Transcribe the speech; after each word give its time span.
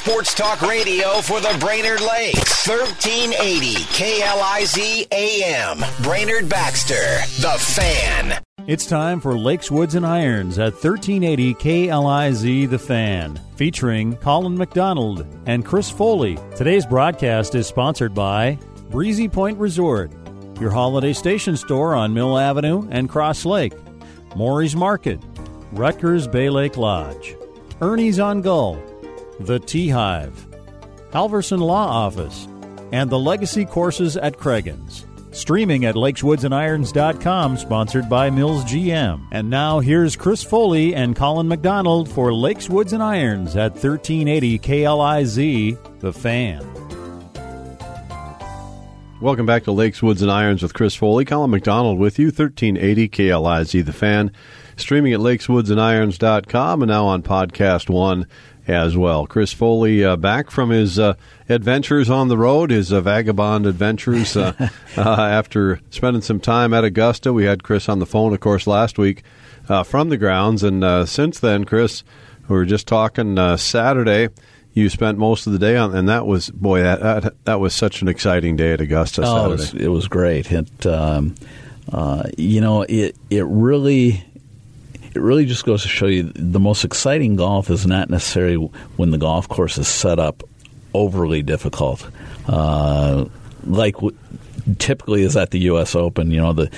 Sports 0.00 0.32
Talk 0.32 0.62
Radio 0.62 1.20
for 1.20 1.40
the 1.42 1.54
Brainerd 1.60 2.00
Lakes. 2.00 2.66
1380 2.66 3.74
KLIZ 3.92 5.06
AM. 5.12 6.02
Brainerd 6.02 6.48
Baxter, 6.48 7.18
the 7.42 7.58
fan. 7.58 8.42
It's 8.66 8.86
time 8.86 9.20
for 9.20 9.36
Lakes, 9.36 9.70
Woods, 9.70 9.94
and 9.96 10.06
Irons 10.06 10.58
at 10.58 10.72
1380 10.72 11.52
KLIZ 11.52 12.70
The 12.70 12.78
Fan, 12.78 13.38
featuring 13.56 14.16
Colin 14.16 14.56
McDonald 14.56 15.26
and 15.44 15.66
Chris 15.66 15.90
Foley. 15.90 16.38
Today's 16.56 16.86
broadcast 16.86 17.54
is 17.54 17.66
sponsored 17.66 18.14
by 18.14 18.58
Breezy 18.88 19.28
Point 19.28 19.58
Resort, 19.58 20.10
your 20.58 20.70
holiday 20.70 21.12
station 21.12 21.58
store 21.58 21.94
on 21.94 22.14
Mill 22.14 22.38
Avenue 22.38 22.88
and 22.90 23.06
Cross 23.06 23.44
Lake, 23.44 23.74
Maury's 24.34 24.74
Market, 24.74 25.20
Ruttger's 25.74 26.26
Bay 26.26 26.48
Lake 26.48 26.78
Lodge, 26.78 27.36
Ernie's 27.82 28.18
on 28.18 28.40
Gull, 28.40 28.82
The 29.40 29.58
Tea 29.58 29.88
Hive, 29.88 30.46
Halverson 31.12 31.60
Law 31.60 31.86
Office, 31.86 32.46
and 32.92 33.08
the 33.08 33.18
Legacy 33.18 33.64
Courses 33.64 34.18
at 34.18 34.36
Cragun's. 34.36 35.06
Streaming 35.30 35.86
at 35.86 35.94
lakeswoodsandirons.com, 35.94 37.56
sponsored 37.56 38.08
by 38.10 38.28
Mills 38.28 38.64
GM. 38.64 39.26
And 39.32 39.48
now 39.48 39.80
here's 39.80 40.14
Chris 40.14 40.42
Foley 40.42 40.94
and 40.94 41.16
Colin 41.16 41.48
McDonald 41.48 42.10
for 42.10 42.34
Lakes, 42.34 42.68
Woods, 42.68 42.92
and 42.92 43.02
Irons 43.02 43.56
at 43.56 43.72
1380 43.72 44.58
KLIZ, 44.58 46.00
The 46.00 46.12
Fan. 46.12 46.66
Welcome 49.22 49.46
back 49.46 49.64
to 49.64 49.72
Lakes, 49.72 50.02
Woods, 50.02 50.22
and 50.22 50.30
Irons 50.30 50.62
with 50.62 50.74
Chris 50.74 50.94
Foley. 50.94 51.24
Colin 51.24 51.50
McDonald 51.50 51.98
with 51.98 52.18
you, 52.18 52.26
1380 52.26 53.08
KLIZ, 53.08 53.84
The 53.84 53.92
Fan. 53.92 54.32
Streaming 54.76 55.12
at 55.12 55.20
lakeswoodsandirons.com 55.20 56.82
and 56.82 56.88
now 56.90 57.04
on 57.04 57.22
Podcast 57.22 57.90
One 57.90 58.26
as 58.72 58.96
well. 58.96 59.26
Chris 59.26 59.52
Foley 59.52 60.04
uh, 60.04 60.16
back 60.16 60.50
from 60.50 60.70
his 60.70 60.98
uh, 60.98 61.14
adventures 61.48 62.08
on 62.10 62.28
the 62.28 62.36
road, 62.36 62.70
his 62.70 62.92
uh, 62.92 63.00
vagabond 63.00 63.66
adventures 63.66 64.36
uh, 64.36 64.52
uh, 64.96 65.00
after 65.00 65.80
spending 65.90 66.22
some 66.22 66.40
time 66.40 66.72
at 66.74 66.84
Augusta. 66.84 67.32
We 67.32 67.44
had 67.44 67.62
Chris 67.62 67.88
on 67.88 67.98
the 67.98 68.06
phone, 68.06 68.32
of 68.32 68.40
course, 68.40 68.66
last 68.66 68.98
week 68.98 69.22
uh, 69.68 69.82
from 69.82 70.08
the 70.08 70.16
grounds. 70.16 70.62
And 70.62 71.08
since 71.08 71.40
then, 71.40 71.64
Chris, 71.64 72.02
we 72.48 72.56
were 72.56 72.64
just 72.64 72.86
talking 72.86 73.36
Saturday. 73.56 74.28
You 74.72 74.88
spent 74.88 75.18
most 75.18 75.46
of 75.46 75.52
the 75.52 75.58
day 75.58 75.76
on, 75.76 75.94
and 75.94 76.08
that 76.08 76.26
was 76.26 76.48
boy, 76.48 76.82
that 76.82 77.00
that, 77.00 77.44
that 77.44 77.60
was 77.60 77.74
such 77.74 78.02
an 78.02 78.08
exciting 78.08 78.54
day 78.54 78.72
at 78.72 78.80
Augusta. 78.80 79.22
Oh, 79.24 79.24
Saturday. 79.24 79.52
it 79.52 79.56
was, 79.56 79.74
it 79.74 79.88
was 79.88 80.08
great. 80.08 80.52
It, 80.52 80.86
um, 80.86 81.34
you 82.38 82.60
know, 82.60 82.82
it 82.82 83.16
it 83.30 83.44
really 83.46 84.24
it 85.14 85.20
really 85.20 85.44
just 85.44 85.64
goes 85.64 85.82
to 85.82 85.88
show 85.88 86.06
you 86.06 86.32
the 86.34 86.60
most 86.60 86.84
exciting 86.84 87.36
golf 87.36 87.70
is 87.70 87.86
not 87.86 88.10
necessarily 88.10 88.56
when 88.96 89.10
the 89.10 89.18
golf 89.18 89.48
course 89.48 89.78
is 89.78 89.88
set 89.88 90.18
up 90.18 90.42
overly 90.94 91.42
difficult. 91.42 92.08
Uh, 92.46 93.26
like 93.64 93.96
typically 94.78 95.22
is 95.22 95.36
at 95.36 95.50
the 95.50 95.60
U.S. 95.60 95.94
Open. 95.94 96.30
You 96.30 96.40
know, 96.40 96.52
the 96.52 96.70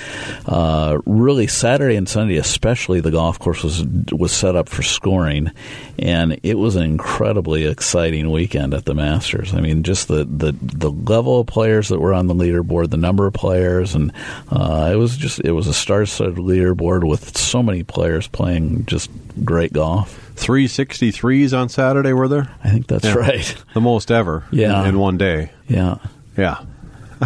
uh, 0.45 0.99
really 1.05 1.47
Saturday 1.47 1.95
and 1.95 2.07
Sunday, 2.07 2.37
especially 2.37 3.01
the 3.01 3.11
golf 3.11 3.39
course 3.39 3.63
was 3.63 3.85
was 4.11 4.31
set 4.31 4.55
up 4.55 4.69
for 4.69 4.81
scoring, 4.81 5.51
and 5.97 6.39
it 6.43 6.57
was 6.57 6.75
an 6.75 6.83
incredibly 6.83 7.65
exciting 7.65 8.31
weekend 8.31 8.73
at 8.73 8.85
the 8.85 8.93
Masters. 8.93 9.53
I 9.53 9.61
mean, 9.61 9.83
just 9.83 10.07
the 10.07 10.25
the, 10.25 10.53
the 10.61 10.91
level 10.91 11.39
of 11.39 11.47
players 11.47 11.89
that 11.89 11.99
were 11.99 12.13
on 12.13 12.27
the 12.27 12.35
leaderboard, 12.35 12.89
the 12.89 12.97
number 12.97 13.27
of 13.27 13.33
players, 13.33 13.95
and 13.95 14.11
uh, 14.51 14.89
it 14.91 14.95
was 14.95 15.17
just 15.17 15.39
it 15.39 15.51
was 15.51 15.67
a 15.67 15.73
star-studded 15.73 16.37
leaderboard 16.37 17.07
with 17.07 17.37
so 17.37 17.63
many 17.63 17.83
players 17.83 18.27
playing 18.27 18.85
just 18.85 19.09
great 19.43 19.73
golf. 19.73 20.19
363s 20.35 21.57
on 21.57 21.69
Saturday, 21.69 22.13
were 22.13 22.27
there? 22.27 22.53
I 22.63 22.69
think 22.69 22.87
that's 22.87 23.05
yeah. 23.05 23.13
right. 23.13 23.63
The 23.73 23.81
most 23.81 24.11
ever 24.11 24.43
yeah. 24.51 24.81
in, 24.81 24.89
in 24.89 24.99
one 24.99 25.17
day. 25.17 25.51
Yeah. 25.67 25.97
Yeah. 26.37 26.63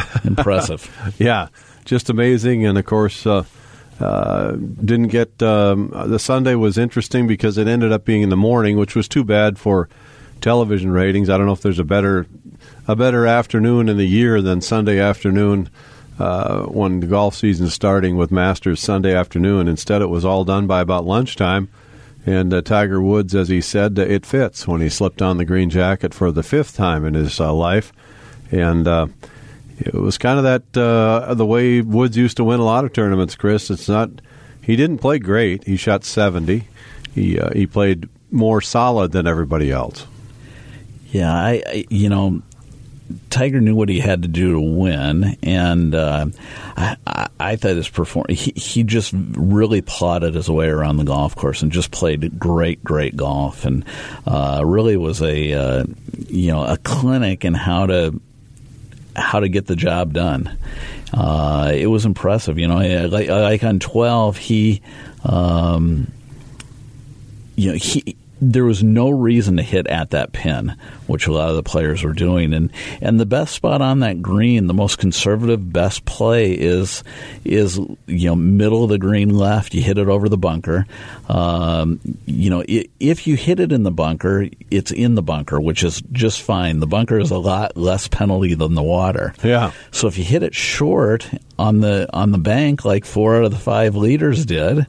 Impressive. 0.23 1.15
yeah, 1.17 1.47
just 1.85 2.09
amazing. 2.09 2.65
And 2.65 2.77
of 2.77 2.85
course, 2.85 3.25
uh, 3.25 3.43
uh, 3.99 4.51
didn't 4.51 5.07
get 5.07 5.41
um, 5.41 5.91
the 6.07 6.19
Sunday 6.19 6.55
was 6.55 6.77
interesting 6.77 7.27
because 7.27 7.57
it 7.57 7.67
ended 7.67 7.91
up 7.91 8.05
being 8.05 8.21
in 8.21 8.29
the 8.29 8.37
morning, 8.37 8.77
which 8.77 8.95
was 8.95 9.07
too 9.07 9.23
bad 9.23 9.57
for 9.57 9.89
television 10.41 10.91
ratings. 10.91 11.29
I 11.29 11.37
don't 11.37 11.47
know 11.47 11.53
if 11.53 11.61
there's 11.61 11.79
a 11.79 11.83
better 11.83 12.27
a 12.87 12.95
better 12.95 13.25
afternoon 13.25 13.89
in 13.89 13.97
the 13.97 14.07
year 14.07 14.41
than 14.41 14.61
Sunday 14.61 14.99
afternoon. 14.99 15.69
Uh, 16.19 16.63
when 16.63 16.99
the 16.99 17.05
golf 17.05 17.35
season 17.35 17.67
is 17.67 17.75
starting 17.75 18.17
with 18.17 18.31
Masters 18.31 18.79
Sunday 18.79 19.13
afternoon. 19.13 19.67
Instead, 19.67 20.01
it 20.01 20.07
was 20.07 20.25
all 20.25 20.43
done 20.43 20.65
by 20.65 20.81
about 20.81 21.05
lunchtime. 21.05 21.69
And 22.25 22.53
uh, 22.53 22.61
Tiger 22.61 22.99
Woods, 22.99 23.35
as 23.35 23.49
he 23.49 23.61
said, 23.61 23.99
uh, 23.99 24.01
it 24.01 24.25
fits 24.25 24.67
when 24.67 24.81
he 24.81 24.89
slipped 24.89 25.21
on 25.21 25.37
the 25.37 25.45
green 25.45 25.69
jacket 25.69 26.15
for 26.15 26.31
the 26.31 26.41
fifth 26.41 26.75
time 26.75 27.05
in 27.05 27.13
his 27.13 27.39
uh, 27.39 27.53
life. 27.53 27.93
And 28.51 28.87
uh, 28.87 29.07
it 29.77 29.93
was 29.93 30.17
kind 30.17 30.37
of 30.37 30.43
that 30.43 30.79
uh, 30.79 31.33
the 31.33 31.45
way 31.45 31.81
Woods 31.81 32.17
used 32.17 32.37
to 32.37 32.43
win 32.43 32.59
a 32.59 32.65
lot 32.65 32.85
of 32.85 32.93
tournaments. 32.93 33.35
Chris, 33.35 33.69
it's 33.69 33.87
not. 33.87 34.09
He 34.61 34.75
didn't 34.75 34.97
play 34.97 35.19
great. 35.19 35.63
He 35.65 35.77
shot 35.77 36.03
seventy. 36.03 36.67
He 37.13 37.39
uh, 37.39 37.51
he 37.53 37.67
played 37.67 38.09
more 38.31 38.61
solid 38.61 39.11
than 39.11 39.27
everybody 39.27 39.71
else. 39.71 40.05
Yeah, 41.11 41.33
I, 41.33 41.63
I, 41.65 41.85
you 41.89 42.09
know 42.09 42.41
Tiger 43.29 43.61
knew 43.61 43.75
what 43.75 43.89
he 43.89 43.99
had 43.99 44.23
to 44.23 44.27
do 44.27 44.53
to 44.53 44.59
win, 44.59 45.37
and 45.43 45.95
uh, 45.95 46.27
I, 46.75 47.27
I, 47.39 47.55
thought 47.55 47.75
his 47.75 47.87
performance. 47.87 48.39
He, 48.39 48.51
he 48.55 48.83
just 48.83 49.13
really 49.13 49.81
plotted 49.81 50.35
his 50.35 50.49
way 50.49 50.67
around 50.67 50.97
the 50.97 51.03
golf 51.03 51.35
course 51.35 51.61
and 51.61 51.71
just 51.71 51.91
played 51.91 52.37
great, 52.37 52.83
great 52.83 53.15
golf, 53.15 53.65
and 53.65 53.85
uh, 54.25 54.61
really 54.65 54.97
was 54.97 55.21
a 55.21 55.53
uh, 55.53 55.83
you 56.27 56.51
know 56.51 56.65
a 56.65 56.77
clinic 56.77 57.45
in 57.45 57.53
how 57.53 57.85
to 57.85 58.19
how 59.17 59.39
to 59.39 59.49
get 59.49 59.65
the 59.65 59.75
job 59.75 60.13
done. 60.13 60.57
Uh, 61.13 61.71
it 61.73 61.87
was 61.87 62.05
impressive, 62.05 62.57
you 62.59 62.67
know. 62.67 63.07
Like, 63.07 63.29
like 63.29 63.63
on 63.63 63.79
twelve, 63.79 64.37
he, 64.37 64.81
um, 65.23 66.11
you 67.55 67.71
know, 67.71 67.77
he 67.77 68.15
there 68.39 68.65
was 68.65 68.83
no 68.83 69.09
reason 69.09 69.57
to 69.57 69.63
hit 69.63 69.87
at 69.87 70.11
that 70.11 70.31
pin, 70.31 70.75
which 71.07 71.27
a 71.27 71.31
lot 71.31 71.49
of 71.49 71.55
the 71.55 71.63
players 71.63 72.03
were 72.03 72.13
doing. 72.13 72.53
And 72.53 72.71
and 73.01 73.19
the 73.19 73.25
best 73.25 73.53
spot 73.53 73.81
on 73.81 73.99
that 73.99 74.21
green, 74.21 74.67
the 74.67 74.73
most 74.73 74.97
conservative 74.97 75.71
best 75.71 76.05
play 76.05 76.53
is 76.53 77.03
is 77.43 77.77
you 78.05 78.29
know 78.29 78.35
middle 78.35 78.83
of 78.83 78.89
the 78.89 78.97
green 78.97 79.29
left. 79.29 79.73
You 79.73 79.81
hit 79.81 79.97
it 79.97 80.07
over 80.07 80.29
the 80.29 80.37
bunker. 80.37 80.85
Um, 81.27 81.99
you 82.25 82.49
know 82.49 82.63
if 82.67 83.27
you 83.27 83.35
hit 83.35 83.59
it 83.59 83.71
in 83.71 83.83
the 83.83 83.91
bunker, 83.91 84.47
it's 84.69 84.91
in 84.91 85.15
the 85.15 85.23
bunker, 85.23 85.59
which 85.59 85.83
is 85.83 86.01
just 86.11 86.41
fine. 86.41 86.79
The 86.79 86.87
bunker 86.87 87.19
is 87.19 87.31
a 87.31 87.37
lot 87.37 87.77
less 87.77 88.07
penalty 88.07 88.53
than 88.53 88.75
the 88.75 88.83
water. 88.83 89.33
Yeah. 89.43 89.71
So 89.91 90.07
if 90.07 90.17
you 90.17 90.23
hit 90.23 90.43
it 90.43 90.55
short 90.55 91.29
on 91.57 91.79
the 91.79 92.07
on 92.13 92.31
the 92.31 92.37
bank, 92.37 92.85
like 92.85 93.05
four 93.05 93.37
out 93.37 93.45
of 93.45 93.51
the 93.51 93.57
five 93.57 93.95
leaders 93.95 94.45
did 94.45 94.87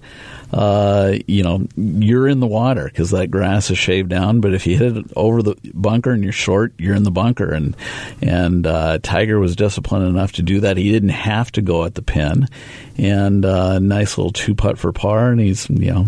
uh, 0.52 1.14
you 1.26 1.42
know, 1.42 1.66
you're 1.76 2.26
in 2.26 2.40
the 2.40 2.46
water 2.46 2.84
because 2.84 3.10
that 3.10 3.30
grass 3.30 3.70
is 3.70 3.78
shaved 3.78 4.08
down. 4.08 4.40
But 4.40 4.54
if 4.54 4.66
you 4.66 4.78
hit 4.78 4.96
it 4.96 5.06
over 5.14 5.42
the 5.42 5.56
bunker 5.74 6.07
and 6.12 6.22
you're 6.22 6.32
short, 6.32 6.72
you're 6.78 6.94
in 6.94 7.02
the 7.02 7.10
bunker. 7.10 7.50
And 7.52 7.76
and 8.22 8.66
uh, 8.66 8.98
Tiger 9.02 9.38
was 9.38 9.56
disciplined 9.56 10.06
enough 10.08 10.32
to 10.32 10.42
do 10.42 10.60
that. 10.60 10.76
He 10.76 10.91
didn't 10.91 11.10
have 11.10 11.52
to 11.52 11.62
go 11.62 11.84
at 11.84 11.94
the 11.94 12.02
pin, 12.02 12.48
and 12.96 13.44
uh, 13.44 13.78
nice 13.78 14.19
little 14.19 14.32
two 14.32 14.54
putt 14.54 14.78
for 14.78 14.92
par. 14.92 15.30
And 15.30 15.41
he's 15.41 15.69
you 15.70 15.92
know 15.92 16.06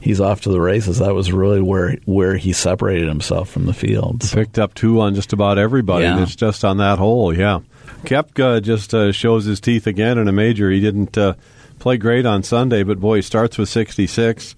he's 0.00 0.20
off 0.20 0.42
to 0.42 0.50
the 0.50 0.60
races. 0.60 0.98
That 0.98 1.14
was 1.14 1.32
really 1.32 1.60
where 1.60 1.96
where 2.04 2.36
he 2.36 2.52
separated 2.52 3.08
himself 3.08 3.50
from 3.50 3.66
the 3.66 3.74
field. 3.74 4.22
So. 4.22 4.36
Picked 4.36 4.58
up 4.58 4.74
two 4.74 5.00
on 5.00 5.14
just 5.14 5.32
about 5.32 5.58
everybody. 5.58 6.04
Yeah. 6.04 6.22
It's 6.22 6.36
just 6.36 6.64
on 6.64 6.78
that 6.78 6.98
hole, 6.98 7.36
yeah. 7.36 7.60
Koepka 8.04 8.62
just 8.62 8.94
uh, 8.94 9.12
shows 9.12 9.44
his 9.44 9.60
teeth 9.60 9.86
again 9.86 10.18
in 10.18 10.28
a 10.28 10.32
major. 10.32 10.70
He 10.70 10.80
didn't 10.80 11.18
uh, 11.18 11.34
play 11.78 11.96
great 11.96 12.26
on 12.26 12.42
Sunday, 12.42 12.82
but 12.82 13.00
boy, 13.00 13.16
he 13.16 13.22
starts 13.22 13.58
with 13.58 13.68
66, 13.68 14.54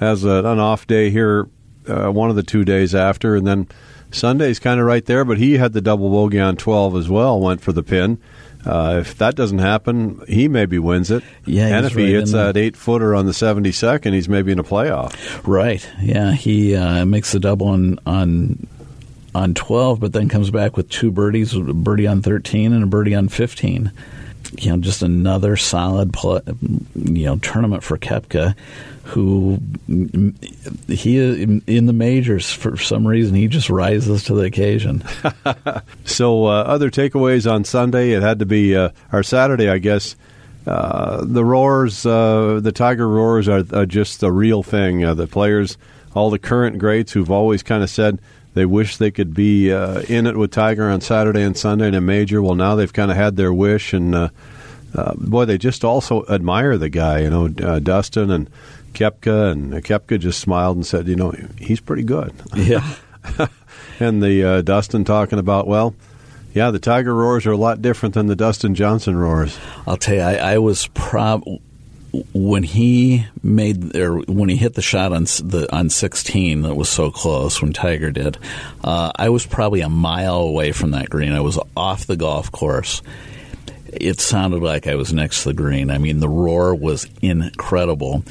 has 0.00 0.24
a, 0.24 0.44
an 0.44 0.58
off 0.58 0.86
day 0.86 1.10
here, 1.10 1.48
uh, 1.88 2.10
one 2.10 2.30
of 2.30 2.36
the 2.36 2.42
two 2.42 2.64
days 2.64 2.94
after, 2.94 3.34
and 3.34 3.46
then 3.46 3.68
Sunday's 4.14 4.58
kind 4.58 4.80
of 4.80 4.86
right 4.86 5.04
there, 5.04 5.24
but 5.24 5.38
he 5.38 5.54
had 5.54 5.72
the 5.72 5.80
double 5.80 6.10
bogey 6.10 6.40
on 6.40 6.56
12 6.56 6.96
as 6.96 7.08
well, 7.08 7.40
went 7.40 7.60
for 7.60 7.72
the 7.72 7.82
pin. 7.82 8.18
Uh, 8.64 8.98
if 9.00 9.18
that 9.18 9.34
doesn't 9.34 9.58
happen, 9.58 10.22
he 10.26 10.48
maybe 10.48 10.78
wins 10.78 11.10
it. 11.10 11.22
Yeah, 11.44 11.66
and 11.66 11.84
if 11.84 11.94
right 11.94 12.06
he 12.06 12.14
hits 12.14 12.32
the... 12.32 12.38
that 12.38 12.56
eight 12.56 12.76
footer 12.76 13.14
on 13.14 13.26
the 13.26 13.32
72nd, 13.32 14.14
he's 14.14 14.28
maybe 14.28 14.52
in 14.52 14.58
a 14.58 14.64
playoff. 14.64 15.46
Right. 15.46 15.86
Yeah, 16.00 16.32
he 16.32 16.74
uh, 16.74 17.04
makes 17.04 17.32
the 17.32 17.40
double 17.40 17.68
on 17.68 17.98
on 18.06 18.66
on 19.34 19.52
12, 19.52 20.00
but 20.00 20.12
then 20.12 20.28
comes 20.28 20.50
back 20.50 20.76
with 20.76 20.88
two 20.88 21.10
birdies, 21.10 21.54
a 21.54 21.60
birdie 21.60 22.06
on 22.06 22.22
13 22.22 22.72
and 22.72 22.84
a 22.84 22.86
birdie 22.86 23.16
on 23.16 23.28
15 23.28 23.90
you 24.58 24.70
know, 24.70 24.76
just 24.78 25.02
another 25.02 25.56
solid, 25.56 26.12
pl- 26.12 26.42
you 26.94 27.26
know, 27.26 27.36
tournament 27.38 27.82
for 27.82 27.98
Koepka, 27.98 28.54
who 29.04 29.58
he 29.86 31.18
in 31.18 31.86
the 31.86 31.92
majors 31.92 32.50
for 32.50 32.76
some 32.76 33.06
reason 33.06 33.34
he 33.34 33.48
just 33.48 33.68
rises 33.68 34.24
to 34.24 34.34
the 34.34 34.42
occasion. 34.42 35.04
so, 36.04 36.46
uh, 36.46 36.62
other 36.62 36.90
takeaways 36.90 37.50
on 37.50 37.64
Sunday, 37.64 38.12
it 38.12 38.22
had 38.22 38.38
to 38.38 38.46
be 38.46 38.74
uh, 38.74 38.90
or 39.12 39.22
Saturday, 39.22 39.68
I 39.68 39.78
guess. 39.78 40.16
Uh, 40.66 41.22
the 41.22 41.44
roars, 41.44 42.06
uh, 42.06 42.58
the 42.62 42.72
Tiger 42.72 43.06
roars, 43.06 43.46
are, 43.48 43.64
are, 43.74 43.84
just 43.84 44.20
the 44.20 44.32
real 44.32 44.62
thing. 44.62 45.04
Uh, 45.04 45.12
the 45.12 45.26
players, 45.26 45.76
all 46.14 46.30
the 46.30 46.38
current 46.38 46.78
greats 46.78 47.12
who've 47.12 47.30
always 47.30 47.62
kind 47.62 47.82
of 47.82 47.90
said 47.90 48.18
they 48.54 48.64
wish 48.64 48.96
they 48.96 49.10
could 49.10 49.34
be 49.34 49.70
uh, 49.70 50.00
in 50.08 50.26
it 50.26 50.38
with 50.38 50.50
Tiger 50.50 50.88
on 50.88 51.02
Saturday 51.02 51.42
and 51.42 51.54
Sunday 51.54 51.88
in 51.88 51.94
a 51.94 52.00
major. 52.00 52.40
Well, 52.40 52.54
now 52.54 52.74
they've 52.74 52.90
kind 52.90 53.10
of 53.10 53.18
had 53.18 53.36
their 53.36 53.52
wish, 53.52 53.92
and 53.92 54.30
boy, 55.16 55.44
they 55.44 55.58
just 55.58 55.84
also 55.84 56.24
admire 56.30 56.78
the 56.78 56.88
guy. 56.88 57.18
You 57.18 57.30
know, 57.30 57.48
Dustin 57.48 58.30
and 58.30 58.48
Koepka, 58.94 59.52
and 59.52 59.72
Koepka 59.72 60.18
just 60.18 60.40
smiled 60.40 60.76
and 60.76 60.86
said, 60.86 61.08
"You 61.08 61.16
know, 61.16 61.34
he's 61.58 61.80
pretty 61.80 62.04
good." 62.04 62.32
Yeah. 62.54 62.94
and 64.00 64.22
the 64.22 64.44
uh, 64.44 64.62
Dustin 64.62 65.04
talking 65.04 65.38
about, 65.38 65.66
well, 65.66 65.94
yeah, 66.52 66.70
the 66.70 66.78
Tiger 66.78 67.14
roars 67.14 67.46
are 67.46 67.52
a 67.52 67.56
lot 67.56 67.82
different 67.82 68.14
than 68.14 68.26
the 68.26 68.36
Dustin 68.36 68.74
Johnson 68.74 69.16
roars. 69.16 69.58
I'll 69.86 69.96
tell 69.96 70.14
you, 70.14 70.20
I, 70.20 70.34
I 70.34 70.58
was 70.58 70.86
prob 70.88 71.42
when 72.32 72.62
he 72.62 73.26
made 73.42 73.96
or 73.96 74.20
when 74.20 74.48
he 74.48 74.56
hit 74.56 74.74
the 74.74 74.82
shot 74.82 75.12
on 75.12 75.24
the 75.24 75.68
on 75.72 75.90
16 75.90 76.62
that 76.62 76.74
was 76.74 76.88
so 76.88 77.10
close 77.10 77.60
when 77.60 77.72
Tiger 77.72 78.10
did. 78.12 78.38
Uh, 78.82 79.10
I 79.16 79.30
was 79.30 79.46
probably 79.46 79.80
a 79.80 79.88
mile 79.88 80.36
away 80.36 80.72
from 80.72 80.92
that 80.92 81.10
green. 81.10 81.32
I 81.32 81.40
was 81.40 81.58
off 81.76 82.06
the 82.06 82.16
golf 82.16 82.52
course. 82.52 83.02
It 84.00 84.20
sounded 84.20 84.62
like 84.62 84.86
I 84.86 84.94
was 84.94 85.12
next 85.12 85.42
to 85.42 85.50
the 85.50 85.54
green. 85.54 85.90
I 85.90 85.98
mean, 85.98 86.20
the 86.20 86.28
roar 86.28 86.74
was 86.74 87.06
incredible, 87.22 88.24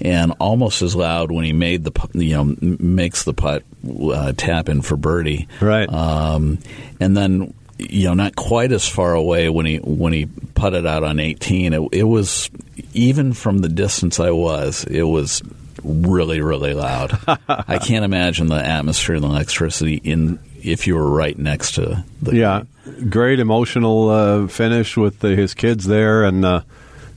and 0.00 0.32
almost 0.38 0.82
as 0.82 0.94
loud 0.96 1.30
when 1.30 1.44
he 1.44 1.52
made 1.52 1.84
the 1.84 2.08
you 2.14 2.34
know 2.34 2.56
makes 2.60 3.24
the 3.24 3.34
putt 3.34 3.64
uh, 3.86 4.32
tap 4.36 4.68
in 4.68 4.82
for 4.82 4.96
birdie. 4.96 5.48
Right. 5.60 5.88
Um, 5.88 6.58
and 6.98 7.16
then 7.16 7.54
you 7.88 8.04
know, 8.04 8.14
not 8.14 8.36
quite 8.36 8.72
as 8.72 8.86
far 8.86 9.14
away 9.14 9.48
when 9.48 9.66
he 9.66 9.78
when 9.78 10.12
he 10.12 10.26
putted 10.26 10.86
out 10.86 11.02
on 11.02 11.18
18. 11.18 11.72
It, 11.72 11.88
it 11.92 12.02
was 12.02 12.50
even 12.92 13.32
from 13.32 13.58
the 13.58 13.68
distance 13.68 14.20
I 14.20 14.30
was, 14.30 14.84
it 14.84 15.02
was 15.02 15.42
really 15.82 16.40
really 16.40 16.74
loud. 16.74 17.18
I 17.48 17.78
can't 17.78 18.04
imagine 18.04 18.48
the 18.48 18.64
atmosphere 18.64 19.16
and 19.16 19.24
the 19.24 19.28
electricity 19.28 19.94
in 19.96 20.38
if 20.62 20.86
you 20.86 20.94
were 20.94 21.10
right 21.10 21.38
next 21.38 21.72
to 21.72 22.04
the 22.22 22.36
yeah 22.36 22.62
great 23.08 23.40
emotional 23.40 24.08
uh, 24.08 24.46
finish 24.46 24.96
with 24.96 25.20
the, 25.20 25.36
his 25.36 25.54
kids 25.54 25.86
there 25.86 26.24
and 26.24 26.44
uh, 26.44 26.62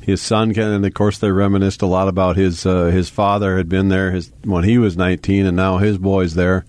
his 0.01 0.21
son 0.21 0.57
and 0.57 0.85
of 0.85 0.93
course 0.93 1.17
they 1.19 1.31
reminisced 1.31 1.81
a 1.81 1.87
lot 1.87 2.07
about 2.07 2.35
his 2.35 2.65
uh, 2.65 2.85
his 2.85 3.09
father 3.09 3.57
had 3.57 3.69
been 3.69 3.89
there 3.89 4.11
his 4.11 4.31
when 4.43 4.63
he 4.63 4.77
was 4.77 4.97
19 4.97 5.45
and 5.45 5.57
now 5.57 5.77
his 5.77 5.97
boys 5.97 6.33
there 6.35 6.65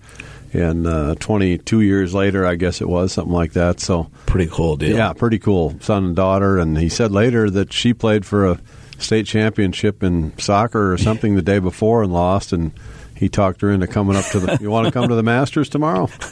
and 0.55 0.87
uh, 0.87 1.15
22 1.19 1.81
years 1.81 2.13
later, 2.13 2.45
I 2.45 2.55
guess 2.55 2.79
it 2.79 2.87
was 2.87 3.11
something 3.11 3.33
like 3.33 3.53
that. 3.53 3.81
So 3.81 4.09
pretty 4.25 4.49
cool 4.49 4.77
deal. 4.77 4.95
Yeah, 4.95 5.11
pretty 5.13 5.37
cool. 5.37 5.75
Son 5.81 6.05
and 6.05 6.15
daughter, 6.15 6.57
and 6.57 6.77
he 6.77 6.87
said 6.87 7.11
later 7.11 7.49
that 7.49 7.73
she 7.73 7.93
played 7.93 8.25
for 8.25 8.45
a 8.45 8.59
state 8.97 9.25
championship 9.25 10.01
in 10.01 10.37
soccer 10.37 10.93
or 10.93 10.97
something 10.97 11.35
the 11.35 11.41
day 11.41 11.59
before 11.59 12.03
and 12.03 12.13
lost, 12.13 12.53
and 12.53 12.71
he 13.15 13.29
talked 13.29 13.61
her 13.61 13.71
into 13.71 13.87
coming 13.87 14.15
up 14.15 14.25
to 14.25 14.39
the. 14.39 14.57
you 14.61 14.69
want 14.69 14.85
to 14.85 14.91
come 14.91 15.07
to 15.07 15.15
the 15.15 15.23
Masters 15.23 15.69
tomorrow? 15.69 16.09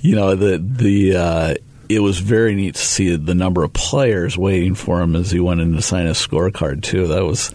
you 0.00 0.16
know 0.16 0.34
the 0.34 0.58
the. 0.58 1.16
Uh, 1.16 1.54
it 1.88 2.00
was 2.00 2.18
very 2.18 2.54
neat 2.54 2.74
to 2.74 2.80
see 2.82 3.16
the 3.16 3.34
number 3.34 3.64
of 3.64 3.72
players 3.72 4.36
waiting 4.36 4.74
for 4.74 5.00
him 5.00 5.16
as 5.16 5.30
he 5.30 5.40
went 5.40 5.62
in 5.62 5.72
to 5.72 5.80
sign 5.80 6.04
his 6.04 6.18
scorecard 6.18 6.82
too. 6.82 7.06
That 7.06 7.24
was 7.24 7.52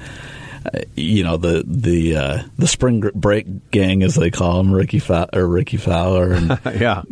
you 0.96 1.24
know 1.24 1.38
the 1.38 1.64
the 1.66 2.16
uh, 2.16 2.44
the 2.58 2.68
spring 2.68 3.02
break 3.14 3.72
gang 3.72 4.04
as 4.04 4.16
they 4.16 4.32
call 4.32 4.58
them, 4.58 4.74
Rickie 4.74 5.00
Fa- 5.00 5.30
or 5.34 5.46
Rickie 5.46 5.78
Fowler 5.78 6.34
and 6.34 6.60
yeah. 6.66 7.04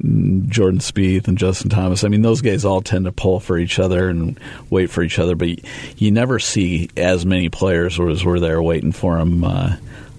Jordan 0.47 0.79
Spieth 0.79 1.27
and 1.27 1.37
Justin 1.37 1.69
Thomas. 1.69 2.03
I 2.03 2.07
mean, 2.07 2.21
those 2.21 2.41
guys 2.41 2.65
all 2.65 2.81
tend 2.81 3.05
to 3.05 3.11
pull 3.11 3.39
for 3.39 3.57
each 3.57 3.79
other 3.79 4.09
and 4.09 4.39
wait 4.69 4.89
for 4.89 5.03
each 5.03 5.19
other, 5.19 5.35
but 5.35 5.49
you, 5.49 5.57
you 5.97 6.11
never 6.11 6.39
see 6.39 6.89
as 6.95 7.25
many 7.25 7.49
players 7.49 7.99
as 7.99 8.23
were 8.23 8.39
there 8.39 8.61
waiting 8.61 8.91
for 8.91 9.17
him. 9.17 9.43
Uh, 9.43 9.75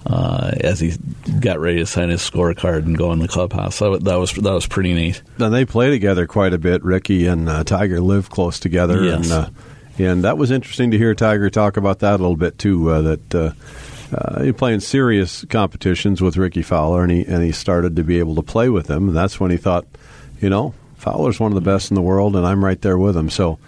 uh, 0.07 0.53
as 0.61 0.81
he 0.81 0.95
got 1.41 1.61
ready 1.61 1.79
to 1.79 1.87
sign 1.87 2.09
his 2.09 2.21
scorecard 2.21 2.85
and 2.85 2.97
go 2.97 3.13
in 3.13 3.19
the 3.19 3.29
clubhouse. 3.29 3.79
That, 3.79 4.05
that 4.05 4.17
was 4.17 4.33
that 4.33 4.53
was 4.53 4.67
pretty 4.67 4.95
neat. 4.95 5.23
And 5.39 5.55
they 5.55 5.65
play 5.65 5.91
together 5.91 6.27
quite 6.27 6.53
a 6.53 6.59
bit. 6.59 6.83
Rickie 6.83 7.27
and 7.27 7.49
uh, 7.49 7.65
Tiger 7.65 8.01
live 8.01 8.31
close 8.31 8.59
together, 8.59 9.03
yes. 9.03 9.25
and 9.25 9.33
uh, 9.33 9.51
and 9.99 10.25
that 10.25 10.39
was 10.39 10.51
interesting 10.51 10.91
to 10.91 10.99
hear 10.99 11.15
Tiger 11.15 11.51
talk 11.51 11.77
about 11.77 12.01
that 12.01 12.15
a 12.15 12.23
little 12.23 12.37
bit 12.37 12.59
too. 12.59 12.91
Uh, 12.91 13.03
that 13.03 13.35
uh, 13.35 13.53
uh, 14.15 14.43
he 14.43 14.53
playing 14.53 14.81
serious 14.81 15.45
competitions 15.47 16.21
with 16.21 16.37
Rickie 16.37 16.63
Fowler, 16.63 17.03
and 17.03 17.13
he 17.13 17.25
and 17.25 17.43
he 17.43 17.53
started 17.53 17.97
to 17.97 18.05
be 18.05 18.19
able 18.19 18.35
to 18.37 18.43
play 18.43 18.69
with 18.69 18.91
him. 18.91 19.09
And 19.09 19.17
that's 19.17 19.39
when 19.39 19.51
he 19.51 19.57
thought, 19.57 19.87
you 20.41 20.51
know, 20.51 20.75
Fowler's 20.97 21.41
one 21.41 21.53
of 21.53 21.55
the 21.55 21.61
best 21.61 21.91
in 21.91 21.95
the 21.95 22.03
world, 22.03 22.37
and 22.37 22.47
I'm 22.47 22.65
right 22.65 22.81
there 22.81 22.99
with 22.99 23.17
him. 23.17 23.31
So 23.31 23.59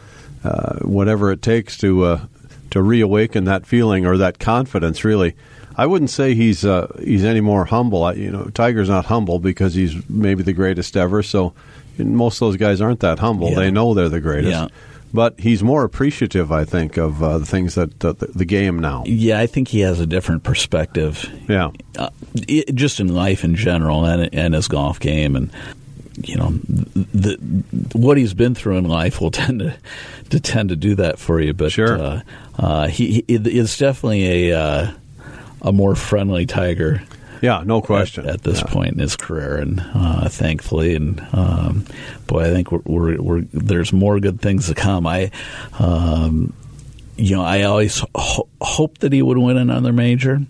uh, 0.43 0.79
whatever 0.81 1.33
it 1.33 1.43
takes 1.43 1.79
to 1.79 2.05
uh, 2.05 2.27
to 2.71 2.83
reawaken 2.83 3.45
that 3.45 3.67
feeling 3.67 4.05
or 4.07 4.19
that 4.19 4.39
confidence, 4.39 5.05
really. 5.05 5.35
I 5.77 5.87
wouldn't 5.87 6.11
say 6.11 6.35
he's 6.35 6.65
uh, 6.65 6.95
he's 7.03 7.25
any 7.25 7.41
more 7.41 7.65
humble. 7.65 8.05
I, 8.05 8.13
you 8.15 8.31
know, 8.31 8.45
Tiger's 8.55 8.89
not 8.89 9.07
humble 9.07 9.39
because 9.39 9.75
he's 9.75 10.09
maybe 10.09 10.43
the 10.43 10.53
greatest 10.53 10.97
ever. 10.97 11.23
So 11.23 11.55
most 11.99 12.37
of 12.37 12.49
those 12.49 12.57
guys 12.57 12.81
aren't 12.81 13.01
that 13.01 13.19
humble. 13.19 13.51
Yeah. 13.51 13.57
They 13.57 13.71
know 13.71 13.95
they're 13.95 14.09
the 14.09 14.21
greatest. 14.21 14.53
Yeah 14.53 14.69
but 15.15 15.39
he's 15.39 15.63
more 15.63 15.85
appreciative, 15.85 16.51
I 16.51 16.65
think, 16.65 16.97
of 16.97 17.23
uh, 17.23 17.39
the 17.39 17.47
things 17.47 17.77
that 17.77 18.05
uh, 18.05 18.15
the, 18.19 18.45
game 18.45 18.81
now. 18.81 19.05
Yeah, 19.07 19.39
I 19.39 19.47
think 19.47 19.69
he 19.69 19.81
has 19.81 20.01
a 20.01 20.07
different 20.07 20.43
perspective. 20.43 21.25
Yeah, 21.49 21.71
uh, 21.97 22.11
it, 22.49 22.75
just 22.75 22.99
in 22.99 23.15
life 23.15 23.45
in 23.45 23.55
general, 23.55 24.05
and 24.05 24.29
and 24.35 24.55
his 24.55 24.67
golf 24.67 24.99
game, 24.99 25.37
and 25.37 25.53
you 26.21 26.37
know, 26.37 26.51
the, 26.51 27.37
what 27.93 28.17
he's 28.17 28.35
been 28.35 28.57
through 28.57 28.77
in 28.77 28.89
life 28.89 29.21
will 29.21 29.31
tend 29.31 29.61
to 29.61 29.77
to 30.31 30.41
tend 30.41 30.71
to 30.71 30.77
do 30.77 30.97
that 30.97 31.21
for 31.21 31.41
you. 31.41 31.55
But 31.55 31.71
sure, 31.71 31.97
uh, 31.97 32.23
uh, 32.59 32.89
he, 32.89 33.25
he 33.29 33.35
is 33.37 33.79
definitely 33.79 34.51
a 34.51 34.59
uh, 34.59 34.93
a 35.65 35.73
more 35.73 35.97
friendly 35.97 36.47
tiger 36.47 37.03
yeah, 37.45 37.63
no 37.65 37.83
question. 37.83 38.25
At, 38.27 38.35
at 38.37 38.43
this 38.43 38.61
yeah. 38.61 38.73
point 38.73 38.93
in 38.95 38.99
his 38.99 39.17
career, 39.17 39.59
and 39.59 39.79
uh, 39.95 40.29
thankfully, 40.31 40.95
and 40.95 41.21
um, 41.35 41.85
boy, 42.27 42.45
I 42.45 42.51
think 42.51 42.73
we're, 42.73 42.81
we're, 42.85 43.21
we're, 43.21 43.41
there's 43.53 43.93
more 43.93 44.19
good 44.19 44.41
things 44.41 44.69
to 44.69 44.75
come. 44.75 45.07
I, 45.07 45.31
um, 45.79 46.55
you 47.17 47.37
know, 47.37 47.43
I 47.43 47.63
always 47.63 48.03
ho- 48.15 48.49
hoped 48.63 49.03
that 49.03 49.13
he 49.13 49.21
would 49.21 49.37
win 49.37 49.59
another 49.59 49.93
major. 49.93 50.41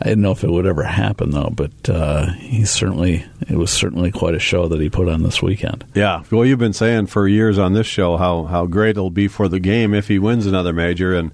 I 0.00 0.04
didn't 0.04 0.22
know 0.22 0.30
if 0.30 0.44
it 0.44 0.50
would 0.50 0.66
ever 0.66 0.84
happen 0.84 1.32
though, 1.32 1.50
but 1.50 1.72
uh, 1.88 2.32
he 2.34 2.64
certainly 2.64 3.24
it 3.48 3.56
was 3.56 3.72
certainly 3.72 4.12
quite 4.12 4.36
a 4.36 4.38
show 4.38 4.68
that 4.68 4.80
he 4.80 4.88
put 4.88 5.08
on 5.08 5.24
this 5.24 5.42
weekend. 5.42 5.84
Yeah, 5.92 6.22
well, 6.30 6.44
you've 6.44 6.60
been 6.60 6.72
saying 6.72 7.06
for 7.06 7.26
years 7.26 7.58
on 7.58 7.72
this 7.72 7.88
show 7.88 8.16
how 8.16 8.44
how 8.44 8.66
great 8.66 8.90
it'll 8.90 9.10
be 9.10 9.26
for 9.26 9.48
the 9.48 9.58
game 9.58 9.92
if 9.94 10.06
he 10.06 10.20
wins 10.20 10.46
another 10.46 10.72
major, 10.72 11.16
and 11.16 11.32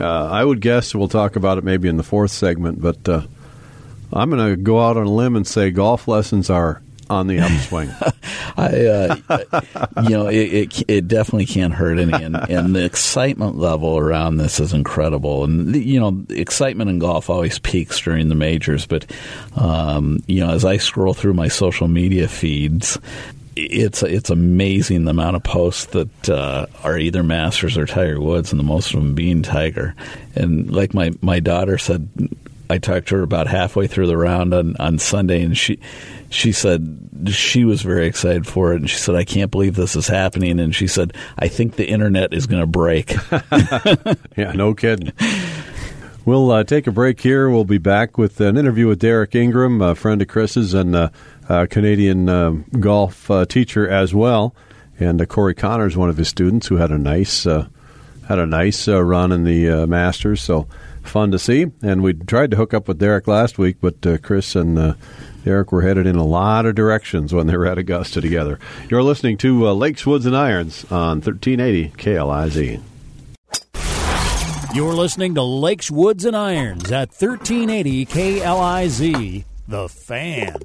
uh, 0.00 0.26
I 0.26 0.44
would 0.44 0.60
guess 0.60 0.94
we'll 0.94 1.08
talk 1.08 1.36
about 1.36 1.58
it 1.58 1.64
maybe 1.64 1.88
in 1.88 1.96
the 1.96 2.02
fourth 2.02 2.30
segment, 2.30 2.80
but 2.80 3.08
uh, 3.08 3.22
I'm 4.12 4.30
going 4.30 4.50
to 4.50 4.56
go 4.56 4.80
out 4.80 4.96
on 4.96 5.06
a 5.06 5.10
limb 5.10 5.36
and 5.36 5.46
say 5.46 5.70
golf 5.70 6.08
lessons 6.08 6.50
are 6.50 6.82
on 7.08 7.26
the 7.26 7.40
upswing. 7.40 7.90
I, 8.56 8.86
uh, 8.86 9.60
you 10.02 10.10
know, 10.10 10.28
it, 10.28 10.54
it, 10.54 10.90
it 10.90 11.08
definitely 11.08 11.46
can't 11.46 11.72
hurt 11.72 11.98
any, 11.98 12.12
and, 12.12 12.36
and, 12.36 12.74
the 12.74 12.84
excitement 12.84 13.56
level 13.56 13.98
around 13.98 14.36
this 14.36 14.60
is 14.60 14.72
incredible. 14.72 15.44
And 15.44 15.74
you 15.74 16.00
know, 16.00 16.24
excitement 16.30 16.90
in 16.90 16.98
golf 16.98 17.30
always 17.30 17.58
peaks 17.58 18.00
during 18.00 18.28
the 18.28 18.34
majors, 18.34 18.86
but 18.86 19.10
um, 19.56 20.22
you 20.26 20.44
know, 20.44 20.52
as 20.52 20.64
I 20.64 20.78
scroll 20.78 21.14
through 21.14 21.34
my 21.34 21.48
social 21.48 21.88
media 21.88 22.28
feeds. 22.28 22.98
It's 23.54 24.02
it's 24.02 24.30
amazing 24.30 25.04
the 25.04 25.10
amount 25.10 25.36
of 25.36 25.42
posts 25.42 25.86
that 25.86 26.30
uh, 26.30 26.66
are 26.82 26.98
either 26.98 27.22
Masters 27.22 27.76
or 27.76 27.86
Tiger 27.86 28.20
Woods, 28.20 28.52
and 28.52 28.58
the 28.58 28.64
most 28.64 28.94
of 28.94 29.00
them 29.00 29.14
being 29.14 29.42
Tiger. 29.42 29.94
And 30.34 30.70
like 30.70 30.94
my, 30.94 31.12
my 31.20 31.40
daughter 31.40 31.76
said 31.76 32.08
I 32.72 32.78
talked 32.78 33.08
to 33.08 33.16
her 33.16 33.22
about 33.22 33.48
halfway 33.48 33.86
through 33.86 34.06
the 34.06 34.16
round 34.16 34.54
on, 34.54 34.76
on 34.78 34.98
Sunday, 34.98 35.42
and 35.42 35.56
she 35.56 35.78
she 36.30 36.52
said 36.52 37.10
she 37.26 37.66
was 37.66 37.82
very 37.82 38.06
excited 38.06 38.46
for 38.46 38.72
it, 38.72 38.76
and 38.76 38.88
she 38.88 38.96
said, 38.96 39.14
"I 39.14 39.24
can't 39.24 39.50
believe 39.50 39.74
this 39.74 39.94
is 39.94 40.08
happening." 40.08 40.58
And 40.58 40.74
she 40.74 40.86
said, 40.86 41.14
"I 41.38 41.48
think 41.48 41.76
the 41.76 41.86
internet 41.86 42.32
is 42.32 42.46
going 42.46 42.62
to 42.62 42.66
break." 42.66 43.14
yeah, 44.38 44.52
no 44.52 44.72
kidding. 44.72 45.12
We'll 46.24 46.50
uh, 46.52 46.62
take 46.62 46.86
a 46.86 46.92
break 46.92 47.20
here. 47.20 47.50
We'll 47.50 47.64
be 47.64 47.78
back 47.78 48.16
with 48.16 48.40
an 48.40 48.56
interview 48.56 48.86
with 48.86 49.00
Derek 49.00 49.34
Ingram, 49.34 49.82
a 49.82 49.96
friend 49.96 50.22
of 50.22 50.28
Chris's 50.28 50.72
and 50.72 50.94
a 50.94 51.10
Canadian 51.68 52.28
uh, 52.28 52.50
golf 52.78 53.30
uh, 53.30 53.44
teacher 53.44 53.88
as 53.88 54.14
well. 54.14 54.54
And 55.00 55.20
uh, 55.20 55.26
Corey 55.26 55.54
Connor 55.54 55.86
is 55.86 55.96
one 55.96 56.10
of 56.10 56.16
his 56.16 56.28
students 56.28 56.68
who 56.68 56.76
had 56.76 56.92
a 56.92 56.98
nice 56.98 57.44
uh, 57.44 57.66
had 58.28 58.38
a 58.38 58.46
nice 58.46 58.86
uh, 58.86 59.02
run 59.02 59.32
in 59.32 59.42
the 59.42 59.86
Masters. 59.86 60.40
So 60.40 60.68
fun 61.02 61.30
to 61.32 61.38
see. 61.38 61.66
And 61.82 62.02
we 62.02 62.14
tried 62.14 62.52
to 62.52 62.56
hook 62.56 62.72
up 62.72 62.88
with 62.88 62.98
Derek 62.98 63.26
last 63.26 63.58
week, 63.58 63.76
but 63.80 64.06
uh, 64.06 64.18
Chris 64.18 64.54
and 64.54 64.78
uh, 64.78 64.94
Derek 65.44 65.72
were 65.72 65.82
headed 65.82 66.06
in 66.06 66.16
a 66.16 66.24
lot 66.24 66.66
of 66.66 66.74
directions 66.74 67.34
when 67.34 67.46
they 67.46 67.56
were 67.56 67.66
at 67.66 67.78
Augusta 67.78 68.20
together. 68.20 68.58
You're 68.88 69.02
listening 69.02 69.38
to 69.38 69.68
uh, 69.68 69.72
Lakes, 69.72 70.06
Woods, 70.06 70.26
and 70.26 70.36
Irons 70.36 70.84
on 70.84 71.20
1380 71.20 71.90
KLIZ. 71.96 72.80
You're 74.74 74.94
listening 74.94 75.34
to 75.34 75.42
Lakes, 75.42 75.90
Woods, 75.90 76.24
and 76.24 76.34
Irons 76.34 76.90
at 76.90 77.10
1380 77.10 78.06
KLIZ, 78.06 79.44
The 79.68 79.86
Fan. 79.90 80.56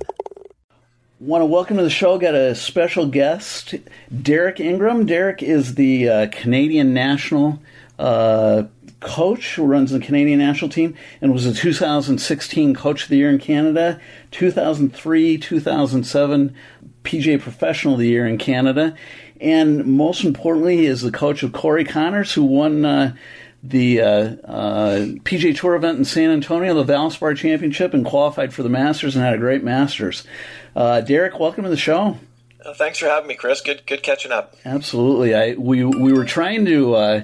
Want 1.20 1.42
to 1.42 1.46
welcome 1.46 1.76
to 1.76 1.84
the 1.84 1.90
show. 1.90 2.18
Got 2.18 2.34
a 2.34 2.56
special 2.56 3.08
guest, 3.08 3.76
Derek 4.22 4.62
Ingram. 4.62 5.06
Derek 5.06 5.44
is 5.44 5.76
the 5.76 6.08
uh, 6.08 6.28
Canadian 6.32 6.94
national 6.94 7.60
uh, 8.00 8.64
coach 9.02 9.56
who 9.56 9.66
runs 9.66 9.92
the 9.92 10.00
Canadian 10.00 10.40
national 10.40 10.70
team 10.70 10.96
and 11.20 11.34
was 11.34 11.46
a 11.46 11.54
2016 11.54 12.76
Coach 12.76 13.04
of 13.04 13.10
the 13.10 13.18
Year 13.18 13.30
in 13.30 13.40
Canada, 13.40 14.00
2003, 14.32 15.38
2007 15.38 16.56
PGA 17.04 17.42
Professional 17.42 17.96
of 17.96 18.00
the 18.00 18.08
Year 18.08 18.26
in 18.26 18.38
Canada, 18.38 18.96
and 19.40 19.86
most 19.86 20.24
importantly, 20.24 20.78
he 20.78 20.86
is 20.86 21.02
the 21.02 21.12
coach 21.12 21.44
of 21.44 21.52
Corey 21.52 21.84
Conners, 21.84 22.34
who 22.34 22.44
won 22.44 22.86
uh, 22.86 23.16
the 23.70 24.02
uh, 24.02 24.08
uh, 24.08 24.98
PGA 25.24 25.58
Tour 25.58 25.76
event 25.76 25.98
in 25.98 26.06
San 26.06 26.30
Antonio, 26.30 26.74
the 26.74 26.92
Valspar 26.92 27.36
Championship, 27.36 27.94
and 27.94 28.06
qualified 28.06 28.54
for 28.54 28.64
the 28.64 28.70
Masters 28.70 29.16
and 29.16 29.24
had 29.24 29.34
a 29.34 29.38
great 29.38 29.64
Masters. 29.64 30.26
Uh, 30.76 31.02
Derek, 31.02 31.40
welcome 31.40 31.64
to 31.64 31.70
the 31.70 31.78
show. 31.78 32.18
Uh, 32.64 32.74
thanks 32.74 33.00
for 33.00 33.08
having 33.08 33.28
me, 33.28 33.36
Chris. 33.36 33.62
Good, 33.62 33.86
good 33.86 34.04
catching 34.04 34.32
up. 34.32 34.56
Absolutely. 34.66 35.36
I 35.36 35.54
we 35.54 35.84
we 35.84 36.14
were 36.14 36.26
trying 36.26 36.66
to 36.66 36.96
uh, 36.96 37.24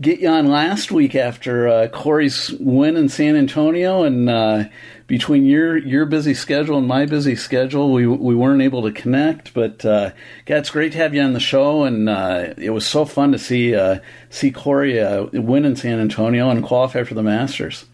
get 0.00 0.20
you 0.20 0.28
on 0.28 0.46
last 0.46 0.90
week 0.90 1.14
after 1.14 1.68
uh, 1.68 1.88
Corey's 1.88 2.52
win 2.58 2.96
in 2.96 3.08
San 3.08 3.36
Antonio, 3.36 4.02
and 4.02 4.28
uh, 4.28 4.64
between 5.12 5.44
your 5.44 5.76
your 5.76 6.06
busy 6.06 6.32
schedule 6.32 6.78
and 6.78 6.88
my 6.88 7.04
busy 7.04 7.36
schedule, 7.36 7.92
we 7.92 8.06
we 8.06 8.34
weren't 8.34 8.62
able 8.62 8.80
to 8.80 8.90
connect. 8.90 9.52
But 9.52 9.84
uh, 9.84 10.12
it's 10.46 10.70
great 10.70 10.92
to 10.92 10.98
have 10.98 11.12
you 11.12 11.20
on 11.20 11.34
the 11.34 11.38
show, 11.38 11.84
and 11.84 12.08
uh, 12.08 12.54
it 12.56 12.70
was 12.70 12.86
so 12.86 13.04
fun 13.04 13.30
to 13.32 13.38
see 13.38 13.74
uh, 13.74 13.98
see 14.30 14.50
Corey 14.50 14.98
uh, 14.98 15.26
win 15.34 15.66
in 15.66 15.76
San 15.76 16.00
Antonio 16.00 16.48
and 16.48 16.64
qualify 16.64 17.02
for 17.02 17.12
the 17.12 17.22
Masters. 17.22 17.84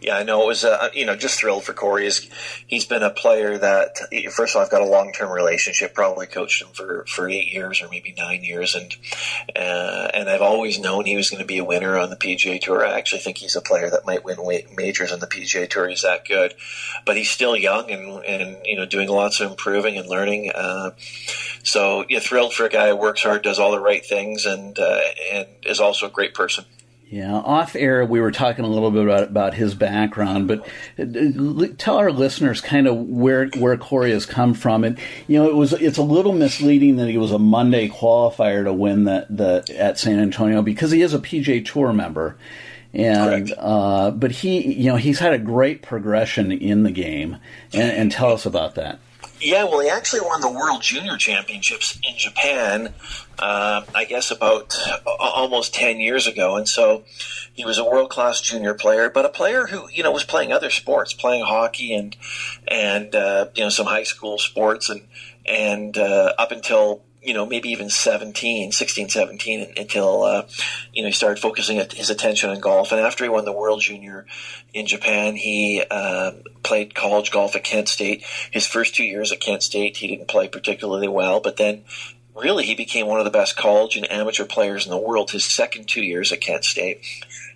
Yeah, 0.00 0.16
I 0.16 0.22
know. 0.22 0.42
It 0.42 0.46
was, 0.46 0.64
uh, 0.64 0.88
you 0.92 1.06
know, 1.06 1.16
just 1.16 1.38
thrilled 1.38 1.64
for 1.64 1.72
Corey. 1.72 2.04
He's, 2.04 2.28
he's 2.66 2.84
been 2.84 3.02
a 3.02 3.10
player 3.10 3.58
that, 3.58 3.98
first 4.32 4.54
of 4.54 4.56
all, 4.56 4.64
I've 4.64 4.70
got 4.70 4.82
a 4.82 4.86
long 4.86 5.12
term 5.12 5.30
relationship. 5.30 5.94
Probably 5.94 6.26
coached 6.26 6.62
him 6.62 6.68
for, 6.72 7.04
for 7.06 7.28
eight 7.28 7.52
years 7.52 7.82
or 7.82 7.88
maybe 7.88 8.14
nine 8.16 8.42
years, 8.42 8.74
and 8.74 8.94
uh, 9.56 10.10
and 10.14 10.28
I've 10.28 10.42
always 10.42 10.78
known 10.78 11.04
he 11.04 11.16
was 11.16 11.30
going 11.30 11.42
to 11.42 11.46
be 11.46 11.58
a 11.58 11.64
winner 11.64 11.98
on 11.98 12.10
the 12.10 12.16
PGA 12.16 12.60
Tour. 12.60 12.84
I 12.84 12.98
actually 12.98 13.20
think 13.20 13.38
he's 13.38 13.56
a 13.56 13.60
player 13.60 13.90
that 13.90 14.06
might 14.06 14.24
win 14.24 14.38
majors 14.76 15.12
on 15.12 15.20
the 15.20 15.26
PGA 15.26 15.68
Tour. 15.68 15.88
He's 15.88 16.02
that 16.02 16.26
good, 16.26 16.54
but 17.04 17.16
he's 17.16 17.30
still 17.30 17.56
young 17.56 17.90
and 17.90 18.24
and 18.24 18.56
you 18.64 18.76
know 18.76 18.86
doing 18.86 19.08
lots 19.08 19.40
of 19.40 19.50
improving 19.50 19.96
and 19.96 20.08
learning. 20.08 20.50
Uh, 20.54 20.90
so, 21.62 22.04
yeah, 22.08 22.18
thrilled 22.18 22.54
for 22.54 22.66
a 22.66 22.68
guy 22.68 22.88
who 22.88 22.96
works 22.96 23.22
hard, 23.22 23.42
does 23.42 23.58
all 23.58 23.70
the 23.70 23.80
right 23.80 24.04
things, 24.04 24.46
and 24.46 24.78
uh, 24.78 25.00
and 25.32 25.46
is 25.64 25.80
also 25.80 26.06
a 26.06 26.10
great 26.10 26.34
person. 26.34 26.64
Yeah, 27.12 27.34
off 27.34 27.76
air 27.76 28.06
we 28.06 28.22
were 28.22 28.30
talking 28.30 28.64
a 28.64 28.68
little 28.68 28.90
bit 28.90 29.02
about, 29.02 29.24
about 29.24 29.52
his 29.52 29.74
background, 29.74 30.48
but 30.48 30.66
uh, 30.98 31.66
tell 31.76 31.98
our 31.98 32.10
listeners 32.10 32.62
kind 32.62 32.86
of 32.86 32.96
where 32.96 33.48
where 33.48 33.76
Corey 33.76 34.12
has 34.12 34.24
come 34.24 34.54
from. 34.54 34.82
And 34.82 34.98
you 35.28 35.38
know, 35.38 35.46
it 35.46 35.54
was 35.54 35.74
it's 35.74 35.98
a 35.98 36.02
little 36.02 36.32
misleading 36.32 36.96
that 36.96 37.10
he 37.10 37.18
was 37.18 37.30
a 37.30 37.38
Monday 37.38 37.90
qualifier 37.90 38.64
to 38.64 38.72
win 38.72 39.04
that 39.04 39.26
the 39.36 39.62
at 39.78 39.98
San 39.98 40.20
Antonio 40.20 40.62
because 40.62 40.90
he 40.90 41.02
is 41.02 41.12
a 41.12 41.18
PGA 41.18 41.62
Tour 41.62 41.92
member. 41.92 42.38
And 42.94 43.52
uh, 43.58 44.10
but 44.12 44.30
he, 44.30 44.72
you 44.72 44.86
know, 44.86 44.96
he's 44.96 45.18
had 45.18 45.34
a 45.34 45.38
great 45.38 45.82
progression 45.82 46.50
in 46.50 46.82
the 46.82 46.90
game, 46.90 47.36
and, 47.74 47.92
and 47.92 48.10
tell 48.10 48.32
us 48.32 48.46
about 48.46 48.76
that. 48.76 49.00
Yeah, 49.42 49.64
well, 49.64 49.80
he 49.80 49.88
actually 49.88 50.20
won 50.20 50.40
the 50.40 50.48
World 50.48 50.82
Junior 50.82 51.16
Championships 51.16 51.98
in 52.08 52.16
Japan, 52.16 52.94
uh, 53.40 53.82
I 53.92 54.04
guess 54.04 54.30
about 54.30 54.72
uh, 54.88 55.00
almost 55.18 55.74
10 55.74 55.98
years 55.98 56.28
ago. 56.28 56.56
And 56.56 56.68
so 56.68 57.02
he 57.52 57.64
was 57.64 57.76
a 57.76 57.84
world 57.84 58.08
class 58.08 58.40
junior 58.40 58.72
player, 58.72 59.10
but 59.10 59.24
a 59.24 59.28
player 59.28 59.66
who, 59.66 59.88
you 59.90 60.04
know, 60.04 60.12
was 60.12 60.22
playing 60.22 60.52
other 60.52 60.70
sports, 60.70 61.12
playing 61.12 61.44
hockey 61.44 61.92
and, 61.92 62.16
and, 62.68 63.16
uh, 63.16 63.48
you 63.56 63.64
know, 63.64 63.68
some 63.68 63.86
high 63.86 64.04
school 64.04 64.38
sports. 64.38 64.88
And, 64.88 65.08
and, 65.44 65.98
uh, 65.98 66.34
up 66.38 66.52
until 66.52 67.02
you 67.22 67.34
know, 67.34 67.46
maybe 67.46 67.70
even 67.70 67.88
17, 67.88 68.72
16, 68.72 69.08
17 69.08 69.74
until, 69.76 70.22
uh, 70.22 70.46
you 70.92 71.02
know, 71.02 71.08
he 71.08 71.12
started 71.12 71.40
focusing 71.40 71.80
his 71.94 72.10
attention 72.10 72.50
on 72.50 72.60
golf. 72.60 72.92
And 72.92 73.00
after 73.00 73.24
he 73.24 73.30
won 73.30 73.44
the 73.44 73.52
World 73.52 73.80
Junior 73.80 74.26
in 74.74 74.86
Japan, 74.86 75.36
he 75.36 75.84
uh, 75.90 76.32
played 76.62 76.94
college 76.94 77.30
golf 77.30 77.54
at 77.54 77.64
Kent 77.64 77.88
State. 77.88 78.24
His 78.50 78.66
first 78.66 78.94
two 78.94 79.04
years 79.04 79.30
at 79.30 79.40
Kent 79.40 79.62
State, 79.62 79.98
he 79.98 80.08
didn't 80.08 80.28
play 80.28 80.48
particularly 80.48 81.08
well, 81.08 81.40
but 81.40 81.56
then 81.56 81.84
really 82.34 82.64
he 82.64 82.74
became 82.74 83.06
one 83.06 83.18
of 83.18 83.24
the 83.24 83.30
best 83.30 83.56
college 83.56 83.96
and 83.96 84.10
amateur 84.10 84.44
players 84.44 84.84
in 84.86 84.90
the 84.90 84.98
world 84.98 85.30
his 85.30 85.44
second 85.44 85.86
two 85.86 86.02
years 86.02 86.32
at 86.32 86.40
Kent 86.40 86.64
State. 86.64 87.04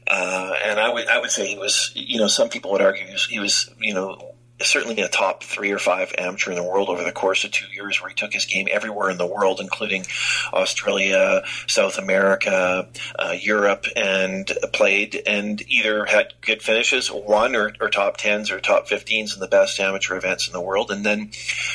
Uh, 0.06 0.52
and 0.64 0.78
I 0.78 0.92
would 0.92 1.08
I 1.08 1.18
would 1.18 1.30
say 1.30 1.48
he 1.48 1.58
was 1.58 1.90
you 1.94 2.18
know 2.18 2.28
some 2.28 2.48
people 2.48 2.70
would 2.72 2.80
argue 2.80 3.06
he 3.06 3.12
was, 3.12 3.24
he 3.26 3.38
was 3.40 3.70
you 3.80 3.92
know 3.92 4.35
certainly 4.60 5.00
a 5.02 5.08
top 5.08 5.42
three 5.42 5.70
or 5.70 5.78
five 5.78 6.14
amateur 6.16 6.50
in 6.50 6.56
the 6.56 6.62
world 6.62 6.88
over 6.88 7.04
the 7.04 7.12
course 7.12 7.44
of 7.44 7.50
two 7.50 7.66
years, 7.72 8.00
where 8.00 8.08
he 8.08 8.14
took 8.14 8.32
his 8.32 8.46
game 8.46 8.68
everywhere 8.70 9.10
in 9.10 9.18
the 9.18 9.26
world, 9.26 9.60
including 9.60 10.04
Australia, 10.52 11.42
South 11.66 11.98
America, 11.98 12.88
uh, 13.18 13.34
Europe, 13.38 13.86
and 13.94 14.50
played 14.72 15.22
and 15.26 15.62
either 15.68 16.06
had 16.06 16.32
good 16.40 16.62
finishes, 16.62 17.10
won 17.10 17.54
or, 17.54 17.72
or 17.80 17.90
top 17.90 18.16
tens 18.16 18.50
or 18.50 18.60
top 18.60 18.88
15s 18.88 19.34
in 19.34 19.40
the 19.40 19.48
best 19.48 19.78
amateur 19.78 20.16
events 20.16 20.46
in 20.46 20.52
the 20.52 20.60
world, 20.60 20.90
and 20.90 21.04
then 21.04 21.30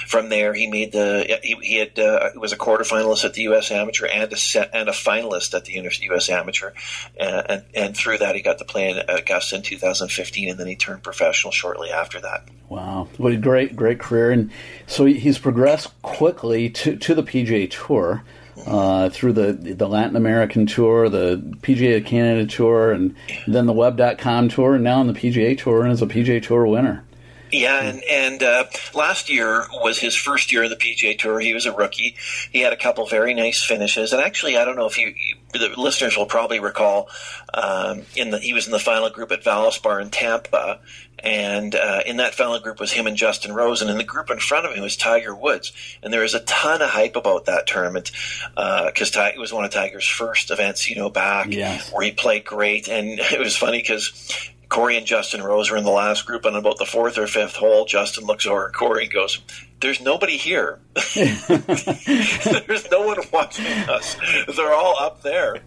from 0.07 0.29
there 0.29 0.53
he 0.53 0.67
made 0.67 0.91
the 0.91 1.39
he, 1.43 1.55
he 1.61 1.75
had 1.77 1.97
uh, 1.99 2.29
was 2.35 2.51
a 2.51 2.57
quarterfinalist 2.57 3.23
at 3.23 3.33
the 3.33 3.43
U.S. 3.43 3.71
Amateur 3.71 4.07
and 4.07 4.31
a 4.33 4.37
set, 4.37 4.71
and 4.73 4.89
a 4.89 4.93
finalist 4.93 5.53
at 5.53 5.65
the 5.65 5.73
U.S. 5.73 6.29
Amateur, 6.29 6.71
uh, 7.19 7.43
and 7.47 7.63
and 7.75 7.97
through 7.97 8.17
that 8.17 8.35
he 8.35 8.41
got 8.41 8.57
to 8.57 8.65
play 8.65 8.89
in 8.89 8.97
Augusta 9.07 9.55
in 9.57 9.61
2015, 9.61 10.49
and 10.49 10.59
then 10.59 10.67
he 10.67 10.75
turned 10.75 11.03
professional 11.03 11.51
shortly 11.51 11.89
after 11.89 12.19
that. 12.21 12.47
Wow, 12.71 13.09
what 13.17 13.33
a 13.33 13.35
great, 13.35 13.75
great 13.75 13.99
career! 13.99 14.31
And 14.31 14.49
so 14.87 15.03
he's 15.03 15.37
progressed 15.37 15.89
quickly 16.03 16.69
to 16.69 16.95
to 16.95 17.13
the 17.13 17.21
PGA 17.21 17.69
Tour 17.69 18.23
uh, 18.65 19.09
through 19.09 19.33
the 19.33 19.51
the 19.51 19.89
Latin 19.89 20.15
American 20.15 20.67
Tour, 20.67 21.09
the 21.09 21.35
PGA 21.63 22.05
Canada 22.05 22.45
Tour, 22.45 22.93
and 22.93 23.13
then 23.45 23.65
the 23.65 23.73
Web.com 23.73 24.47
Tour, 24.47 24.75
and 24.75 24.85
now 24.85 25.01
on 25.01 25.07
the 25.07 25.13
PGA 25.13 25.57
Tour, 25.57 25.83
and 25.83 25.91
is 25.91 26.01
a 26.01 26.05
PGA 26.05 26.41
Tour 26.41 26.65
winner. 26.65 27.03
Yeah, 27.51 27.81
and 27.81 28.03
and 28.03 28.43
uh, 28.43 28.65
last 28.93 29.29
year 29.29 29.65
was 29.73 29.99
his 29.99 30.15
first 30.15 30.51
year 30.51 30.63
in 30.63 30.69
the 30.69 30.75
PGA 30.75 31.17
Tour. 31.17 31.39
He 31.39 31.53
was 31.53 31.65
a 31.65 31.73
rookie. 31.73 32.15
He 32.51 32.61
had 32.61 32.71
a 32.71 32.77
couple 32.77 33.05
very 33.05 33.33
nice 33.33 33.63
finishes, 33.63 34.13
and 34.13 34.21
actually, 34.21 34.57
I 34.57 34.65
don't 34.65 34.75
know 34.75 34.85
if 34.85 34.97
you, 34.97 35.07
you 35.07 35.35
the 35.53 35.73
listeners 35.77 36.15
will 36.15 36.25
probably 36.25 36.59
recall, 36.59 37.09
um, 37.53 38.03
in 38.15 38.31
the 38.31 38.39
he 38.39 38.53
was 38.53 38.65
in 38.67 38.71
the 38.71 38.79
final 38.79 39.09
group 39.09 39.31
at 39.31 39.43
Valspar 39.43 40.01
in 40.01 40.09
Tampa, 40.09 40.79
and 41.19 41.75
uh, 41.75 42.01
in 42.05 42.17
that 42.17 42.33
final 42.33 42.59
group 42.59 42.79
was 42.79 42.91
him 42.91 43.05
and 43.05 43.17
Justin 43.17 43.53
Rose, 43.53 43.81
and 43.81 43.91
in 43.91 43.97
the 43.97 44.03
group 44.03 44.29
in 44.29 44.39
front 44.39 44.65
of 44.65 44.73
him 44.73 44.81
was 44.81 44.95
Tiger 44.95 45.35
Woods, 45.35 45.71
and 46.01 46.13
there 46.13 46.21
was 46.21 46.33
a 46.33 46.39
ton 46.41 46.81
of 46.81 46.89
hype 46.89 47.15
about 47.15 47.45
that 47.45 47.67
tournament 47.67 48.11
because 48.55 49.15
uh, 49.15 49.29
it 49.33 49.39
was 49.39 49.53
one 49.53 49.65
of 49.65 49.71
Tiger's 49.71 50.07
first 50.07 50.51
events, 50.51 50.89
you 50.89 50.95
know, 50.95 51.09
back 51.09 51.47
yes. 51.49 51.91
where 51.91 52.03
he 52.03 52.11
played 52.11 52.45
great, 52.45 52.87
and 52.87 53.19
it 53.19 53.39
was 53.39 53.57
funny 53.57 53.79
because 53.79 54.51
Corey 54.71 54.95
and 54.95 55.05
Justin 55.05 55.43
Rose 55.43 55.69
were 55.69 55.75
in 55.75 55.83
the 55.83 55.91
last 55.91 56.25
group, 56.25 56.45
and 56.45 56.55
about 56.55 56.77
the 56.77 56.85
fourth 56.85 57.17
or 57.17 57.27
fifth 57.27 57.57
hole, 57.57 57.83
Justin 57.83 58.23
looks 58.23 58.47
over 58.47 58.69
at 58.69 58.73
Corey 58.73 59.03
and 59.03 59.11
goes, 59.11 59.41
"There's 59.81 59.99
nobody 59.99 60.37
here. 60.37 60.79
There's 61.13 62.89
no 62.89 63.05
one 63.05 63.17
watching 63.33 63.65
us. 63.65 64.15
They're 64.55 64.73
all 64.73 64.97
up 64.97 65.23
there." 65.23 65.57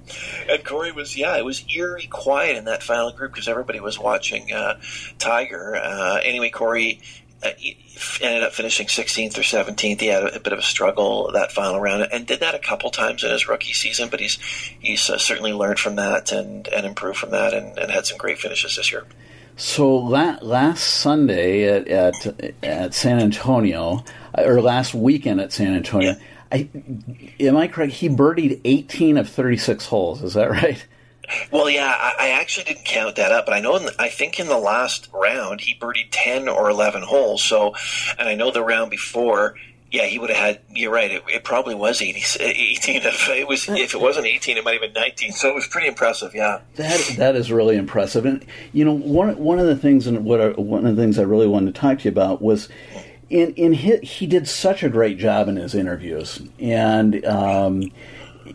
And 0.48 0.64
Corey 0.64 0.90
was, 0.90 1.18
yeah, 1.18 1.36
it 1.36 1.44
was 1.44 1.66
eerie 1.68 2.06
quiet 2.06 2.56
in 2.56 2.64
that 2.64 2.82
final 2.82 3.12
group 3.12 3.32
because 3.32 3.46
everybody 3.46 3.78
was 3.78 3.98
watching 3.98 4.50
uh, 4.54 4.80
Tiger. 5.18 5.76
Uh, 5.76 6.20
anyway, 6.24 6.48
Corey 6.48 7.02
ended 8.20 8.42
up 8.42 8.52
finishing 8.52 8.86
16th 8.86 9.36
or 9.38 9.42
17th. 9.42 10.00
He 10.00 10.06
had 10.06 10.24
a, 10.24 10.36
a, 10.36 10.40
bit 10.40 10.52
of 10.52 10.58
a 10.58 10.62
struggle 10.62 11.30
that 11.32 11.52
final 11.52 11.80
round, 11.80 12.08
and 12.12 12.26
did 12.26 12.40
that 12.40 12.54
a 12.54 12.58
couple 12.58 12.90
times 12.90 13.22
in 13.22 13.30
his 13.30 13.48
rookie 13.48 13.72
season. 13.72 14.08
But 14.08 14.20
he's 14.20 14.36
he's 14.80 15.08
uh, 15.08 15.18
certainly 15.18 15.52
learned 15.52 15.78
from 15.78 15.96
that 15.96 16.32
and, 16.32 16.66
and 16.68 16.86
improved 16.86 17.18
from 17.18 17.30
that, 17.30 17.54
and, 17.54 17.78
and 17.78 17.90
had 17.90 18.06
some 18.06 18.18
great 18.18 18.38
finishes 18.38 18.76
this 18.76 18.90
year. 18.90 19.04
So 19.56 19.94
la- 19.94 20.38
last 20.42 20.82
Sunday 20.82 21.68
at, 21.68 21.86
at, 21.86 22.54
at 22.62 22.94
San 22.94 23.20
Antonio, 23.20 24.04
or 24.36 24.60
last 24.60 24.94
weekend 24.94 25.40
at 25.40 25.52
San 25.52 25.74
Antonio, 25.74 26.10
yeah. 26.10 26.18
I, 26.50 26.68
am 27.40 27.56
I 27.56 27.68
correct? 27.68 27.92
He 27.92 28.08
birdied 28.08 28.60
18 28.64 29.16
of 29.16 29.28
36 29.28 29.86
holes. 29.86 30.22
Is 30.22 30.34
that 30.34 30.50
right? 30.50 30.84
Well, 31.50 31.70
yeah, 31.70 31.92
I, 31.96 32.14
I, 32.18 32.28
actually 32.30 32.64
didn't 32.64 32.84
count 32.84 33.16
that 33.16 33.32
up, 33.32 33.46
but 33.46 33.54
I 33.54 33.60
know, 33.60 33.78
the, 33.78 33.94
I 33.98 34.08
think 34.08 34.38
in 34.38 34.48
the 34.48 34.58
last 34.58 35.08
round 35.12 35.60
he 35.60 35.74
birdied 35.74 36.08
ten 36.10 36.48
or 36.48 36.68
eleven 36.70 37.02
holes. 37.02 37.42
So, 37.42 37.74
and 38.18 38.28
I 38.28 38.34
know 38.34 38.50
the 38.50 38.62
round 38.62 38.90
before, 38.90 39.54
yeah, 39.90 40.06
he 40.06 40.18
would 40.18 40.30
have 40.30 40.38
had. 40.38 40.60
You're 40.70 40.92
right. 40.92 41.10
It, 41.10 41.22
it 41.28 41.44
probably 41.44 41.74
was 41.74 42.02
80, 42.02 42.24
18. 42.40 43.02
If 43.02 43.28
it 43.28 43.46
was, 43.46 43.68
if 43.68 43.94
it 43.94 44.00
wasn't 44.00 44.26
eighteen, 44.26 44.56
it 44.56 44.64
might 44.64 44.72
have 44.72 44.82
been 44.82 44.92
nineteen. 44.92 45.32
So 45.32 45.48
it 45.48 45.54
was 45.54 45.68
pretty 45.68 45.86
impressive. 45.86 46.34
Yeah, 46.34 46.60
that 46.74 47.14
that 47.16 47.36
is 47.36 47.52
really 47.52 47.76
impressive. 47.76 48.26
And 48.26 48.44
you 48.72 48.84
know, 48.84 48.92
one 48.92 49.36
one 49.38 49.60
of 49.60 49.66
the 49.66 49.76
things, 49.76 50.06
and 50.06 50.24
what 50.24 50.40
I, 50.40 50.48
one 50.48 50.84
of 50.84 50.96
the 50.96 51.00
things 51.00 51.18
I 51.18 51.22
really 51.22 51.46
wanted 51.46 51.74
to 51.74 51.80
talk 51.80 51.98
to 51.98 52.04
you 52.04 52.10
about 52.10 52.42
was 52.42 52.68
in 53.30 53.54
in 53.54 53.72
his, 53.72 54.00
he 54.00 54.26
did 54.26 54.48
such 54.48 54.82
a 54.82 54.88
great 54.88 55.18
job 55.18 55.48
in 55.48 55.56
his 55.56 55.74
interviews, 55.74 56.40
and 56.58 57.24
um, 57.24 57.92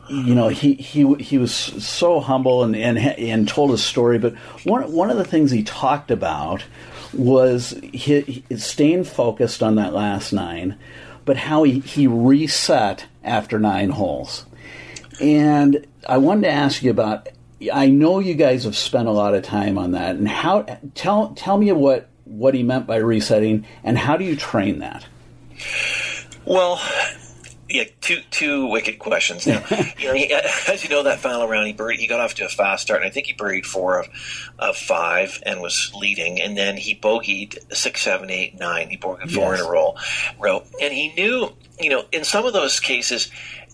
you 0.08 0.36
know, 0.36 0.48
he, 0.50 0.74
he 0.74 1.14
he 1.16 1.38
was 1.38 1.54
so 1.54 2.20
humble 2.20 2.64
and, 2.64 2.76
and 2.76 2.98
and 2.98 3.48
told 3.48 3.72
his 3.72 3.84
story. 3.84 4.20
But 4.20 4.36
one 4.64 4.92
one 4.92 5.10
of 5.10 5.18
the 5.18 5.26
things 5.26 5.52
he 5.52 5.64
talked 5.64 6.12
about 6.12 6.64
was 7.14 7.80
staying 8.58 9.04
focused 9.04 9.64
on 9.64 9.76
that 9.76 9.94
last 9.94 10.32
nine, 10.32 10.78
but 11.26 11.38
how 11.38 11.64
he, 11.64 11.80
he 11.80 12.08
reset 12.08 13.06
after 13.24 13.58
nine 13.58 13.90
holes. 13.90 14.46
And 15.20 15.86
I 16.08 16.18
wanted 16.18 16.44
to 16.44 16.52
ask 16.52 16.84
you 16.84 16.92
about 16.92 17.30
I 17.74 17.90
know 17.90 18.20
you 18.20 18.36
guys 18.36 18.64
have 18.64 18.78
spent 18.78 19.08
a 19.08 19.12
lot 19.12 19.34
of 19.34 19.44
time 19.44 19.78
on 19.78 19.92
that, 19.92 20.16
and 20.16 20.28
how 20.28 20.64
tell 20.96 21.30
tell 21.32 21.58
me 21.58 21.72
what 21.72 22.10
what 22.26 22.54
he 22.54 22.64
meant 22.64 22.86
by 22.88 22.98
resetting, 22.98 23.66
and 23.84 23.98
how 23.98 24.18
do 24.18 24.24
you 24.24 24.36
train 24.36 24.80
that? 24.80 25.06
Well, 26.46 26.80
yeah, 27.70 27.84
two 28.02 28.22
two 28.32 28.66
wicked 28.66 28.98
questions. 29.00 29.46
Now, 29.46 29.64
you 29.98 30.08
know, 30.08 30.14
he, 30.14 30.34
uh, 30.34 30.42
as 30.68 30.84
you 30.84 30.90
know, 30.90 31.04
that 31.04 31.20
final 31.20 31.48
round 31.48 31.68
he 31.68 31.74
birdied, 31.74 31.98
he 31.98 32.08
got 32.08 32.20
off 32.20 32.34
to 32.36 32.46
a 32.46 32.50
fast 32.50 32.84
start, 32.84 33.02
and 33.02 33.10
I 33.10 33.14
think 33.14 33.28
he 33.28 33.34
birdied 33.34 33.66
four 33.66 34.00
of, 34.00 34.08
of 34.58 34.76
five 34.76 35.42
and 35.46 35.62
was 35.62 35.92
leading, 35.96 36.42
and 36.42 36.58
then 36.58 36.78
he 36.78 36.96
bogeyed 36.96 37.58
six, 37.74 38.02
seven, 38.02 38.30
eight, 38.30 38.58
nine. 38.60 38.90
He 38.90 38.98
bogeyed 38.98 39.32
four 39.32 39.54
yes. 39.54 39.62
in 39.62 39.66
a 39.68 39.70
row, 39.70 39.96
row, 40.40 40.64
and 40.82 40.94
he 40.94 41.14
knew, 41.14 41.54
you 41.80 41.90
know, 41.90 42.06
in 42.12 42.24
some 42.24 42.46
of 42.46 42.54
those 42.54 42.80
cases, 42.80 43.30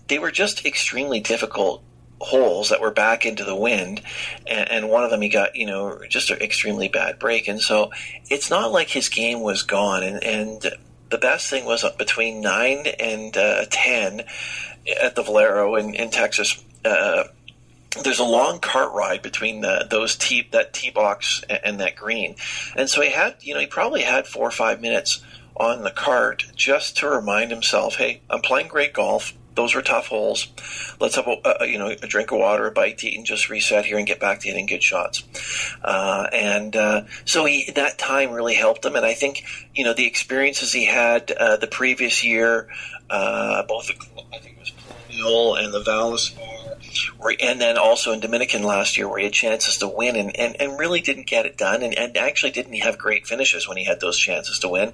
they 0.08 0.18
were 0.18 0.30
just 0.30 0.66
extremely 0.66 1.20
difficult 1.20 1.82
holes 2.18 2.70
that 2.70 2.80
were 2.80 2.90
back 2.90 3.26
into 3.26 3.44
the 3.44 3.54
wind 3.54 4.00
and, 4.46 4.70
and, 4.70 4.88
one 4.88 5.04
of 5.04 5.10
them 5.10 5.20
he 5.20 5.28
got 5.28 5.54
you 5.54 5.66
know 5.66 6.00
just 6.08 6.30
an 6.30 6.40
extremely 6.40 6.88
bad 6.88 7.18
break 7.18 7.46
and 7.46 7.60
so 7.60 7.90
it's 8.30 8.48
not 8.48 8.72
like 8.72 8.88
his 8.88 9.10
game 9.10 9.42
was 9.42 9.62
gone 9.62 10.02
and, 10.02 10.24
and 10.24 10.66
the 11.16 11.20
best 11.26 11.48
thing 11.48 11.64
was 11.64 11.82
between 11.96 12.42
9 12.42 12.86
and 13.00 13.34
uh, 13.38 13.64
10 13.70 14.24
at 15.02 15.14
the 15.14 15.22
Valero 15.22 15.76
in, 15.76 15.94
in 15.94 16.10
texas. 16.10 16.62
Uh, 16.84 17.24
there's 18.04 18.18
a 18.18 18.24
long 18.24 18.58
cart 18.58 18.92
ride 18.92 19.22
between 19.22 19.62
the, 19.62 19.86
those 19.88 20.14
tee 20.14 20.46
that 20.52 20.74
tee 20.74 20.90
box 20.90 21.42
and, 21.48 21.60
and 21.64 21.80
that 21.80 21.96
green. 21.96 22.36
And 22.76 22.90
so 22.90 23.00
he 23.00 23.10
had 23.10 23.36
you 23.40 23.54
know 23.54 23.60
he 23.60 23.66
probably 23.66 24.02
had 24.02 24.26
four 24.26 24.46
or 24.46 24.50
five 24.50 24.82
minutes 24.82 25.24
on 25.56 25.84
the 25.84 25.90
cart 25.90 26.44
just 26.54 26.98
to 26.98 27.08
remind 27.08 27.50
himself 27.50 27.94
hey 27.94 28.20
i'm 28.28 28.42
playing 28.42 28.68
great 28.68 28.92
golf 28.92 29.32
those 29.56 29.74
were 29.74 29.82
tough 29.82 30.06
holes. 30.06 30.48
Let's 31.00 31.16
have 31.16 31.26
a, 31.26 31.36
a, 31.60 31.66
you 31.66 31.78
know 31.78 31.88
a 31.88 32.06
drink 32.06 32.30
of 32.30 32.38
water, 32.38 32.66
a 32.66 32.70
bite 32.70 32.98
to 32.98 33.08
eat, 33.08 33.16
and 33.16 33.26
just 33.26 33.50
reset 33.50 33.86
here 33.86 33.98
and 33.98 34.06
get 34.06 34.20
back 34.20 34.40
to 34.40 34.48
hitting 34.48 34.66
good 34.66 34.82
shots. 34.82 35.24
Uh, 35.82 36.26
and 36.32 36.76
uh, 36.76 37.02
so 37.24 37.44
he, 37.44 37.70
that 37.74 37.98
time 37.98 38.30
really 38.30 38.54
helped 38.54 38.84
him. 38.84 38.94
And 38.94 39.04
I 39.04 39.14
think 39.14 39.44
you 39.74 39.84
know 39.84 39.94
the 39.94 40.06
experiences 40.06 40.72
he 40.72 40.84
had 40.84 41.32
uh, 41.32 41.56
the 41.56 41.66
previous 41.66 42.22
year, 42.22 42.68
uh, 43.10 43.64
both 43.64 43.90
I 43.90 44.38
think 44.38 44.56
it 44.56 44.60
was 44.60 44.72
And 45.16 45.72
the 45.72 45.82
Valspar 45.82 46.46
and 47.40 47.60
then 47.60 47.76
also 47.76 48.12
in 48.12 48.20
Dominican 48.20 48.62
last 48.62 48.96
year 48.96 49.08
where 49.08 49.18
he 49.18 49.24
had 49.24 49.32
chances 49.32 49.78
to 49.78 49.88
win 49.88 50.16
and, 50.16 50.36
and, 50.36 50.60
and 50.60 50.78
really 50.78 51.00
didn't 51.00 51.26
get 51.26 51.46
it 51.46 51.56
done 51.56 51.82
and, 51.82 51.96
and 51.96 52.16
actually 52.16 52.52
didn't 52.52 52.74
have 52.74 52.98
great 52.98 53.26
finishes 53.26 53.68
when 53.68 53.76
he 53.76 53.84
had 53.84 54.00
those 54.00 54.18
chances 54.18 54.58
to 54.60 54.68
win. 54.68 54.92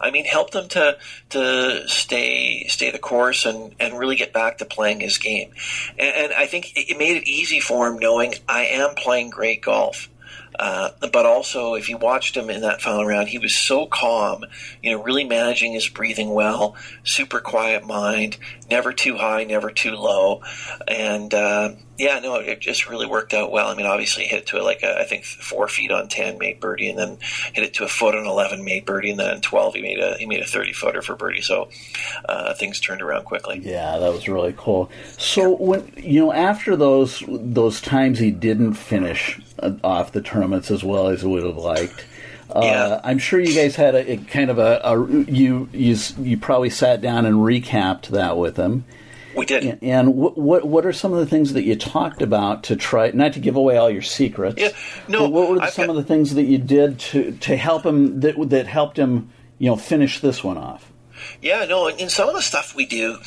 I 0.00 0.10
mean, 0.10 0.24
helped 0.24 0.54
him 0.54 0.68
to 0.68 0.98
to 1.30 1.88
stay 1.88 2.66
stay 2.68 2.90
the 2.90 2.98
course 2.98 3.46
and, 3.46 3.74
and 3.80 3.98
really 3.98 4.16
get 4.16 4.32
back 4.32 4.58
to 4.58 4.64
playing 4.64 5.00
his 5.00 5.18
game. 5.18 5.52
And, 5.98 6.14
and 6.16 6.32
I 6.32 6.46
think 6.46 6.72
it 6.76 6.98
made 6.98 7.16
it 7.16 7.28
easy 7.28 7.60
for 7.60 7.88
him 7.88 7.98
knowing 7.98 8.34
I 8.48 8.66
am 8.66 8.94
playing 8.94 9.30
great 9.30 9.62
golf. 9.62 10.08
Uh, 10.58 10.90
but 11.12 11.26
also, 11.26 11.74
if 11.74 11.88
you 11.88 11.98
watched 11.98 12.36
him 12.36 12.50
in 12.50 12.62
that 12.62 12.80
final 12.80 13.04
round, 13.04 13.28
he 13.28 13.38
was 13.38 13.54
so 13.54 13.86
calm, 13.86 14.44
you 14.82 14.90
know, 14.90 15.02
really 15.02 15.24
managing 15.24 15.72
his 15.72 15.88
breathing 15.88 16.30
well, 16.30 16.74
super 17.04 17.40
quiet 17.40 17.84
mind, 17.86 18.38
never 18.70 18.92
too 18.92 19.16
high, 19.16 19.44
never 19.44 19.70
too 19.70 19.92
low. 19.92 20.42
And 20.88 21.32
uh, 21.34 21.72
yeah, 21.98 22.18
no, 22.20 22.36
it 22.36 22.60
just 22.60 22.88
really 22.88 23.06
worked 23.06 23.32
out 23.32 23.50
well. 23.50 23.68
I 23.68 23.74
mean, 23.74 23.86
obviously, 23.86 24.24
hit 24.24 24.40
it 24.40 24.46
to 24.48 24.62
like 24.62 24.82
a, 24.82 25.00
I 25.00 25.04
think 25.04 25.24
four 25.24 25.68
feet 25.68 25.90
on 25.90 26.08
ten, 26.08 26.38
made 26.38 26.60
birdie, 26.60 26.90
and 26.90 26.98
then 26.98 27.18
hit 27.52 27.64
it 27.64 27.74
to 27.74 27.84
a 27.84 27.88
foot 27.88 28.14
on 28.14 28.26
eleven, 28.26 28.64
made 28.64 28.84
birdie, 28.84 29.10
and 29.10 29.18
then 29.18 29.34
on 29.34 29.40
twelve, 29.40 29.74
he 29.74 29.82
made 29.82 29.98
a 29.98 30.16
he 30.18 30.26
made 30.26 30.40
a 30.40 30.46
thirty 30.46 30.72
footer 30.72 31.02
for 31.02 31.16
birdie. 31.16 31.40
So 31.40 31.68
uh, 32.28 32.54
things 32.54 32.80
turned 32.80 33.02
around 33.02 33.24
quickly. 33.24 33.60
Yeah, 33.62 33.98
that 33.98 34.12
was 34.12 34.28
really 34.28 34.54
cool. 34.56 34.90
So 35.18 35.50
yeah. 35.50 35.56
when 35.58 35.92
you 35.96 36.20
know 36.20 36.32
after 36.32 36.76
those 36.76 37.22
those 37.28 37.80
times 37.80 38.18
he 38.18 38.30
didn't 38.30 38.74
finish 38.74 39.40
uh, 39.58 39.72
off 39.82 40.12
the 40.12 40.20
tournaments 40.22 40.70
as 40.70 40.84
well 40.84 41.08
as 41.08 41.22
he 41.22 41.28
would 41.28 41.44
have 41.44 41.56
liked. 41.56 42.04
Uh, 42.48 42.60
yeah. 42.62 43.00
I'm 43.02 43.18
sure 43.18 43.40
you 43.40 43.54
guys 43.54 43.74
had 43.74 43.94
a, 43.94 44.12
a 44.12 44.16
kind 44.18 44.50
of 44.50 44.58
a, 44.58 44.80
a, 44.84 45.22
you 45.24 45.68
you 45.72 45.96
you 46.18 46.36
probably 46.36 46.70
sat 46.70 47.00
down 47.00 47.26
and 47.26 47.36
recapped 47.36 48.08
that 48.08 48.36
with 48.36 48.56
him. 48.56 48.84
We 49.36 49.44
did. 49.44 49.78
And, 49.82 50.14
what, 50.14 50.38
what 50.38 50.64
what 50.64 50.86
are 50.86 50.92
some 50.92 51.12
of 51.12 51.18
the 51.18 51.26
things 51.26 51.52
that 51.52 51.64
you 51.64 51.76
talked 51.76 52.22
about 52.22 52.64
to 52.64 52.76
try 52.76 53.10
not 53.10 53.34
to 53.34 53.40
give 53.40 53.56
away 53.56 53.76
all 53.76 53.90
your 53.90 54.02
secrets? 54.02 54.56
Yeah, 54.58 54.70
no. 55.08 55.28
what 55.28 55.50
were 55.50 55.66
some 55.68 55.86
got, 55.86 55.90
of 55.90 55.96
the 55.96 56.04
things 56.04 56.34
that 56.34 56.44
you 56.44 56.58
did 56.58 56.98
to 57.00 57.32
to 57.32 57.56
help 57.56 57.84
him 57.84 58.20
that 58.20 58.36
that 58.48 58.66
helped 58.66 58.98
him 58.98 59.30
you 59.58 59.68
know 59.68 59.76
finish 59.76 60.20
this 60.20 60.42
one 60.42 60.56
off? 60.56 60.90
Yeah, 61.42 61.64
no. 61.66 61.88
In 61.88 62.08
some 62.08 62.28
of 62.28 62.34
the 62.34 62.42
stuff 62.42 62.74
we 62.74 62.86
do, 62.86 63.18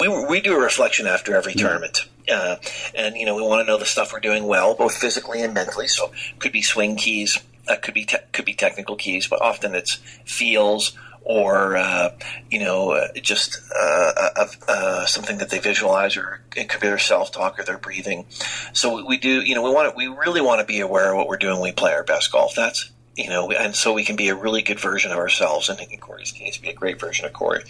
we 0.00 0.26
we 0.26 0.40
do 0.40 0.54
a 0.54 0.60
reflection 0.60 1.06
after 1.06 1.34
every 1.36 1.54
tournament. 1.54 2.08
Uh, 2.30 2.56
and 2.94 3.16
you 3.16 3.26
know 3.26 3.36
we 3.36 3.42
want 3.42 3.60
to 3.60 3.70
know 3.70 3.78
the 3.78 3.84
stuff 3.84 4.12
we're 4.12 4.20
doing 4.20 4.44
well, 4.44 4.74
both 4.74 4.96
physically 4.96 5.42
and 5.42 5.52
mentally. 5.52 5.88
So 5.88 6.10
could 6.38 6.52
be 6.52 6.62
swing 6.62 6.96
keys, 6.96 7.38
uh, 7.68 7.76
could 7.76 7.94
be 7.94 8.06
te- 8.06 8.24
could 8.32 8.46
be 8.46 8.54
technical 8.54 8.96
keys, 8.96 9.26
but 9.26 9.42
often 9.42 9.74
it's 9.74 9.96
feels 10.24 10.96
or 11.24 11.76
uh, 11.76 12.10
you 12.50 12.60
know 12.60 12.92
uh, 12.92 13.08
just 13.20 13.60
uh, 13.74 14.46
uh, 14.68 15.06
something 15.06 15.38
that 15.38 15.50
they 15.50 15.58
visualize, 15.58 16.16
or 16.16 16.40
it 16.54 16.68
could 16.68 16.80
be 16.80 16.86
their 16.86 16.98
self 16.98 17.32
talk 17.32 17.58
or 17.58 17.64
their 17.64 17.78
breathing. 17.78 18.26
So 18.72 19.04
we 19.04 19.16
do, 19.16 19.40
you 19.40 19.54
know, 19.54 19.62
we 19.62 19.70
want 19.70 19.90
to, 19.90 19.96
we 19.96 20.06
really 20.06 20.40
want 20.40 20.60
to 20.60 20.66
be 20.66 20.80
aware 20.80 21.10
of 21.10 21.16
what 21.16 21.28
we're 21.28 21.38
doing 21.38 21.54
when 21.54 21.70
we 21.70 21.72
play 21.72 21.92
our 21.92 22.04
best 22.04 22.30
golf. 22.30 22.54
That's 22.54 22.90
you 23.16 23.28
know, 23.28 23.50
and 23.52 23.76
so 23.76 23.92
we 23.92 24.04
can 24.04 24.16
be 24.16 24.28
a 24.28 24.34
really 24.34 24.62
good 24.62 24.80
version 24.80 25.12
of 25.12 25.18
ourselves, 25.18 25.68
and 25.68 25.78
in 25.80 25.98
Corey's 25.98 26.32
case, 26.32 26.58
be 26.58 26.70
a 26.70 26.74
great 26.74 26.98
version 26.98 27.24
of 27.24 27.32
Corey. 27.32 27.62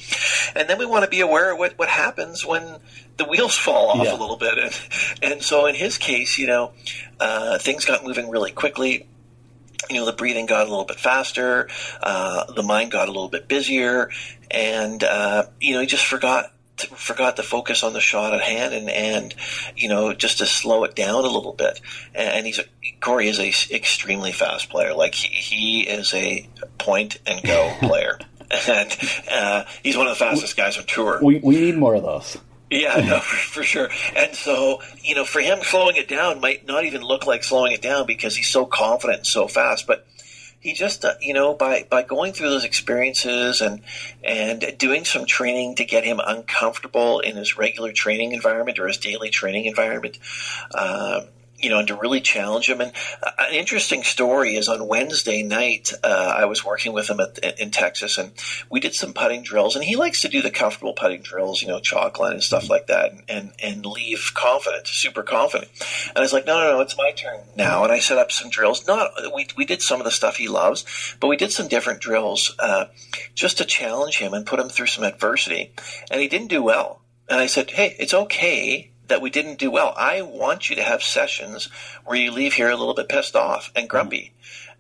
And 0.57 0.69
then 0.69 0.79
we 0.79 0.87
want 0.87 1.05
to 1.05 1.11
be 1.11 1.21
aware 1.21 1.53
of 1.53 1.59
what, 1.59 1.79
what 1.79 1.89
happens 1.89 2.47
when 2.47 2.79
the 3.19 3.25
wheels 3.25 3.57
fall 3.59 3.91
off 3.91 4.07
yeah. 4.07 4.17
a 4.17 4.19
little 4.19 4.37
bit. 4.37 4.59
And, 4.59 4.81
and 5.23 5.43
so 5.43 5.67
in 5.67 5.75
his 5.75 5.99
case, 5.99 6.39
you 6.39 6.47
know, 6.47 6.73
uh, 7.21 7.59
things 7.59 7.85
got 7.85 8.05
moving 8.05 8.31
really 8.31 8.53
quickly 8.53 9.07
you 9.91 9.97
know, 9.97 10.07
the 10.07 10.13
breathing 10.13 10.47
got 10.47 10.67
a 10.67 10.71
little 10.71 10.85
bit 10.85 10.99
faster, 10.99 11.69
uh, 12.03 12.53
the 12.53 12.63
mind 12.63 12.91
got 12.91 13.09
a 13.09 13.13
little 13.13 13.29
bit 13.29 13.49
busier, 13.49 14.11
and 14.51 15.03
uh, 15.03 15.45
you 15.61 15.75
know, 15.75 15.81
he 15.81 15.87
just 15.87 16.07
forgot 16.07 16.53
to, 16.79 16.87
forgot 16.89 17.37
to 17.37 17.43
focus 17.43 17.83
on 17.83 17.93
the 17.93 18.01
shot 18.01 18.35
at 18.35 18.41
hand 18.41 18.75
and 18.75 18.91
and 18.91 19.35
you 19.77 19.89
know 19.89 20.13
just 20.13 20.39
to 20.39 20.47
slow 20.47 20.85
it 20.85 20.95
down 20.95 21.25
a 21.25 21.29
little 21.29 21.53
bit. 21.53 21.81
And 22.15 22.47
he's 22.47 22.59
a, 22.59 22.65
Corey 23.01 23.29
is 23.29 23.39
a 23.39 23.75
extremely 23.75 24.33
fast 24.33 24.71
player. 24.71 24.95
Like 24.95 25.15
he, 25.15 25.29
he 25.29 25.81
is 25.89 26.13
a 26.15 26.49
point 26.79 27.19
and 27.27 27.43
go 27.45 27.73
player. 27.81 28.19
and 28.69 28.97
uh, 29.31 29.65
he's 29.83 29.97
one 29.97 30.07
of 30.07 30.13
the 30.13 30.25
fastest 30.25 30.57
guys 30.57 30.77
on 30.79 30.85
tour. 30.85 31.19
We 31.23 31.39
we 31.39 31.61
need 31.61 31.77
more 31.77 31.95
of 31.95 32.03
those. 32.03 32.39
Yeah, 32.71 32.97
no, 33.07 33.21
for, 33.21 33.37
for, 33.37 33.63
sure. 33.63 33.91
And 34.17 34.35
so, 34.35 34.83
you 35.03 35.15
know, 35.15 35.25
for 35.25 35.41
him, 35.41 35.61
slowing 35.63 35.97
it 35.97 36.09
down 36.09 36.41
might 36.41 36.67
not 36.67 36.85
even 36.85 37.03
look 37.03 37.27
like 37.27 37.45
slowing 37.45 37.73
it 37.73 37.83
down 37.83 38.07
because 38.07 38.37
he's 38.37 38.49
so 38.49 38.67
confident 38.67 39.19
and 39.19 39.27
so 39.27 39.49
fast. 39.49 39.87
But 39.87 40.07
he 40.61 40.73
just, 40.73 41.05
uh, 41.05 41.15
you 41.21 41.35
know, 41.35 41.53
by 41.53 41.87
by 41.91 42.03
going 42.03 42.33
through 42.33 42.49
those 42.49 42.65
experiences 42.65 43.61
and 43.61 43.83
and 44.25 44.75
doing 44.79 45.05
some 45.05 45.27
training 45.27 45.77
to 45.77 45.85
get 45.85 46.05
him 46.05 46.21
uncomfortable 46.25 47.21
in 47.21 47.37
his 47.37 47.59
regular 47.59 47.93
training 47.93 48.33
environment 48.33 48.79
or 48.79 48.89
his 48.89 48.97
daily 48.97 49.29
training 49.29 49.67
environment. 49.67 50.19
Uh, 50.73 51.23
you 51.65 51.71
know, 51.71 51.79
and 51.79 51.89
to 51.89 51.97
really 51.97 52.21
challenge 52.21 52.69
him. 52.69 52.81
And 52.81 52.93
uh, 53.23 53.31
an 53.39 53.55
interesting 53.55 54.03
story 54.03 54.55
is 54.57 54.69
on 54.69 54.87
Wednesday 54.87 55.43
night, 55.43 55.93
uh, 56.05 56.35
I 56.37 56.45
was 56.45 56.65
working 56.65 56.93
with 56.93 57.09
him 57.09 57.21
at, 57.21 57.39
in 57.59 57.71
Texas, 57.71 58.19
and 58.19 58.33
we 58.71 58.81
did 58.81 58.95
some 58.95 59.15
putting 59.15 59.43
drills. 59.43 59.75
And 59.75 59.85
he 59.85 59.97
likes 59.97 60.21
to 60.23 60.29
do 60.29 60.43
the 60.43 60.51
comfortable 60.51 60.93
putting 60.93 61.23
drills, 61.23 61.63
you 61.63 61.69
know, 61.69 61.81
chalk 61.81 62.21
line 62.21 62.35
and 62.35 62.43
stuff 62.43 62.69
like 62.69 62.87
that, 62.89 63.13
and, 63.29 63.53
and, 63.59 63.85
leave 63.85 64.33
confident, 64.35 64.87
super 64.87 65.23
confident. 65.23 65.71
And 66.09 66.19
I 66.19 66.21
was 66.21 66.33
like, 66.33 66.47
no, 66.47 66.59
no, 66.59 66.73
no, 66.73 66.81
it's 66.81 66.97
my 66.97 67.13
turn 67.13 67.41
now. 67.57 67.85
And 67.85 67.93
I 67.93 67.99
set 67.99 68.19
up 68.19 68.33
some 68.33 68.51
drills. 68.51 68.87
Not 68.87 69.11
we 69.35 69.47
we 69.57 69.65
did 69.65 69.83
some 69.83 70.01
of 70.01 70.05
the 70.05 70.11
stuff 70.11 70.37
he 70.37 70.49
loves, 70.49 71.17
but 71.21 71.29
we 71.29 71.37
did 71.37 71.53
some 71.53 71.69
different 71.69 72.01
drills 72.01 72.55
uh, 72.59 72.87
just 73.35 73.59
to 73.59 73.65
challenge 73.65 74.19
him 74.19 74.33
and 74.35 74.47
put 74.47 74.59
him 74.59 74.69
through 74.69 74.87
some 74.87 75.05
adversity. 75.05 75.73
And 76.11 76.21
he 76.21 76.29
didn't 76.29 76.49
do 76.49 76.63
well. 76.63 77.03
And 77.29 77.41
I 77.41 77.47
said, 77.47 77.71
hey, 77.71 77.95
it's 77.99 78.15
okay 78.15 78.91
that 79.15 79.21
we 79.21 79.31
didn't 79.31 79.61
do 79.61 79.71
well. 79.71 79.95
I 79.97 80.23
want 80.23 80.69
you 80.69 80.75
to 80.75 80.83
have 80.83 81.01
sessions 81.01 81.69
where 82.05 82.19
you 82.19 82.33
leave 82.33 82.55
here 82.55 82.69
a 82.69 82.77
little 82.77 82.95
bit 82.95 83.09
pissed 83.09 83.37
off 83.37 83.71
and 83.77 83.89
grumpy. 83.89 84.33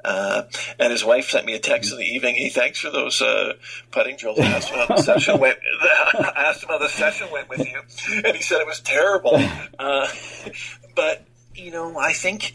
Uh, 0.05 0.43
and 0.77 0.91
his 0.91 1.05
wife 1.05 1.31
sent 1.31 1.47
me 1.47 1.55
a 1.55 1.61
text 1.61 1.93
in 1.93 1.99
the 1.99 2.05
evening. 2.05 2.35
He 2.35 2.49
thanks 2.49 2.81
for 2.81 2.91
those 2.91 3.23
uh, 3.23 3.53
putting 3.93 4.17
drills. 4.17 4.41
I 4.41 4.47
asked 4.47 4.71
him 4.71 4.85
the 4.89 5.01
session 5.01 5.39
went. 5.39 5.57
I 5.83 6.33
asked 6.49 6.65
him 6.65 6.69
how 6.71 6.79
the 6.79 6.89
session 6.89 7.29
went 7.31 7.49
with 7.49 7.61
you, 7.61 7.81
and 8.25 8.37
he 8.37 8.43
said 8.43 8.61
it 8.61 8.67
was 8.67 8.81
terrible. 8.81 9.41
Uh, 9.79 10.09
but 10.97 11.25
you 11.55 11.71
know, 11.71 11.97
I 11.97 12.13
think 12.13 12.55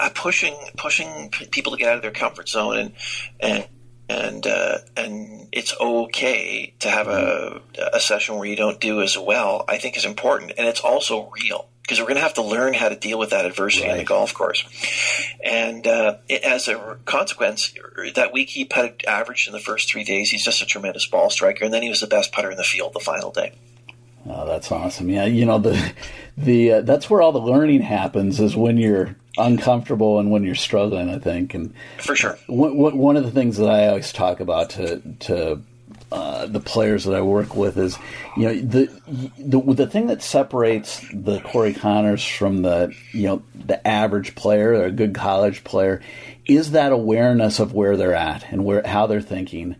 uh, 0.00 0.08
pushing 0.14 0.56
pushing 0.78 1.30
people 1.50 1.72
to 1.72 1.78
get 1.78 1.90
out 1.90 1.96
of 1.96 2.02
their 2.02 2.10
comfort 2.10 2.48
zone 2.48 2.78
and 2.78 2.92
and 3.38 3.68
and 4.08 4.46
uh, 4.46 4.78
and 4.96 5.48
it's 5.52 5.74
okay 5.80 6.74
to 6.80 6.90
have 6.90 7.08
a, 7.08 7.60
a 7.92 8.00
session 8.00 8.36
where 8.36 8.48
you 8.48 8.56
don't 8.56 8.80
do 8.80 9.02
as 9.02 9.18
well. 9.18 9.64
I 9.68 9.78
think 9.78 9.96
is 9.96 10.04
important, 10.04 10.52
and 10.56 10.66
it's 10.66 10.80
also 10.80 11.30
real 11.30 11.68
because 11.82 12.00
we're 12.00 12.06
going 12.06 12.16
to 12.16 12.22
have 12.22 12.34
to 12.34 12.42
learn 12.42 12.74
how 12.74 12.90
to 12.90 12.96
deal 12.96 13.18
with 13.18 13.30
that 13.30 13.46
adversity 13.46 13.86
right. 13.86 13.92
on 13.92 13.98
the 13.98 14.04
golf 14.04 14.34
course. 14.34 14.62
And 15.42 15.86
uh, 15.86 16.18
it, 16.28 16.42
as 16.42 16.68
a 16.68 16.98
consequence, 17.06 17.72
that 18.14 18.32
week 18.32 18.50
he 18.50 18.66
putted 18.66 19.04
average 19.06 19.46
in 19.46 19.54
the 19.54 19.58
first 19.58 19.90
three 19.90 20.04
days. 20.04 20.30
He's 20.30 20.44
just 20.44 20.60
a 20.60 20.66
tremendous 20.66 21.06
ball 21.06 21.30
striker, 21.30 21.64
and 21.64 21.72
then 21.72 21.82
he 21.82 21.88
was 21.88 22.00
the 22.00 22.06
best 22.06 22.32
putter 22.32 22.50
in 22.50 22.56
the 22.56 22.64
field 22.64 22.92
the 22.94 23.00
final 23.00 23.30
day. 23.30 23.52
Oh, 24.26 24.46
that's 24.46 24.70
awesome. 24.70 25.08
Yeah, 25.08 25.24
you 25.24 25.46
know 25.46 25.58
the 25.58 25.92
the 26.36 26.72
uh, 26.72 26.80
that's 26.82 27.08
where 27.08 27.22
all 27.22 27.32
the 27.32 27.40
learning 27.40 27.80
happens 27.80 28.40
is 28.40 28.54
when 28.54 28.76
you're 28.76 29.16
uncomfortable 29.36 30.18
and 30.18 30.30
when 30.30 30.44
you're 30.44 30.54
struggling. 30.54 31.10
I 31.10 31.18
think, 31.18 31.54
and 31.54 31.74
for 31.98 32.16
sure, 32.16 32.38
one, 32.46 32.96
one 32.96 33.16
of 33.16 33.24
the 33.24 33.30
things 33.30 33.56
that 33.58 33.68
I 33.68 33.88
always 33.88 34.12
talk 34.12 34.40
about 34.40 34.70
to 34.70 35.00
to 35.20 35.62
uh, 36.10 36.46
the 36.46 36.60
players 36.60 37.04
that 37.04 37.14
I 37.14 37.20
work 37.20 37.54
with 37.54 37.76
is, 37.76 37.98
you 38.36 38.44
know, 38.44 38.54
the, 38.54 38.86
the 39.38 39.60
the 39.74 39.86
thing 39.86 40.06
that 40.06 40.22
separates 40.22 41.04
the 41.12 41.40
Corey 41.40 41.74
Conners 41.74 42.26
from 42.26 42.62
the 42.62 42.94
you 43.12 43.24
know 43.24 43.42
the 43.54 43.86
average 43.86 44.34
player 44.34 44.70
or 44.72 44.84
a 44.84 44.90
good 44.90 45.14
college 45.14 45.64
player 45.64 46.00
is 46.46 46.70
that 46.70 46.92
awareness 46.92 47.60
of 47.60 47.74
where 47.74 47.96
they're 47.96 48.14
at 48.14 48.50
and 48.50 48.64
where 48.64 48.86
how 48.86 49.06
they're 49.06 49.20
thinking, 49.20 49.76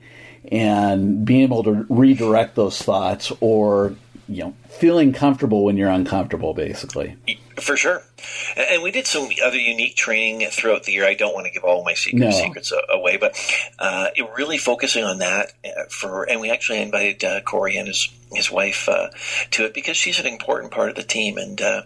and 0.53 1.25
being 1.25 1.43
able 1.43 1.63
to 1.63 1.87
redirect 1.89 2.55
those 2.57 2.81
thoughts 2.81 3.33
or 3.41 3.97
you 4.29 4.45
know 4.45 4.55
feeling 4.69 5.15
comfortable 5.15 5.65
when 5.65 5.79
you're 5.79 5.89
uncomfortable, 5.89 6.53
basically. 6.53 7.17
For 7.61 7.77
sure. 7.77 8.03
And 8.57 8.83
we 8.83 8.90
did 8.90 9.07
some 9.07 9.29
other 9.44 9.59
unique 9.59 9.97
training 9.97 10.49
throughout 10.51 10.85
the 10.85 10.92
year. 10.92 11.07
I 11.07 11.14
don't 11.14 11.35
want 11.35 11.47
to 11.47 11.53
give 11.53 11.64
all 11.64 11.85
my 11.85 11.94
secret, 11.94 12.21
no. 12.21 12.31
secrets 12.31 12.73
away, 12.88 13.16
but 13.16 13.37
uh, 13.79 14.09
really 14.37 14.59
focusing 14.59 15.05
on 15.05 15.18
that 15.18 15.53
uh, 15.64 15.85
for, 15.90 16.25
and 16.25 16.40
we 16.40 16.51
actually 16.51 16.81
invited 16.81 17.25
uh, 17.25 17.40
Corey 17.40 17.77
and 17.77 17.88
his 17.88 18.09
his 18.33 18.51
wife 18.51 18.88
uh, 18.88 19.09
to 19.51 19.64
it 19.64 19.75
because 19.75 19.97
she's 19.97 20.21
an 20.21 20.27
important 20.27 20.73
part 20.73 20.90
of 20.90 20.97
the 20.97 21.03
team. 21.03 21.38
And 21.38 21.61
uh, 21.61 21.83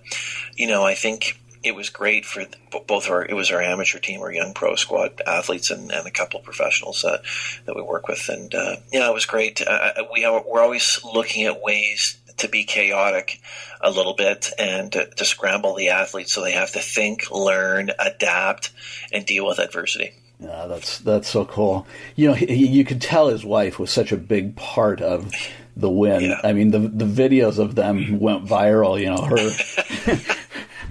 you 0.55 0.67
know, 0.67 0.85
I 0.85 0.95
think 0.95 1.39
it 1.63 1.75
was 1.75 1.91
great 1.91 2.25
for 2.25 2.45
both 2.87 3.09
our 3.09 3.25
it 3.25 3.35
was 3.35 3.51
our 3.51 3.63
amateur 3.63 3.99
team, 3.99 4.21
our 4.21 4.33
young 4.33 4.53
pro 4.53 4.75
squad 4.75 5.21
athletes, 5.27 5.71
and, 5.71 5.91
and 5.93 6.07
a 6.07 6.11
couple 6.11 6.41
of 6.41 6.45
professionals 6.45 7.05
uh, 7.05 7.19
that 7.67 7.77
we 7.77 7.83
work 7.83 8.09
with. 8.09 8.29
And 8.29 8.55
uh, 8.55 8.77
yeah, 8.93 9.09
it 9.09 9.15
was 9.15 9.27
great. 9.27 9.63
Uh, 9.63 9.93
we 10.13 10.25
are, 10.25 10.43
we're 10.47 10.63
always 10.63 11.01
looking 11.05 11.45
at 11.45 11.63
ways 11.63 12.19
to 12.39 12.49
be 12.49 12.65
chaotic 12.65 13.41
a 13.81 13.91
little 13.91 14.15
bit 14.15 14.51
and 14.59 14.93
to, 14.93 15.07
to 15.07 15.25
scramble 15.25 15.75
the 15.75 15.89
athletes 15.89 16.33
so 16.33 16.43
they 16.43 16.53
have 16.53 16.73
to 16.73 16.81
think, 16.81 17.31
learn, 17.31 17.91
adapt, 17.99 18.71
and 19.13 19.27
deal 19.27 19.47
with 19.47 19.59
adversity. 19.59 20.13
Yeah, 20.41 20.67
that's 20.67 20.99
that's 20.99 21.29
so 21.29 21.45
cool. 21.45 21.87
You 22.17 22.29
know, 22.29 22.35
he, 22.35 22.67
you 22.67 22.85
could 22.85 23.01
tell 23.01 23.29
his 23.29 23.45
wife 23.45 23.79
was 23.79 23.91
such 23.91 24.11
a 24.11 24.17
big 24.17 24.57
part 24.57 25.01
of 25.01 25.33
the 25.77 25.91
win. 25.91 26.23
Yeah. 26.23 26.41
I 26.43 26.53
mean, 26.53 26.73
the 26.73 26.81
the 26.81 27.05
videos 27.05 27.59
of 27.59 27.77
them 27.77 28.19
went 28.19 28.45
viral. 28.45 29.01
You 29.01 29.11
know, 29.11 29.23
her 29.23 30.33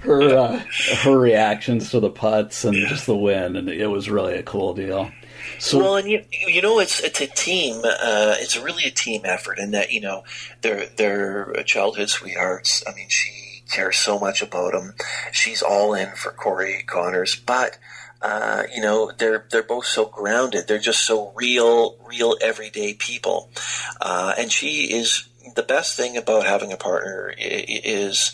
her 0.00 0.38
uh, 0.38 0.64
her 1.02 1.18
reactions 1.18 1.90
to 1.90 2.00
the 2.00 2.10
putts 2.10 2.64
and 2.64 2.76
yeah. 2.76 2.88
just 2.88 3.04
the 3.04 3.16
win, 3.16 3.56
and 3.56 3.68
it 3.68 3.88
was 3.88 4.08
really 4.08 4.34
a 4.34 4.42
cool 4.42 4.72
deal. 4.72 5.10
So, 5.62 5.78
well, 5.78 5.96
and 5.96 6.10
you, 6.10 6.24
you 6.32 6.60
know, 6.60 6.80
it's 6.80 6.98
it's 6.98 7.20
a 7.20 7.28
team. 7.28 7.82
Uh, 7.84 8.34
it's 8.40 8.58
really 8.58 8.82
a 8.82 8.90
team 8.90 9.20
effort, 9.24 9.60
and 9.60 9.72
that 9.74 9.92
you 9.92 10.00
know, 10.00 10.24
they're 10.60 10.86
they're 10.96 11.62
childhood 11.64 12.08
sweethearts. 12.08 12.82
I 12.84 12.92
mean, 12.92 13.08
she 13.08 13.62
cares 13.70 13.96
so 13.96 14.18
much 14.18 14.42
about 14.42 14.74
him. 14.74 14.94
She's 15.30 15.62
all 15.62 15.94
in 15.94 16.10
for 16.16 16.32
Corey 16.32 16.84
Conners, 16.86 17.36
but. 17.36 17.78
Uh, 18.24 18.62
you 18.72 18.80
know, 18.80 19.10
they're 19.18 19.48
they're 19.50 19.64
both 19.64 19.84
so 19.84 20.04
grounded. 20.04 20.68
They're 20.68 20.78
just 20.78 21.04
so 21.04 21.32
real, 21.34 21.96
real 22.06 22.36
everyday 22.40 22.94
people. 22.94 23.50
Uh, 24.00 24.32
and 24.38 24.52
she 24.52 24.92
is 24.92 25.24
the 25.54 25.62
best 25.62 25.96
thing 25.96 26.16
about 26.16 26.46
having 26.46 26.72
a 26.72 26.76
partner 26.76 27.32
is 27.38 28.32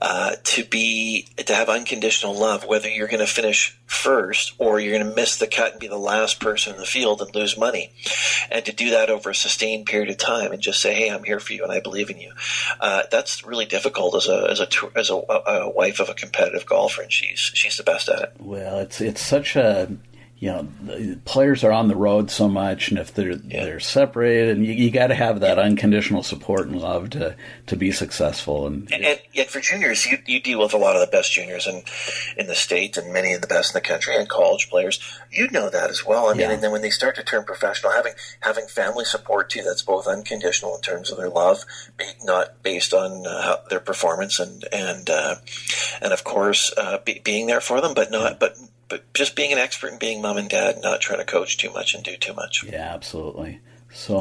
uh, 0.00 0.36
to 0.44 0.64
be 0.64 1.26
to 1.36 1.54
have 1.54 1.68
unconditional 1.68 2.34
love. 2.34 2.64
Whether 2.64 2.88
you're 2.88 3.08
going 3.08 3.20
to 3.20 3.26
finish 3.26 3.76
first 3.86 4.54
or 4.58 4.78
you're 4.80 4.96
going 4.96 5.08
to 5.08 5.16
miss 5.16 5.36
the 5.36 5.46
cut 5.46 5.72
and 5.72 5.80
be 5.80 5.88
the 5.88 5.98
last 5.98 6.40
person 6.40 6.74
in 6.74 6.80
the 6.80 6.86
field 6.86 7.20
and 7.20 7.34
lose 7.34 7.58
money, 7.58 7.92
and 8.50 8.64
to 8.64 8.72
do 8.72 8.90
that 8.90 9.10
over 9.10 9.30
a 9.30 9.34
sustained 9.34 9.86
period 9.86 10.10
of 10.10 10.16
time 10.16 10.52
and 10.52 10.62
just 10.62 10.80
say, 10.80 10.94
"Hey, 10.94 11.08
I'm 11.10 11.24
here 11.24 11.40
for 11.40 11.52
you 11.52 11.62
and 11.62 11.72
I 11.72 11.80
believe 11.80 12.10
in 12.10 12.18
you." 12.18 12.32
Uh, 12.80 13.02
that's 13.10 13.44
really 13.44 13.66
difficult 13.66 14.14
as 14.14 14.28
a 14.28 14.48
as 14.50 14.60
a 14.60 14.68
as 14.96 15.10
a, 15.10 15.14
a 15.14 15.70
wife 15.70 16.00
of 16.00 16.08
a 16.08 16.14
competitive 16.14 16.66
golfer, 16.66 17.02
and 17.02 17.12
she's 17.12 17.38
she's 17.38 17.76
the 17.76 17.82
best 17.82 18.08
at 18.08 18.22
it. 18.22 18.32
Well, 18.38 18.78
it's 18.78 19.00
it's 19.00 19.24
such 19.24 19.56
a 19.56 19.90
you 20.40 20.50
know, 20.50 21.16
players 21.26 21.64
are 21.64 21.70
on 21.70 21.88
the 21.88 21.94
road 21.94 22.30
so 22.30 22.48
much, 22.48 22.88
and 22.88 22.98
if 22.98 23.12
they're 23.12 23.32
yeah. 23.32 23.62
they're 23.62 23.78
separated, 23.78 24.56
and 24.56 24.64
you, 24.64 24.72
you 24.72 24.90
got 24.90 25.08
to 25.08 25.14
have 25.14 25.40
that 25.40 25.58
unconditional 25.58 26.22
support 26.22 26.66
and 26.66 26.80
love 26.80 27.10
to 27.10 27.36
to 27.66 27.76
be 27.76 27.92
successful. 27.92 28.66
And, 28.66 28.90
and, 28.90 29.04
and 29.04 29.20
yet 29.34 29.50
for 29.50 29.60
juniors, 29.60 30.06
you, 30.06 30.16
you 30.24 30.40
deal 30.40 30.60
with 30.60 30.72
a 30.72 30.78
lot 30.78 30.96
of 30.96 31.02
the 31.02 31.12
best 31.14 31.30
juniors 31.30 31.66
in 31.66 31.82
in 32.38 32.46
the 32.46 32.54
state, 32.54 32.96
and 32.96 33.12
many 33.12 33.34
of 33.34 33.42
the 33.42 33.46
best 33.46 33.74
in 33.74 33.82
the 33.82 33.86
country, 33.86 34.16
and 34.16 34.30
college 34.30 34.70
players. 34.70 34.98
You 35.30 35.50
know 35.50 35.68
that 35.68 35.90
as 35.90 36.06
well. 36.06 36.28
I 36.28 36.32
mean, 36.32 36.40
yeah. 36.40 36.52
and 36.52 36.62
then 36.62 36.72
when 36.72 36.80
they 36.80 36.88
start 36.88 37.16
to 37.16 37.22
turn 37.22 37.44
professional, 37.44 37.92
having 37.92 38.14
having 38.40 38.66
family 38.66 39.04
support 39.04 39.50
too, 39.50 39.62
that's 39.62 39.82
both 39.82 40.06
unconditional 40.06 40.74
in 40.74 40.80
terms 40.80 41.10
of 41.10 41.18
their 41.18 41.28
love, 41.28 41.66
not 42.22 42.62
based 42.62 42.94
on 42.94 43.26
uh, 43.26 43.56
their 43.68 43.80
performance, 43.80 44.40
and 44.40 44.64
and 44.72 45.10
uh, 45.10 45.34
and 46.00 46.14
of 46.14 46.24
course 46.24 46.72
uh, 46.78 46.96
be, 47.04 47.20
being 47.22 47.46
there 47.46 47.60
for 47.60 47.82
them, 47.82 47.92
but 47.92 48.10
not 48.10 48.40
but 48.40 48.56
but 48.90 49.10
just 49.14 49.36
being 49.36 49.52
an 49.52 49.58
expert 49.58 49.92
and 49.92 49.98
being 49.98 50.20
mom 50.20 50.36
and 50.36 50.50
dad, 50.50 50.80
not 50.82 51.00
trying 51.00 51.20
to 51.20 51.24
coach 51.24 51.56
too 51.56 51.72
much 51.72 51.94
and 51.94 52.04
do 52.04 52.16
too 52.16 52.34
much. 52.34 52.64
Yeah, 52.64 52.92
absolutely. 52.92 53.60
So, 53.92 54.18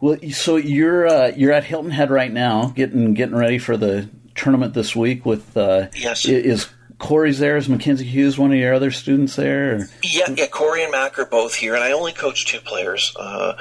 well, 0.00 0.18
so 0.32 0.56
you're 0.56 1.06
uh, 1.06 1.32
you're 1.34 1.52
at 1.52 1.64
Hilton 1.64 1.92
Head 1.92 2.10
right 2.10 2.32
now, 2.32 2.66
getting 2.66 3.14
getting 3.14 3.36
ready 3.36 3.58
for 3.58 3.76
the 3.76 4.10
tournament 4.34 4.74
this 4.74 4.94
week. 4.94 5.24
With 5.24 5.56
uh, 5.56 5.86
yes, 5.94 6.26
is 6.26 6.68
Corey's 6.98 7.38
there. 7.38 7.56
Is 7.56 7.68
Mackenzie 7.68 8.04
Hughes 8.04 8.38
one 8.38 8.50
of 8.50 8.58
your 8.58 8.74
other 8.74 8.90
students 8.90 9.36
there? 9.36 9.76
Or? 9.76 9.88
Yeah, 10.02 10.30
yeah. 10.34 10.48
Corey 10.48 10.82
and 10.82 10.90
Mac 10.90 11.16
are 11.18 11.24
both 11.24 11.54
here, 11.54 11.74
and 11.74 11.84
I 11.84 11.92
only 11.92 12.12
coach 12.12 12.44
two 12.44 12.60
players 12.60 13.14
uh, 13.18 13.54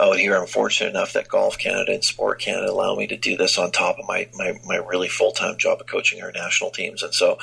out 0.00 0.16
here. 0.16 0.36
I'm 0.36 0.46
fortunate 0.46 0.90
enough 0.90 1.12
that 1.14 1.28
Golf 1.28 1.58
Canada 1.58 1.92
and 1.92 2.04
Sport 2.04 2.40
Canada 2.40 2.70
allow 2.70 2.94
me 2.94 3.08
to 3.08 3.16
do 3.16 3.36
this 3.36 3.58
on 3.58 3.72
top 3.72 3.98
of 3.98 4.06
my 4.06 4.28
my, 4.34 4.60
my 4.64 4.76
really 4.76 5.08
full 5.08 5.32
time 5.32 5.56
job 5.58 5.80
of 5.80 5.88
coaching 5.88 6.22
our 6.22 6.30
national 6.30 6.70
teams, 6.70 7.02
and 7.02 7.12
so 7.12 7.38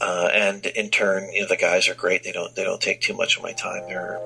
uh, 0.00 0.30
and 0.32 0.64
in 0.64 0.88
turn, 0.88 1.30
you 1.32 1.42
know, 1.42 1.48
the 1.48 1.56
guys 1.56 1.88
are 1.88 1.94
great. 1.94 2.22
They 2.22 2.32
don't 2.32 2.54
they 2.54 2.64
don't 2.64 2.80
take 2.80 3.02
too 3.02 3.14
much 3.14 3.36
of 3.36 3.42
my 3.42 3.52
time. 3.52 3.82
They're 3.86 4.18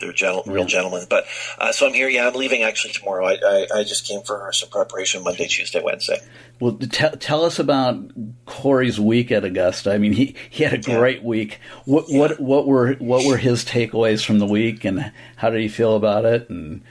they're 0.00 0.12
gentle, 0.12 0.42
real 0.46 0.64
gentlemen. 0.64 1.04
But 1.08 1.26
uh, 1.58 1.72
so 1.72 1.86
I'm 1.86 1.92
here. 1.92 2.08
Yeah, 2.08 2.28
I'm 2.28 2.34
leaving 2.34 2.62
actually 2.62 2.92
tomorrow. 2.92 3.26
I, 3.26 3.38
I, 3.44 3.66
I 3.76 3.84
just 3.84 4.06
came 4.06 4.22
for 4.22 4.50
some 4.52 4.68
preparation 4.68 5.22
Monday, 5.22 5.46
Tuesday, 5.46 5.82
Wednesday. 5.82 6.18
Well, 6.60 6.72
t- 6.72 7.16
tell 7.18 7.44
us 7.44 7.58
about 7.58 8.10
Corey's 8.46 8.98
week 8.98 9.30
at 9.30 9.44
Augusta. 9.44 9.97
I 9.98 10.00
mean, 10.00 10.12
he, 10.12 10.36
he 10.48 10.62
had 10.62 10.74
a 10.74 10.78
great 10.78 11.24
week. 11.24 11.58
What 11.84 12.04
yeah. 12.08 12.20
what 12.20 12.40
what 12.40 12.66
were 12.68 12.94
what 12.94 13.24
were 13.26 13.36
his 13.36 13.64
takeaways 13.64 14.24
from 14.24 14.38
the 14.38 14.46
week, 14.46 14.84
and 14.84 15.12
how 15.34 15.50
did 15.50 15.60
he 15.60 15.66
feel 15.66 15.96
about 15.96 16.24
it? 16.24 16.48
And 16.48 16.82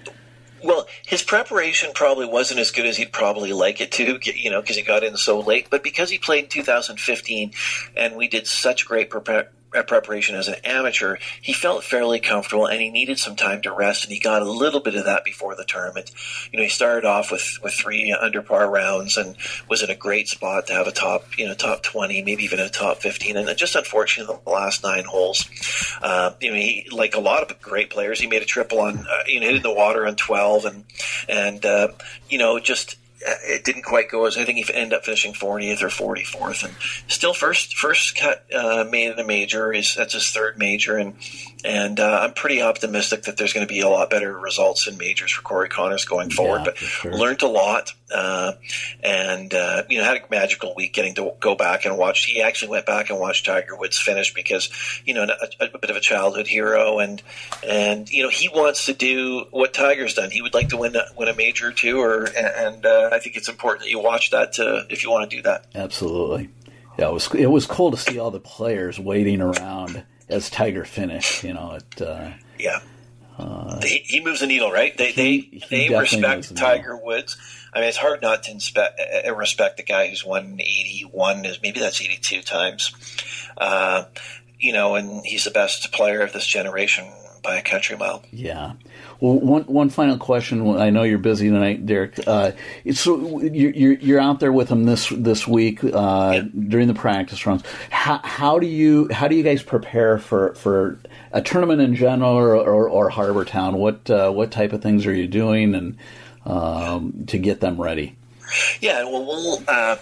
well, 0.62 0.88
his 1.06 1.24
preparation 1.24 1.92
probably 1.96 2.26
wasn't 2.26 2.60
as 2.60 2.72
good 2.72 2.86
as 2.86 2.98
he'd 2.98 3.14
probably 3.14 3.54
like 3.54 3.80
it 3.80 3.94
to, 3.94 4.20
you 4.22 4.52
know, 4.52 4.60
because 4.60 4.76
he 4.76 4.82
got 4.82 5.06
in 5.06 5.16
so 5.16 5.40
late. 5.40 5.70
But 5.70 5.84
because 5.84 6.10
he 6.10 6.18
played 6.18 6.44
in 6.44 6.50
2015, 6.50 7.54
and 7.96 8.18
we 8.18 8.28
did 8.28 8.46
such 8.46 8.86
great 8.86 9.10
prep 9.10 9.54
preparation 9.72 10.36
as 10.36 10.48
an 10.48 10.56
amateur, 10.64 11.18
he 11.42 11.54
felt 11.54 11.84
fairly 11.84 12.20
comfortable 12.20 12.66
and 12.66 12.82
he 12.82 12.90
needed 12.90 13.20
some 13.20 13.36
time 13.36 13.62
to 13.62 13.72
rest, 13.72 14.04
and 14.04 14.14
he 14.14 14.20
got 14.20 14.42
a 14.42 14.52
little 14.52 14.80
bit 14.80 14.96
of 14.96 15.06
that 15.06 15.24
before 15.24 15.56
the 15.56 15.66
tournament. 15.66 16.12
You 16.52 16.58
know, 16.58 16.64
he 16.64 16.70
started 16.70 17.06
off 17.06 17.32
with, 17.32 17.60
with 17.64 17.74
three 17.74 18.12
under 18.12 18.42
par 18.42 18.70
rounds 18.70 19.18
and 19.18 19.36
was 19.70 19.84
in 19.84 19.90
a 19.90 19.96
great 19.96 20.28
spot 20.28 20.68
to 20.68 20.74
have 20.74 20.88
a 20.88 20.92
top, 20.92 21.38
you 21.38 21.48
know, 21.48 21.54
top 21.54 21.84
20, 21.84 22.22
maybe 22.24 22.44
even 22.44 22.60
a 22.60 22.70
top 22.70 22.98
15. 22.98 23.38
And 23.38 23.58
just 23.58 23.76
unfortunately, 23.76 24.40
the 24.44 24.50
last 24.50 24.84
nine 24.84 25.06
holes, 25.06 25.48
uh, 26.02 26.32
you 26.40 26.52
know, 26.52 26.56
he, 26.56 26.88
like 26.92 27.16
a 27.16 27.20
lot 27.20 27.50
of 27.50 27.62
great 27.62 27.90
players, 27.90 28.20
he 28.20 28.28
made 28.28 28.42
a 28.42 28.46
triple 28.46 28.80
on, 28.80 29.00
uh, 29.00 29.24
you 29.28 29.40
know, 29.40 29.48
hit 29.48 29.58
in 29.58 29.64
the 29.64 29.74
water 29.74 30.08
on 30.08 30.16
12 30.16 30.66
and, 30.66 30.86
and, 31.28 31.66
uh, 31.66 31.90
you 32.30 32.38
know, 32.38 32.60
just, 32.60 32.98
it 33.20 33.64
didn't 33.64 33.84
quite 33.84 34.10
go 34.10 34.26
as 34.26 34.38
I 34.38 34.46
think 34.46 34.58
he 34.58 34.74
ended 34.74 34.98
up 34.98 35.06
finishing 35.06 35.34
40th 35.34 35.82
or 35.82 35.88
44th, 35.88 36.64
and 36.64 36.76
still 37.08 37.34
first 37.34 37.76
first 37.76 38.16
cut 38.18 38.46
uh, 38.54 38.86
made 38.90 39.12
in 39.12 39.20
a 39.20 39.24
major. 39.24 39.74
Is 39.74 39.96
that's 39.96 40.14
his 40.14 40.30
third 40.30 40.58
major, 40.58 40.98
and 40.98 41.16
and 41.68 42.00
uh, 42.00 42.20
I'm 42.22 42.34
pretty 42.34 42.62
optimistic 42.62 43.24
that 43.24 43.36
there's 43.36 43.52
going 43.52 43.68
to 43.68 43.72
be 43.72 43.82
a 43.82 43.90
lot 43.90 44.10
better 44.10 44.40
results 44.40 44.88
in 44.88 44.98
majors 44.98 45.32
for 45.34 45.42
Corey 45.42 45.68
Conners 45.68 46.06
going 46.06 46.30
forward. 46.30 46.60
Yeah, 46.60 46.64
but 46.64 46.78
sure. 46.78 47.14
learned 47.14 47.42
a 47.42 47.48
lot, 47.48 47.92
uh, 48.10 48.54
and 49.04 49.54
uh, 49.54 49.84
you 49.90 49.98
know 49.98 50.06
had 50.06 50.16
a 50.16 50.22
magical 50.32 50.74
week 50.76 50.94
getting 50.94 51.16
to 51.16 51.34
go 51.42 51.56
back 51.56 51.84
and 51.84 51.98
watch. 51.98 52.24
He 52.24 52.42
actually 52.42 52.70
went 52.70 52.86
back 52.86 53.10
and 53.10 53.20
watched 53.20 53.46
Tiger 53.46 53.76
Woods 53.76 54.00
finish 54.00 54.34
because 54.34 54.70
you 55.04 55.14
know 55.14 55.24
a, 55.24 55.66
a, 55.66 55.78
bit 55.78 55.90
of 55.90 55.98
a 55.98 56.00
childhood 56.00 56.48
hero, 56.48 57.00
and 57.00 57.22
and 57.68 58.10
you 58.10 58.24
know 58.24 58.30
he 58.30 58.48
wants 58.48 58.86
to 58.86 58.94
do 58.94 59.46
what 59.52 59.74
Tiger's 59.74 60.14
done. 60.14 60.32
He 60.32 60.42
would 60.42 60.54
like 60.54 60.70
to 60.70 60.78
win 60.78 60.96
a, 60.96 61.04
win 61.18 61.28
a 61.28 61.36
major 61.36 61.74
too, 61.74 62.00
or 62.00 62.30
and 62.38 62.86
uh, 62.86 63.10
I 63.12 63.20
think 63.20 63.36
it's 63.36 63.50
important 63.50 63.84
that 63.84 63.90
you 63.90 64.00
watch 64.00 64.32
that 64.32 64.54
to, 64.54 64.86
if 64.90 65.04
you 65.04 65.12
want 65.12 65.30
to 65.30 65.36
do 65.36 65.42
that. 65.42 65.66
Absolutely. 65.76 66.50
Yeah, 66.98 67.10
it 67.10 67.14
was 67.14 67.36
it 67.36 67.48
was 67.48 67.66
cool 67.66 67.92
to 67.92 67.98
see 67.98 68.20
all 68.20 68.32
the 68.32 68.40
players 68.40 68.98
waiting 69.02 69.42
around 69.42 70.06
as 70.30 70.50
Tiger 70.50 70.86
finished. 70.86 71.44
You 71.44 71.54
know, 71.54 71.74
it. 71.74 72.02
Uh, 72.02 72.32
yeah. 72.60 72.80
Uh, 73.38 73.80
he, 73.82 74.00
he, 74.00 74.20
moves 74.20 74.40
the 74.40 74.48
needle, 74.48 74.72
right? 74.72 74.98
They 74.98 75.12
he, 75.12 75.64
they, 75.70 75.90
they 75.90 75.96
respect 75.96 76.56
Tiger 76.56 76.98
Woods. 76.98 77.38
I 77.72 77.80
mean, 77.82 77.90
it's 77.90 77.98
hard 77.98 78.24
not 78.24 78.42
to 78.44 78.52
inspect, 78.52 79.00
uh, 79.00 79.36
respect 79.36 79.78
the 79.78 79.84
guy 79.84 80.08
who's 80.08 80.26
won 80.26 80.58
81, 80.60 81.46
maybe 81.62 81.80
that's 81.80 82.02
82 82.02 82.42
times. 82.42 82.96
Uh, 83.56 84.06
you 84.60 84.74
know, 84.74 84.96
and 84.96 85.24
he's 85.24 85.44
the 85.44 85.52
best 85.52 85.92
player 85.92 86.22
of 86.22 86.34
this 86.34 86.48
generation 86.48 87.06
by 87.48 87.56
a 87.56 87.62
country 87.62 87.96
mile. 87.96 88.22
Yeah. 88.32 88.74
Well, 89.22 89.40
one 89.40 89.64
one 89.64 89.90
final 89.90 90.18
question. 90.18 90.78
I 90.78 90.90
know 90.90 91.04
you're 91.04 91.18
busy 91.18 91.50
tonight, 91.50 91.86
Derek. 91.86 92.20
Uh, 92.28 92.52
so 92.92 93.40
you're 93.42 93.94
you're 93.94 94.20
out 94.20 94.42
there 94.42 94.52
with 94.52 94.68
them 94.68 94.84
this 94.84 95.08
this 95.10 95.48
week 95.48 95.82
uh, 95.84 95.88
yeah. 95.88 96.42
during 96.42 96.90
the 96.90 96.94
practice 96.94 97.46
runs. 97.46 97.64
How, 97.90 98.20
how 98.22 98.60
do 98.60 98.68
you 98.68 99.08
how 99.12 99.30
do 99.30 99.36
you 99.36 99.44
guys 99.44 99.64
prepare 99.64 100.18
for, 100.18 100.56
for 100.56 101.00
a 101.32 101.42
tournament 101.42 101.82
in 101.82 101.96
general 101.96 102.34
or, 102.34 102.56
or, 102.56 102.90
or 102.90 103.10
Harbour 103.10 103.46
Town? 103.46 103.78
What 103.78 104.10
uh, 104.10 104.30
what 104.30 104.52
type 104.52 104.74
of 104.74 104.82
things 104.82 105.06
are 105.06 105.14
you 105.14 105.28
doing 105.28 105.74
and 105.74 105.98
um, 106.46 107.26
to 107.28 107.38
get 107.38 107.62
them 107.62 107.80
ready? 107.82 108.18
Yeah, 108.82 109.04
well, 109.04 109.26
we'll 109.26 109.64
uh, 109.68 109.96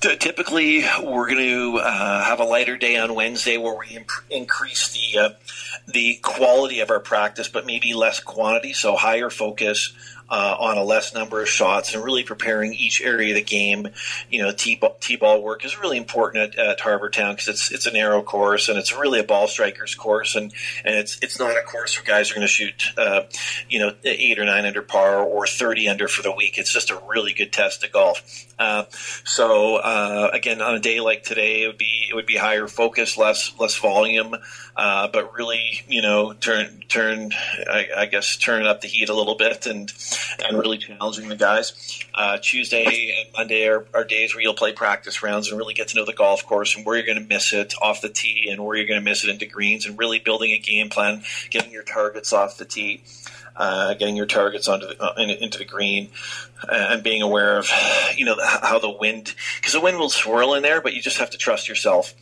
typically 0.00 0.84
we're 1.02 1.28
going 1.28 1.38
to 1.38 1.78
uh, 1.78 2.24
have 2.24 2.40
a 2.40 2.44
lighter 2.44 2.76
day 2.76 2.96
on 2.96 3.14
Wednesday 3.14 3.56
where 3.56 3.76
we 3.76 3.96
imp- 3.96 4.10
increase 4.30 4.92
the 4.92 5.18
uh, 5.18 5.28
the 5.86 6.14
quality 6.16 6.80
of 6.80 6.90
our 6.90 7.00
practice, 7.00 7.48
but 7.48 7.66
maybe 7.66 7.94
less 7.94 8.20
quantity, 8.20 8.72
so 8.72 8.96
higher 8.96 9.30
focus 9.30 9.92
uh, 10.30 10.56
on 10.58 10.76
a 10.76 10.82
less 10.82 11.14
number 11.14 11.40
of 11.40 11.48
shots 11.48 11.94
and 11.94 12.04
really 12.04 12.22
preparing 12.22 12.72
each 12.74 13.00
area 13.00 13.30
of 13.30 13.36
the 13.36 13.42
game. 13.42 13.88
You 14.30 14.42
know, 14.42 14.52
t-ball 14.52 15.42
work 15.42 15.64
is 15.64 15.78
really 15.78 15.96
important 15.96 16.54
at, 16.54 16.58
at 16.58 16.80
Harbour 16.80 17.10
Town 17.10 17.34
because 17.34 17.48
it's 17.48 17.72
it's 17.72 17.86
a 17.86 17.92
narrow 17.92 18.22
course 18.22 18.68
and 18.68 18.78
it's 18.78 18.92
really 18.92 19.20
a 19.20 19.24
ball 19.24 19.48
strikers 19.48 19.94
course 19.94 20.36
and 20.36 20.52
and 20.84 20.94
it's 20.96 21.18
it's 21.22 21.38
not 21.38 21.56
a 21.56 21.62
course 21.62 21.96
where 21.96 22.04
guys 22.04 22.30
are 22.30 22.34
going 22.34 22.46
to 22.46 22.48
shoot 22.48 22.92
uh, 22.96 23.22
you 23.68 23.78
know 23.78 23.92
eight 24.04 24.38
or 24.38 24.44
nine 24.44 24.66
under 24.66 24.82
par 24.82 25.22
or 25.22 25.46
thirty 25.46 25.88
under 25.88 26.08
for 26.08 26.22
the 26.22 26.32
week. 26.32 26.58
It's 26.58 26.72
just 26.72 26.90
a 26.90 27.00
really 27.08 27.32
good 27.32 27.52
test 27.52 27.84
of 27.84 27.92
golf. 27.92 28.46
Uh, 28.58 28.84
so 29.24 29.76
uh, 29.76 30.30
again, 30.32 30.60
on 30.60 30.74
a 30.74 30.80
day 30.80 31.00
like 31.00 31.22
today, 31.22 31.62
it 31.62 31.68
would 31.68 31.78
be 31.78 32.08
it 32.10 32.14
would 32.14 32.26
be 32.26 32.36
higher 32.36 32.66
focus, 32.66 33.16
less 33.16 33.52
less 33.58 33.76
volume, 33.76 34.34
uh, 34.76 35.08
but 35.08 35.32
really 35.34 35.82
you 35.88 36.02
know 36.02 36.32
turn 36.34 36.82
turn 36.88 37.32
I, 37.32 37.88
I 37.96 38.06
guess 38.06 38.36
turn 38.36 38.66
up 38.66 38.80
the 38.80 38.88
heat 38.88 39.08
a 39.08 39.14
little 39.14 39.36
bit 39.36 39.66
and 39.66 39.90
and 40.44 40.58
really 40.58 40.78
challenging 40.78 41.28
the 41.28 41.36
guys. 41.36 42.04
Uh, 42.14 42.38
Tuesday 42.40 43.14
and 43.18 43.32
Monday 43.36 43.66
are, 43.66 43.86
are, 43.94 44.04
days 44.04 44.34
where 44.34 44.42
you'll 44.42 44.54
play 44.54 44.72
practice 44.72 45.22
rounds 45.22 45.48
and 45.48 45.58
really 45.58 45.74
get 45.74 45.88
to 45.88 45.96
know 45.96 46.04
the 46.04 46.12
golf 46.12 46.44
course 46.46 46.76
and 46.76 46.84
where 46.86 46.96
you're 46.96 47.06
going 47.06 47.20
to 47.20 47.28
miss 47.28 47.52
it 47.52 47.74
off 47.82 48.00
the 48.00 48.08
tee 48.08 48.48
and 48.50 48.64
where 48.64 48.76
you're 48.76 48.86
going 48.86 49.00
to 49.00 49.04
miss 49.04 49.24
it 49.24 49.30
into 49.30 49.46
greens 49.46 49.86
and 49.86 49.98
really 49.98 50.18
building 50.18 50.50
a 50.52 50.58
game 50.58 50.88
plan, 50.88 51.22
getting 51.50 51.70
your 51.70 51.82
targets 51.82 52.32
off 52.32 52.56
the 52.56 52.64
tee. 52.64 53.02
Uh, 53.56 53.94
getting 53.94 54.14
your 54.14 54.24
targets 54.24 54.68
onto 54.68 54.86
the, 54.86 55.02
uh, 55.02 55.14
in, 55.16 55.30
into 55.30 55.58
the 55.58 55.64
green, 55.64 56.10
uh, 56.62 56.90
and 56.90 57.02
being 57.02 57.22
aware 57.22 57.58
of, 57.58 57.68
you 58.16 58.24
know, 58.24 58.36
how 58.40 58.78
the 58.78 58.88
wind, 58.88 59.34
because 59.56 59.72
the 59.72 59.80
wind 59.80 59.98
will 59.98 60.08
swirl 60.08 60.54
in 60.54 60.62
there, 60.62 60.80
but 60.80 60.94
you 60.94 61.02
just 61.02 61.18
have 61.18 61.30
to 61.30 61.36
trust 61.36 61.68
yourself. 61.68 62.14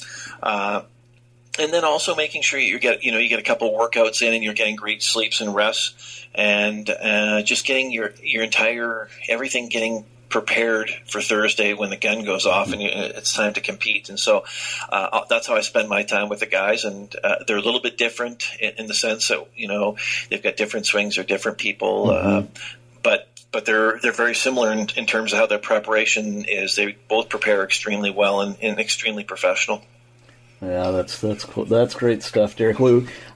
Uh, 1.58 1.62
and 1.62 1.72
then 1.72 1.84
also 1.84 2.14
making 2.14 2.42
sure 2.42 2.58
you 2.58 2.78
get 2.78 3.04
you 3.04 3.12
know 3.12 3.18
you 3.18 3.28
get 3.28 3.38
a 3.38 3.42
couple 3.42 3.72
workouts 3.72 4.22
in 4.22 4.34
and 4.34 4.42
you're 4.42 4.54
getting 4.54 4.76
great 4.76 5.02
sleeps 5.02 5.40
and 5.40 5.54
rests 5.54 6.26
and 6.34 6.88
uh, 6.90 7.42
just 7.42 7.66
getting 7.66 7.90
your 7.90 8.12
your 8.22 8.42
entire 8.42 9.08
everything 9.28 9.68
getting 9.68 10.04
prepared 10.28 10.90
for 11.06 11.20
Thursday 11.20 11.72
when 11.72 11.90
the 11.90 11.96
gun 11.96 12.24
goes 12.24 12.46
off 12.46 12.72
and 12.72 12.82
it's 12.82 13.32
time 13.32 13.52
to 13.54 13.60
compete. 13.60 14.08
And 14.08 14.18
so 14.18 14.44
uh, 14.90 15.08
uh, 15.12 15.24
that's 15.28 15.46
how 15.46 15.54
I 15.54 15.60
spend 15.60 15.88
my 15.88 16.02
time 16.02 16.28
with 16.28 16.40
the 16.40 16.46
guys. 16.46 16.84
And 16.84 17.14
uh, 17.22 17.36
they're 17.46 17.56
a 17.56 17.62
little 17.62 17.80
bit 17.80 17.96
different 17.96 18.44
in, 18.60 18.72
in, 18.78 18.86
the 18.86 18.94
sense 18.94 19.28
that 19.28 19.46
you 19.54 19.68
know 19.68 19.96
they've 20.28 20.42
got 20.42 20.56
different 20.56 20.86
swings 20.86 21.16
or 21.16 21.22
different 21.22 21.58
people, 21.58 22.10
uh, 22.10 22.42
mm-hmm. 22.42 22.52
but 23.02 23.28
but 23.52 23.64
they're 23.64 23.98
they're 24.00 24.12
very 24.12 24.34
similar 24.34 24.72
in, 24.72 24.88
in, 24.96 25.06
terms 25.06 25.32
of 25.32 25.38
how 25.38 25.46
their 25.46 25.58
preparation 25.58 26.44
is. 26.44 26.76
They 26.76 26.96
both 27.08 27.28
prepare 27.28 27.62
extremely 27.64 28.10
well 28.10 28.40
and, 28.40 28.56
and 28.60 28.78
extremely 28.78 29.24
professional. 29.24 29.82
Yeah, 30.62 30.90
that's 30.90 31.20
that's 31.20 31.44
cool. 31.44 31.66
That's 31.66 31.94
great 31.94 32.22
stuff, 32.22 32.56
Derek. 32.56 32.78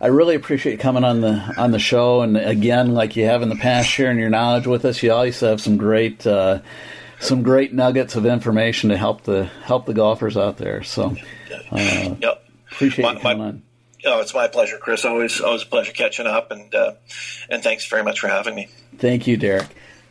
I 0.00 0.06
really 0.06 0.34
appreciate 0.34 0.72
you 0.72 0.78
coming 0.78 1.04
on 1.04 1.20
the 1.20 1.54
on 1.58 1.70
the 1.70 1.78
show, 1.78 2.22
and 2.22 2.36
again, 2.36 2.94
like 2.94 3.14
you 3.14 3.26
have 3.26 3.42
in 3.42 3.50
the 3.50 3.56
past, 3.56 3.88
sharing 3.90 4.18
your 4.18 4.30
knowledge 4.30 4.66
with 4.66 4.86
us. 4.86 5.02
You 5.02 5.12
always 5.12 5.38
have 5.40 5.60
some 5.60 5.76
great 5.76 6.26
uh, 6.26 6.60
some 7.18 7.42
great 7.42 7.74
nuggets 7.74 8.16
of 8.16 8.24
information 8.24 8.88
to 8.88 8.96
help 8.96 9.24
the 9.24 9.44
help 9.64 9.84
the 9.84 9.92
golfers 9.92 10.38
out 10.38 10.56
there. 10.56 10.82
So, 10.82 11.14
uh, 11.70 12.14
yep. 12.20 12.42
appreciate 12.72 13.04
my, 13.04 13.12
you 13.12 13.20
coming 13.20 13.38
my, 13.38 13.44
on. 13.44 13.62
Oh, 14.06 14.20
it's 14.20 14.32
my 14.32 14.48
pleasure, 14.48 14.78
Chris. 14.78 15.04
Always 15.04 15.42
always 15.42 15.62
a 15.62 15.66
pleasure 15.66 15.92
catching 15.92 16.26
up, 16.26 16.50
and 16.50 16.74
uh, 16.74 16.94
and 17.50 17.62
thanks 17.62 17.86
very 17.86 18.02
much 18.02 18.18
for 18.18 18.28
having 18.28 18.54
me. 18.54 18.68
Thank 18.96 19.26
you, 19.26 19.36
Derek. 19.36 19.68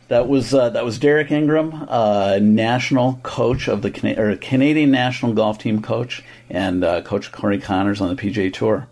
That 0.08 0.28
was 0.28 0.54
uh, 0.54 0.70
that 0.70 0.84
was 0.84 0.98
Derek 0.98 1.30
Ingram, 1.30 1.86
uh, 1.88 2.38
national 2.40 3.20
coach 3.22 3.68
of 3.68 3.82
the 3.82 3.90
Can- 3.90 4.18
or 4.18 4.36
Canadian 4.36 4.90
national 4.90 5.34
golf 5.34 5.58
team 5.58 5.82
coach, 5.82 6.22
and 6.50 6.84
uh, 6.84 7.02
Coach 7.02 7.32
Corey 7.32 7.58
Conners 7.58 8.00
on 8.00 8.14
the 8.14 8.20
PGA 8.20 8.52
Tour. 8.52 8.88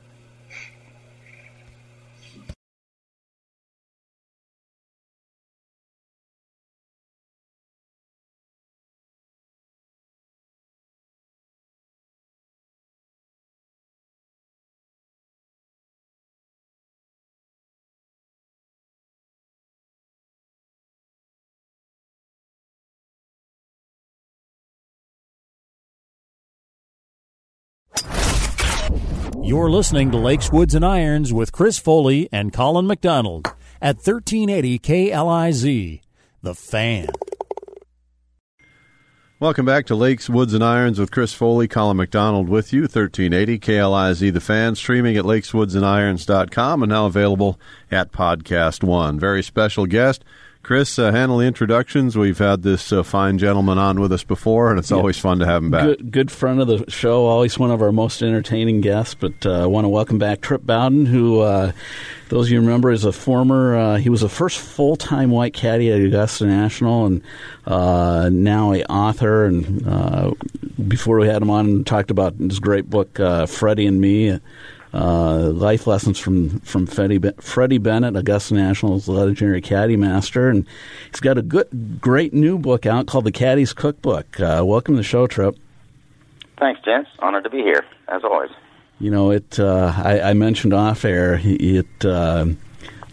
You're 29.49 29.71
listening 29.71 30.11
to 30.11 30.19
Lakes, 30.19 30.53
Woods, 30.53 30.75
and 30.75 30.85
Irons 30.85 31.33
with 31.33 31.53
Chris 31.53 31.79
Foley 31.79 32.29
and 32.31 32.53
Colin 32.53 32.87
McDonald 32.87 33.47
at 33.81 33.97
1380 33.97 34.79
KLIZ, 34.79 36.03
The 36.43 36.55
Fan. 36.55 37.09
Welcome 39.41 39.65
back 39.65 39.87
to 39.87 39.95
Lakes, 39.95 40.29
Woods, 40.29 40.53
and 40.53 40.63
Irons 40.63 40.99
with 40.99 41.11
Chris 41.11 41.33
Foley, 41.33 41.67
Colin 41.67 41.97
McDonald 41.97 42.51
with 42.51 42.75
you, 42.75 42.83
1380 42.83 43.59
KLIZ 43.59 44.35
The 44.35 44.39
Fan, 44.39 44.75
streaming 44.75 45.17
at 45.17 45.25
lakeswoodsandirons.com 45.25 46.83
and 46.83 46.91
now 46.91 47.07
available 47.07 47.59
at 47.91 48.13
Podcast 48.13 48.85
One. 48.85 49.19
Very 49.19 49.43
special 49.43 49.87
guest, 49.87 50.27
Chris, 50.69 50.99
uh, 50.99 51.11
handle 51.11 51.39
the 51.39 51.47
introductions. 51.47 52.15
We've 52.15 52.37
had 52.37 52.63
this 52.63 52.93
uh, 52.93 53.03
fine 53.03 53.39
gentleman 53.39 53.79
on 53.79 54.01
with 54.01 54.13
us 54.13 54.23
before, 54.23 54.69
and 54.69 54.79
it's 54.79 54.91
yeah. 54.91 54.99
always 54.99 55.17
fun 55.17 55.39
to 55.39 55.47
have 55.47 55.63
him 55.63 55.71
back. 55.71 55.85
Good, 55.85 56.11
good 56.11 56.31
friend 56.31 56.61
of 56.61 56.67
the 56.69 56.91
show, 56.91 57.25
always 57.25 57.59
one 57.59 57.71
of 57.71 57.81
our 57.81 57.91
most 57.91 58.23
entertaining 58.23 58.83
guests. 58.83 59.15
But 59.15 59.47
uh, 59.47 59.63
I 59.63 59.65
want 59.67 59.87
to 59.87 59.89
welcome 59.89 60.19
back 60.19 60.43
Tripp 60.43 60.67
Bowden, 60.67 61.07
who 61.07 61.41
uh, 61.41 61.73
those 62.29 62.49
of 62.49 62.53
you 62.53 62.61
remember 62.61 62.91
is 62.91 63.07
a 63.07 63.13
former. 63.13 63.79
Uh, 63.79 63.97
he 63.97 64.11
was 64.11 64.21
the 64.21 64.29
first 64.29 64.59
full 64.59 64.97
time 64.97 65.31
white 65.31 65.55
caddy 65.55 65.91
at 65.91 66.03
Augusta 66.03 66.45
National, 66.45 67.07
and 67.07 67.23
uh, 67.67 68.29
now 68.31 68.75
a 68.75 68.83
author. 68.91 69.47
And 69.47 70.37
before 70.87 71.19
we 71.19 71.29
had 71.29 71.41
him 71.41 71.49
on, 71.49 71.85
talked 71.85 72.11
about 72.11 72.35
his 72.35 72.61
great 72.61 72.91
book, 72.91 73.19
Freddie 73.49 73.87
and 73.87 74.03
Me 74.03 74.39
uh, 74.93 75.51
life 75.51 75.87
lessons 75.87 76.19
from 76.19 76.61
from 76.61 76.87
Freddie, 76.87 77.21
Freddie 77.41 77.79
Bennett, 77.79 78.17
Augusta 78.17 78.55
National's 78.55 79.09
legendary 79.09 79.61
caddy 79.61 79.97
master, 79.97 80.49
and 80.49 80.67
he's 81.11 81.21
got 81.21 81.39
a 81.39 81.43
good, 81.43 82.01
great 82.01 82.33
new 82.33 82.59
book 82.59 82.87
out 82.87 83.07
called 83.07 83.25
The 83.25 83.33
Caddy's 83.33 83.73
Cookbook. 83.73 84.41
Uh, 84.41 84.63
welcome 84.65 84.95
to 84.95 84.99
the 84.99 85.05
show, 85.05 85.27
Tripp. 85.27 85.57
Thanks, 86.59 86.81
gents. 86.85 87.11
Honored 87.19 87.45
to 87.45 87.51
be 87.51 87.59
here, 87.59 87.85
as 88.09 88.25
always. 88.25 88.51
You 88.99 89.11
know, 89.11 89.31
it. 89.31 89.61
Uh, 89.61 89.93
I, 89.97 90.21
I, 90.21 90.35
mentioned 90.35 90.75
off 90.75 91.05
air. 91.05 91.41
It. 91.43 92.05
Uh, 92.05 92.47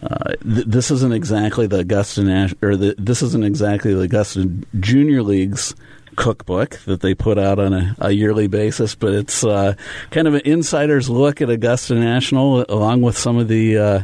uh, 0.02 0.34
th- 0.42 0.66
this 0.66 0.90
isn't 0.90 1.12
exactly 1.12 1.66
the 1.66 1.78
Augusta 1.78 2.22
Nash- 2.22 2.54
or 2.62 2.76
the, 2.76 2.94
this 2.98 3.22
isn't 3.22 3.44
exactly 3.44 3.94
the 3.94 4.02
Augusta 4.02 4.50
Junior 4.78 5.22
League's 5.22 5.74
cookbook 6.16 6.78
that 6.86 7.00
they 7.00 7.14
put 7.14 7.38
out 7.38 7.58
on 7.58 7.72
a, 7.72 7.96
a 7.98 8.10
yearly 8.10 8.46
basis, 8.46 8.94
but 8.94 9.12
it's 9.12 9.44
uh, 9.44 9.74
kind 10.10 10.26
of 10.26 10.34
an 10.34 10.42
insider's 10.44 11.08
look 11.08 11.40
at 11.40 11.50
Augusta 11.50 11.94
National, 11.94 12.64
along 12.68 13.02
with 13.02 13.16
some 13.16 13.36
of 13.36 13.48
the 13.48 13.78
uh, 13.78 14.00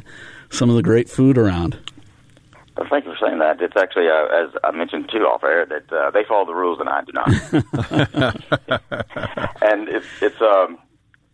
some 0.51 0.71
of 0.71 0.77
the 0.77 0.83
great 0.83 1.09
food 1.09 1.39
around. 1.39 1.79
Well, 2.77 2.87
thank 2.89 3.05
you 3.05 3.13
for 3.13 3.27
saying 3.27 3.39
that. 3.41 3.61
It's 3.61 3.77
actually, 3.77 4.09
uh, 4.09 4.27
as 4.27 4.51
I 4.65 4.71
mentioned 4.71 5.11
too 5.13 5.21
off 5.21 5.45
air, 5.45 5.67
that 5.67 5.93
uh, 5.93 6.11
they 6.11 6.25
follow 6.25 6.47
the 6.47 6.55
rules 6.55 6.81
and 6.81 6.89
I 6.89 7.03
do 7.03 7.13
not. 7.13 7.29
and 9.63 9.89
it's 9.89 10.07
it's 10.21 10.41
um 10.41 10.79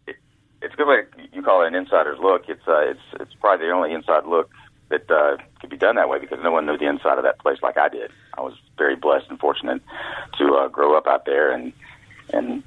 it, 0.07 0.17
it's 0.63 0.75
good 0.75 0.89
way 0.89 1.03
you 1.33 1.43
call 1.43 1.63
it 1.63 1.69
an 1.69 1.75
insider's 1.75 2.19
look. 2.19 2.49
It's 2.49 2.67
uh, 2.67 2.81
it's 2.81 3.01
it's 3.21 3.35
probably 3.35 3.67
the 3.67 3.73
only 3.73 3.93
inside 3.93 4.25
look 4.27 4.51
that 4.89 5.11
uh, 5.11 5.37
could 5.61 5.71
be 5.71 5.77
done 5.77 5.97
that 5.97 6.09
way 6.09 6.19
because 6.19 6.39
no 6.43 6.51
one 6.51 6.67
knew 6.67 6.79
the 6.79 6.87
inside 6.87 7.19
of 7.19 7.25
that 7.25 7.39
place 7.39 7.59
like 7.63 7.77
I 7.77 7.89
did. 7.89 8.11
I 8.37 8.43
was 8.43 8.55
very 8.77 8.97
blessed 8.97 9.27
and 9.29 9.39
fortunate 9.39 9.83
to 10.39 10.55
uh, 10.55 10.69
grow 10.69 10.97
up 10.97 11.07
out 11.07 11.25
there, 11.25 11.51
and 11.53 11.73
and 12.31 12.63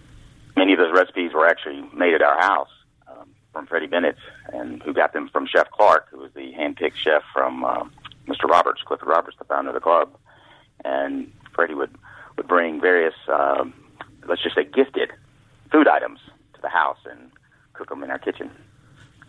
many 0.56 0.74
of 0.74 0.80
those 0.80 0.94
recipes 0.94 1.34
were 1.34 1.48
actually 1.48 1.84
made 1.94 2.14
at 2.14 2.22
our 2.22 2.40
house 2.40 2.70
um, 3.08 3.30
from 3.54 3.68
Freddie 3.68 3.88
Bennett, 3.88 4.18
and 4.52 4.82
who 4.84 4.94
got 4.94 5.14
them 5.14 5.30
from 5.30 5.48
Chef 5.48 5.70
Clark, 5.72 6.10
who 6.10 6.20
was 6.20 6.32
the 6.34 6.52
hand-picked 6.52 6.98
chef 6.98 7.24
from 7.34 7.64
uh, 7.64 7.84
Mr. 8.28 8.44
Roberts, 8.44 8.82
Clifford 8.84 9.08
Roberts, 9.08 9.38
the 9.38 9.46
founder 9.46 9.70
of 9.70 9.74
the 9.76 9.80
club, 9.80 10.16
and 10.84 11.32
Freddie 11.54 11.76
would 11.76 11.96
would 12.38 12.48
bring 12.48 12.80
various, 12.80 13.14
um, 13.28 13.74
let's 14.28 14.42
just 14.42 14.56
say, 14.56 14.64
gifted 14.64 15.12
food 15.72 15.88
items 15.88 16.20
to 16.54 16.62
the 16.62 16.70
house 16.70 16.98
and 17.10 17.32
cook 17.74 17.90
them 17.90 18.04
in 18.04 18.12
our 18.12 18.20
kitchen. 18.20 18.50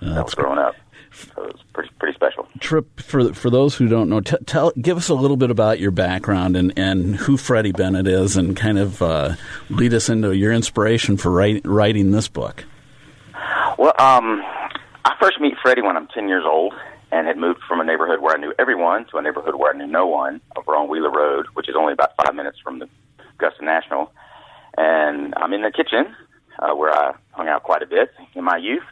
That 0.03 0.25
was 0.25 0.35
growing 0.35 0.59
up. 0.59 0.75
So 1.13 1.43
it 1.45 1.53
was 1.53 1.63
pretty 1.75 1.91
pretty 1.99 2.15
special. 2.15 2.49
Tripp 2.59 2.99
for 2.99 3.35
for 3.35 3.51
those 3.51 3.75
who 3.75 3.87
don't 3.87 4.09
know, 4.09 4.21
t- 4.21 4.39
tell 4.47 4.73
give 4.81 4.97
us 4.97 5.11
a 5.11 5.15
little 5.15 5.37
bit 5.37 5.51
about 5.51 5.79
your 5.79 5.91
background 5.91 6.57
and, 6.57 6.73
and 6.75 7.17
who 7.17 7.37
Freddie 7.37 7.73
Bennett 7.73 8.07
is, 8.07 8.39
and 8.39 8.57
kind 8.57 8.79
of 8.79 9.03
uh, 9.03 9.35
lead 9.69 9.93
us 9.93 10.09
into 10.09 10.33
your 10.33 10.53
inspiration 10.53 11.19
for 11.19 11.31
write, 11.31 11.61
writing 11.67 12.13
this 12.13 12.29
book. 12.29 12.65
Well, 13.79 13.93
um, 13.99 14.43
I 15.05 15.15
first 15.21 15.39
meet 15.39 15.53
Freddie 15.63 15.83
when 15.83 15.99
I'm 15.99 16.09
10 16.09 16.29
years 16.29 16.45
old 16.47 16.73
and 17.11 17.27
had 17.27 17.37
moved 17.37 17.61
from 17.69 17.81
a 17.81 17.85
neighborhood 17.85 18.21
where 18.21 18.35
I 18.35 18.39
knew 18.39 18.55
everyone 18.59 19.05
to 19.11 19.19
a 19.19 19.23
neighborhood 19.23 19.55
where 19.55 19.75
I 19.75 19.77
knew 19.77 19.87
no 19.87 20.07
one 20.07 20.41
over 20.57 20.75
on 20.75 20.89
Wheeler 20.89 21.11
Road, 21.11 21.47
which 21.53 21.69
is 21.69 21.75
only 21.79 21.93
about 21.93 22.13
five 22.17 22.35
minutes 22.35 22.59
from 22.59 22.79
the 22.79 22.89
Augusta 23.35 23.65
National. 23.65 24.11
And 24.79 25.35
I'm 25.37 25.53
in 25.53 25.61
the 25.63 25.71
kitchen 25.71 26.17
uh, 26.59 26.75
where 26.75 26.91
I 26.91 27.15
hung 27.33 27.49
out 27.49 27.65
quite 27.65 27.83
a 27.83 27.87
bit 27.87 28.11
in 28.35 28.45
my 28.45 28.57
youth. 28.57 28.85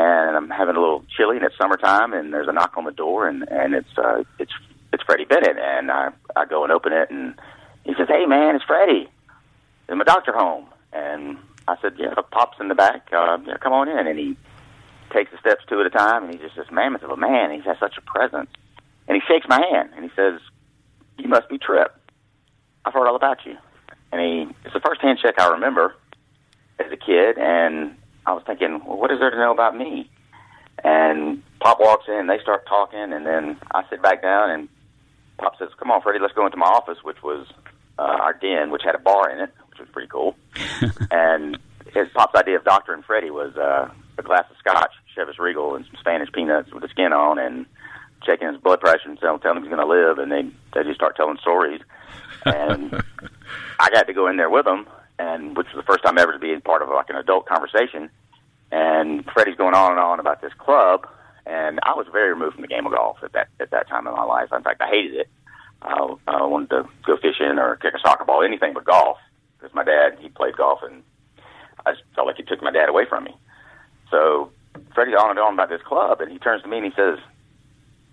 And 0.00 0.34
I'm 0.34 0.48
having 0.48 0.76
a 0.76 0.80
little 0.80 1.04
chilly, 1.14 1.36
and 1.36 1.44
it's 1.44 1.58
summertime, 1.58 2.14
and 2.14 2.32
there's 2.32 2.48
a 2.48 2.52
knock 2.52 2.72
on 2.78 2.84
the 2.84 2.90
door, 2.90 3.28
and 3.28 3.46
and 3.50 3.74
it's 3.74 3.98
uh, 3.98 4.24
it's 4.38 4.52
it's 4.94 5.02
Freddie 5.02 5.26
Bennett, 5.26 5.58
and 5.58 5.90
I 5.90 6.08
I 6.34 6.46
go 6.46 6.62
and 6.62 6.72
open 6.72 6.94
it, 6.94 7.10
and 7.10 7.34
he 7.84 7.92
says, 7.98 8.08
"Hey 8.08 8.24
man, 8.24 8.56
it's 8.56 8.64
Freddie. 8.64 9.10
Is 9.88 9.96
my 9.96 10.04
doctor 10.04 10.32
home?" 10.32 10.64
And 10.94 11.36
I 11.68 11.76
said, 11.82 11.94
"Yeah." 11.98 12.14
Pops 12.30 12.58
in 12.60 12.68
the 12.68 12.74
back, 12.74 13.08
uh, 13.12 13.36
yeah, 13.44 13.58
come 13.58 13.74
on 13.74 13.88
in, 13.88 14.06
and 14.06 14.18
he 14.18 14.36
takes 15.12 15.30
the 15.32 15.38
steps 15.38 15.64
two 15.68 15.80
at 15.80 15.86
a 15.86 15.90
time, 15.90 16.24
and 16.24 16.32
he's 16.32 16.40
just 16.40 16.56
this 16.56 16.70
mammoth 16.70 17.02
of 17.02 17.10
a 17.10 17.16
man. 17.16 17.50
He 17.50 17.60
has 17.68 17.76
such 17.78 17.98
a 17.98 18.00
presence, 18.00 18.50
and 19.06 19.16
he 19.16 19.22
shakes 19.28 19.46
my 19.48 19.60
hand, 19.70 19.90
and 19.94 20.02
he 20.02 20.10
says, 20.16 20.40
"You 21.18 21.28
must 21.28 21.50
be 21.50 21.58
Tripp. 21.58 21.94
I've 22.86 22.94
heard 22.94 23.06
all 23.06 23.16
about 23.16 23.44
you." 23.44 23.56
And 24.12 24.20
he 24.20 24.54
it's 24.64 24.72
the 24.72 24.80
first 24.80 25.02
handshake 25.02 25.38
I 25.38 25.50
remember 25.50 25.94
as 26.78 26.90
a 26.90 26.96
kid, 26.96 27.36
and 27.36 27.96
I 28.26 28.32
was 28.32 28.42
thinking, 28.46 28.80
well, 28.86 28.98
what 28.98 29.10
is 29.10 29.18
there 29.18 29.30
to 29.30 29.36
know 29.36 29.52
about 29.52 29.76
me? 29.76 30.10
And 30.82 31.42
Pop 31.60 31.78
walks 31.80 32.06
in, 32.08 32.26
they 32.26 32.38
start 32.40 32.66
talking, 32.66 33.12
and 33.12 33.26
then 33.26 33.58
I 33.72 33.82
sit 33.90 34.02
back 34.02 34.22
down, 34.22 34.50
and 34.50 34.68
Pop 35.38 35.58
says, 35.58 35.68
"Come 35.78 35.90
on, 35.90 36.00
Freddie, 36.00 36.20
let's 36.20 36.32
go 36.32 36.46
into 36.46 36.56
my 36.56 36.66
office," 36.66 36.98
which 37.02 37.22
was 37.22 37.46
uh, 37.98 38.02
our 38.02 38.32
den, 38.32 38.70
which 38.70 38.82
had 38.82 38.94
a 38.94 38.98
bar 38.98 39.30
in 39.30 39.40
it, 39.40 39.50
which 39.68 39.78
was 39.78 39.88
pretty 39.92 40.08
cool. 40.08 40.36
and 41.10 41.58
his 41.92 42.08
Pop's 42.14 42.34
idea 42.34 42.56
of 42.56 42.64
Doctor 42.64 42.94
and 42.94 43.04
Freddie 43.04 43.30
was 43.30 43.54
uh, 43.56 43.90
a 44.16 44.22
glass 44.22 44.44
of 44.50 44.56
scotch, 44.56 44.92
Chivas 45.14 45.38
Regal, 45.38 45.74
and 45.74 45.84
some 45.84 45.96
Spanish 46.00 46.32
peanuts 46.32 46.72
with 46.72 46.82
the 46.82 46.88
skin 46.88 47.12
on, 47.12 47.38
and 47.38 47.66
checking 48.22 48.48
his 48.48 48.56
blood 48.58 48.80
pressure 48.80 49.08
and 49.08 49.18
telling 49.18 49.40
him 49.42 49.62
he's 49.62 49.70
going 49.70 49.80
to 49.80 49.86
live, 49.86 50.18
and 50.18 50.30
they 50.32 50.42
they 50.74 50.82
just 50.82 50.96
start 50.96 51.16
telling 51.16 51.38
stories. 51.38 51.80
And 52.46 52.94
I 53.80 53.90
got 53.90 54.06
to 54.06 54.14
go 54.14 54.28
in 54.28 54.36
there 54.36 54.50
with 54.50 54.64
them, 54.64 54.86
and 55.20 55.56
which 55.56 55.66
was 55.74 55.84
the 55.84 55.92
first 55.92 56.02
time 56.02 56.16
ever 56.16 56.32
to 56.32 56.38
be 56.38 56.58
part 56.60 56.80
of 56.80 56.88
like 56.88 57.10
an 57.10 57.16
adult 57.16 57.44
conversation. 57.46 58.08
And 58.72 59.24
Freddie's 59.32 59.56
going 59.56 59.74
on 59.74 59.92
and 59.92 60.00
on 60.00 60.18
about 60.18 60.40
this 60.40 60.52
club, 60.58 61.06
and 61.44 61.78
I 61.82 61.92
was 61.94 62.06
very 62.10 62.30
removed 62.30 62.54
from 62.54 62.62
the 62.62 62.68
game 62.68 62.86
of 62.86 62.92
golf 62.92 63.18
at 63.22 63.32
that 63.32 63.48
at 63.60 63.70
that 63.72 63.88
time 63.88 64.06
in 64.06 64.14
my 64.14 64.24
life. 64.24 64.48
In 64.52 64.62
fact, 64.62 64.80
I 64.80 64.88
hated 64.88 65.14
it. 65.14 65.28
Uh, 65.82 66.14
I 66.26 66.44
wanted 66.44 66.70
to 66.70 66.88
go 67.04 67.16
fishing 67.16 67.58
or 67.58 67.76
kick 67.76 67.94
a 67.94 67.98
soccer 68.00 68.24
ball, 68.24 68.42
anything 68.42 68.72
but 68.72 68.84
golf, 68.84 69.18
because 69.58 69.74
my 69.74 69.84
dad 69.84 70.16
he 70.20 70.28
played 70.28 70.56
golf, 70.56 70.80
and 70.82 71.02
I 71.84 71.94
felt 72.14 72.26
like 72.26 72.36
he 72.36 72.44
took 72.44 72.62
my 72.62 72.70
dad 72.70 72.88
away 72.88 73.04
from 73.06 73.24
me. 73.24 73.36
So 74.10 74.50
Freddie's 74.94 75.16
on 75.16 75.30
and 75.30 75.38
on 75.38 75.54
about 75.54 75.68
this 75.68 75.82
club, 75.82 76.20
and 76.20 76.30
he 76.30 76.38
turns 76.38 76.62
to 76.62 76.68
me 76.68 76.78
and 76.78 76.86
he 76.86 76.92
says, 76.94 77.18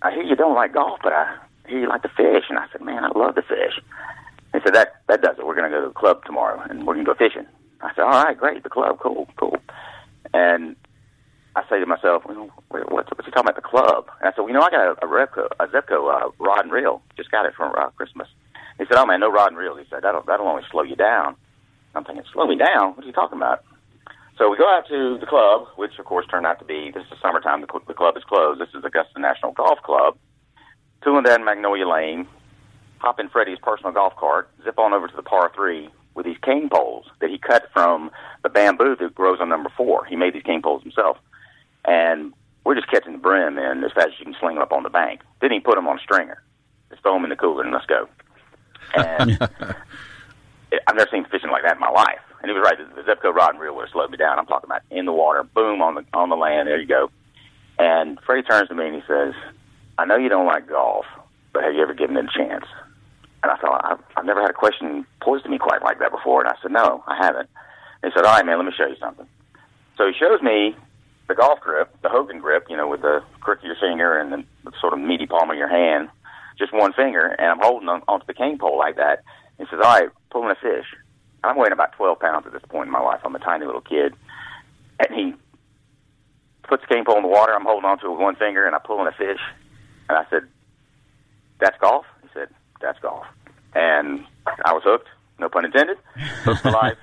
"I 0.02 0.10
hear 0.12 0.24
you 0.24 0.36
don't 0.36 0.54
like 0.54 0.74
golf, 0.74 0.98
but 1.02 1.12
I 1.12 1.36
hear 1.68 1.80
you 1.80 1.88
like 1.88 2.02
to 2.02 2.08
fish." 2.08 2.44
And 2.50 2.58
I 2.58 2.66
said, 2.72 2.82
"Man, 2.82 3.04
I 3.04 3.10
love 3.16 3.36
to 3.36 3.42
fish." 3.42 3.78
He 4.52 4.60
said, 4.64 4.74
"That 4.74 5.02
that 5.08 5.22
does 5.22 5.36
it. 5.38 5.46
We're 5.46 5.54
going 5.54 5.70
to 5.70 5.76
go 5.76 5.82
to 5.82 5.88
the 5.88 5.94
club 5.94 6.24
tomorrow, 6.24 6.60
and 6.68 6.86
we're 6.86 6.94
going 6.94 7.06
to 7.06 7.14
go 7.14 7.18
fishing." 7.18 7.46
I 7.80 7.94
said, 7.94 8.02
"All 8.02 8.24
right, 8.24 8.36
great. 8.36 8.62
The 8.62 8.70
club, 8.70 8.98
cool, 9.00 9.28
cool." 9.36 9.56
And 10.34 10.76
I 11.56 11.62
say 11.68 11.80
to 11.80 11.86
myself, 11.86 12.22
well, 12.24 12.50
what's, 12.70 13.10
what's 13.10 13.26
he 13.26 13.32
talking 13.32 13.50
about 13.50 13.56
the 13.56 13.62
club? 13.62 14.06
And 14.20 14.28
I 14.28 14.32
said, 14.32 14.42
well, 14.42 14.48
you 14.48 14.54
know, 14.54 14.62
I 14.62 14.70
got 14.70 14.86
a, 14.86 15.04
a 15.04 15.08
Repco, 15.08 15.48
a 15.58 15.66
Zebco 15.66 16.06
uh, 16.06 16.30
rod 16.38 16.62
and 16.62 16.70
reel. 16.70 17.02
Just 17.16 17.32
got 17.32 17.46
it 17.46 17.54
for 17.56 17.66
uh, 17.78 17.90
Christmas. 17.90 18.28
He 18.78 18.84
said, 18.84 18.96
oh 18.96 19.06
man, 19.06 19.18
no 19.18 19.30
rod 19.30 19.48
and 19.48 19.56
reel. 19.58 19.76
He 19.76 19.84
said, 19.90 20.02
that'll 20.02 20.22
that'll 20.22 20.46
only 20.46 20.62
slow 20.70 20.82
you 20.82 20.94
down. 20.94 21.34
I'm 21.94 22.04
thinking, 22.04 22.24
slow 22.32 22.46
me 22.46 22.56
down? 22.56 22.94
What 22.94 23.02
are 23.02 23.06
you 23.06 23.12
talking 23.12 23.38
about? 23.38 23.64
So 24.36 24.48
we 24.48 24.56
go 24.56 24.68
out 24.70 24.86
to 24.88 25.18
the 25.18 25.26
club, 25.26 25.66
which 25.74 25.98
of 25.98 26.04
course 26.04 26.26
turned 26.30 26.46
out 26.46 26.60
to 26.60 26.64
be 26.64 26.92
this 26.94 27.02
is 27.10 27.18
summertime. 27.20 27.60
The, 27.60 27.80
the 27.88 27.94
club 27.94 28.16
is 28.16 28.22
closed. 28.22 28.60
This 28.60 28.68
is 28.68 28.84
Augusta 28.84 29.18
National 29.18 29.52
Golf 29.52 29.80
Club. 29.82 30.16
Down 31.02 31.44
Magnolia 31.44 31.88
Lane. 31.88 32.28
Hop 32.98 33.20
in 33.20 33.28
Freddie's 33.28 33.58
personal 33.62 33.92
golf 33.92 34.16
cart. 34.16 34.50
Zip 34.64 34.78
on 34.78 34.92
over 34.92 35.08
to 35.08 35.16
the 35.16 35.22
par 35.22 35.50
three 35.54 35.90
with 36.14 36.26
these 36.26 36.36
cane 36.42 36.68
poles 36.68 37.06
that 37.20 37.30
he 37.30 37.38
cut 37.38 37.70
from 37.72 38.10
the 38.42 38.48
bamboo 38.48 38.96
that 38.96 39.14
grows 39.14 39.40
on 39.40 39.48
number 39.48 39.70
four. 39.76 40.04
He 40.04 40.16
made 40.16 40.34
these 40.34 40.42
cane 40.42 40.62
poles 40.62 40.82
himself. 40.82 41.16
And 41.84 42.32
we're 42.64 42.74
just 42.74 42.90
catching 42.90 43.12
the 43.12 43.18
brim 43.18 43.56
in 43.56 43.84
as 43.84 43.92
fast 43.92 44.08
as 44.08 44.18
you 44.18 44.24
can 44.24 44.36
sling 44.40 44.56
them 44.56 44.62
up 44.62 44.72
on 44.72 44.82
the 44.82 44.90
bank. 44.90 45.20
Then 45.40 45.52
he 45.52 45.60
put 45.60 45.76
them 45.76 45.86
on 45.86 45.98
a 45.98 46.02
stringer. 46.02 46.42
Just 46.90 47.02
throw 47.02 47.14
them 47.14 47.24
in 47.24 47.30
the 47.30 47.36
cooler 47.36 47.62
and 47.62 47.72
let's 47.72 47.86
go. 47.86 48.08
And 48.94 49.30
it, 50.72 50.82
I've 50.86 50.96
never 50.96 51.08
seen 51.10 51.24
fishing 51.26 51.50
like 51.50 51.62
that 51.62 51.74
in 51.74 51.80
my 51.80 51.90
life. 51.90 52.20
And 52.42 52.50
he 52.50 52.56
was 52.56 52.64
right. 52.64 52.76
The, 52.78 53.02
the 53.02 53.08
Zebco 53.08 53.32
rod 53.32 53.50
and 53.50 53.60
reel 53.60 53.74
would 53.76 53.86
have 53.86 53.92
slowed 53.92 54.10
me 54.10 54.16
down. 54.16 54.38
I'm 54.38 54.46
talking 54.46 54.68
about 54.68 54.82
in 54.90 55.06
the 55.06 55.12
water, 55.12 55.42
boom 55.42 55.82
on 55.82 55.94
the 55.94 56.04
on 56.12 56.30
the 56.30 56.36
land. 56.36 56.68
There 56.68 56.78
you 56.78 56.86
go. 56.86 57.10
And 57.78 58.18
Freddie 58.26 58.42
turns 58.42 58.68
to 58.68 58.74
me 58.74 58.86
and 58.86 58.94
he 58.94 59.02
says, 59.06 59.34
"I 59.98 60.04
know 60.04 60.16
you 60.16 60.28
don't 60.28 60.46
like 60.46 60.68
golf, 60.68 61.06
but 61.52 61.62
have 61.64 61.74
you 61.74 61.82
ever 61.82 61.94
given 61.94 62.16
it 62.16 62.26
a 62.26 62.38
chance?" 62.38 62.64
And 63.42 63.52
I 63.52 63.56
thought, 63.56 63.84
I've, 63.84 64.00
I've 64.16 64.24
never 64.24 64.40
had 64.40 64.50
a 64.50 64.54
question 64.54 65.06
posed 65.22 65.44
to 65.44 65.50
me 65.50 65.58
quite 65.58 65.82
like 65.82 66.00
that 66.00 66.10
before. 66.10 66.40
And 66.40 66.50
I 66.50 66.56
said, 66.60 66.72
no, 66.72 67.04
I 67.06 67.16
haven't. 67.16 67.48
And 68.02 68.12
he 68.12 68.16
said, 68.16 68.24
all 68.24 68.34
right, 68.34 68.44
man, 68.44 68.58
let 68.58 68.66
me 68.66 68.72
show 68.76 68.86
you 68.86 68.96
something. 69.00 69.26
So 69.96 70.06
he 70.06 70.12
shows 70.18 70.42
me 70.42 70.76
the 71.28 71.34
golf 71.34 71.60
grip, 71.60 71.94
the 72.02 72.08
Hogan 72.08 72.40
grip, 72.40 72.66
you 72.68 72.76
know, 72.76 72.88
with 72.88 73.02
the 73.02 73.22
crook 73.40 73.58
of 73.58 73.64
your 73.64 73.76
finger 73.80 74.18
and 74.18 74.32
the, 74.32 74.44
sort 74.80 74.92
of 74.92 75.00
meaty 75.00 75.26
palm 75.26 75.50
of 75.50 75.56
your 75.56 75.68
hand, 75.68 76.08
just 76.58 76.72
one 76.72 76.92
finger, 76.92 77.26
and 77.26 77.50
I'm 77.50 77.58
holding 77.60 77.88
on, 77.88 78.02
onto 78.06 78.26
the 78.26 78.34
cane 78.34 78.58
pole 78.58 78.78
like 78.78 78.96
that. 78.96 79.22
And 79.58 79.66
he 79.66 79.74
says, 79.74 79.82
all 79.82 79.98
right, 79.98 80.08
pulling 80.30 80.50
a 80.50 80.54
fish. 80.54 80.86
I'm 81.42 81.56
weighing 81.56 81.72
about 81.72 81.92
12 81.92 82.18
pounds 82.20 82.46
at 82.46 82.52
this 82.52 82.62
point 82.68 82.86
in 82.86 82.92
my 82.92 83.00
life. 83.00 83.20
I'm 83.24 83.34
a 83.34 83.38
tiny 83.38 83.64
little 83.64 83.80
kid. 83.80 84.14
And 84.98 85.08
he 85.14 85.34
puts 86.68 86.82
the 86.82 86.94
cane 86.94 87.04
pole 87.04 87.16
in 87.16 87.22
the 87.22 87.28
water. 87.28 87.54
I'm 87.54 87.64
holding 87.64 87.88
onto 87.88 88.06
it 88.06 88.10
with 88.10 88.20
one 88.20 88.36
finger, 88.36 88.66
and 88.66 88.74
I'm 88.74 88.82
pulling 88.82 89.08
a 89.08 89.12
fish. 89.12 89.40
And 90.08 90.18
I 90.18 90.26
said, 90.30 90.42
that's 91.60 91.78
golf? 91.80 92.04
That's 92.80 92.98
golf. 93.00 93.26
And 93.74 94.24
I 94.64 94.72
was 94.72 94.82
hooked, 94.84 95.08
no 95.38 95.48
pun 95.48 95.64
intended, 95.64 95.98
hooked 96.44 96.62
for 96.62 96.70
life. 96.70 96.98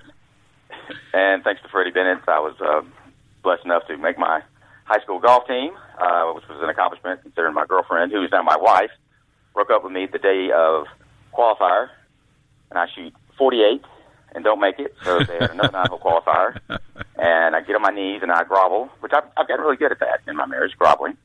and 1.14 1.44
thanks 1.44 1.62
to 1.62 1.70
Freddie 1.70 1.92
Bennett, 1.92 2.20
I 2.28 2.40
was 2.40 2.56
uh, 2.60 2.82
blessed 3.44 3.66
enough 3.66 3.88
to 3.88 3.98
make 3.98 4.18
my 4.18 4.42
high 4.86 5.02
school 5.02 5.20
golf 5.20 5.48
team, 5.48 5.72
uh, 6.00 6.32
which 6.34 6.48
was 6.48 6.62
an 6.62 6.70
accomplishment 6.70 7.22
considering 7.22 7.54
my 7.54 7.66
girlfriend, 7.66 8.12
who 8.12 8.24
is 8.24 8.32
now 8.32 8.42
my 8.42 8.58
wife, 8.58 8.92
broke 9.54 9.70
up 9.70 9.84
with 9.84 9.94
me 9.94 10.06
the 10.06 10.20
day 10.20 10.50
of 10.52 10.86
qualifier, 11.34 11.90
and 12.70 12.80
I 12.80 12.88
shoot 12.94 13.14
48 13.38 13.82
and 14.34 14.44
don't 14.44 14.60
make 14.60 14.80
it. 14.80 14.96
So 15.04 15.20
they 15.20 15.38
had 15.40 15.52
another 15.52 15.72
nine 15.72 15.88
hole 15.88 16.00
qualifier, 16.00 16.60
and 17.18 17.56
I 17.56 17.62
get 17.62 17.76
on 17.76 17.82
my 17.82 17.92
knees 17.92 18.22
and 18.22 18.32
I 18.32 18.44
grovel, 18.44 18.90
which 19.00 19.14
I've, 19.14 19.24
I've 19.38 19.48
gotten 19.48 19.64
really 19.64 19.78
good 19.78 19.92
at 19.92 20.00
that 20.00 20.22
in 20.28 20.36
my 20.36 20.46
marriage, 20.46 20.74
groveling, 20.78 21.18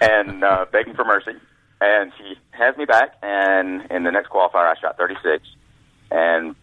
and 0.00 0.42
uh, 0.42 0.66
begging 0.70 0.94
for 0.94 1.04
mercy 1.04 1.38
and 1.84 2.12
she 2.18 2.34
has 2.52 2.76
me 2.76 2.84
back. 2.84 3.14
And 3.22 3.90
in 3.90 4.04
the 4.04 4.10
next 4.10 4.30
qualifier, 4.30 4.66
I 4.66 4.74
shot 4.80 4.96
36 4.96 5.44
and 6.10 6.54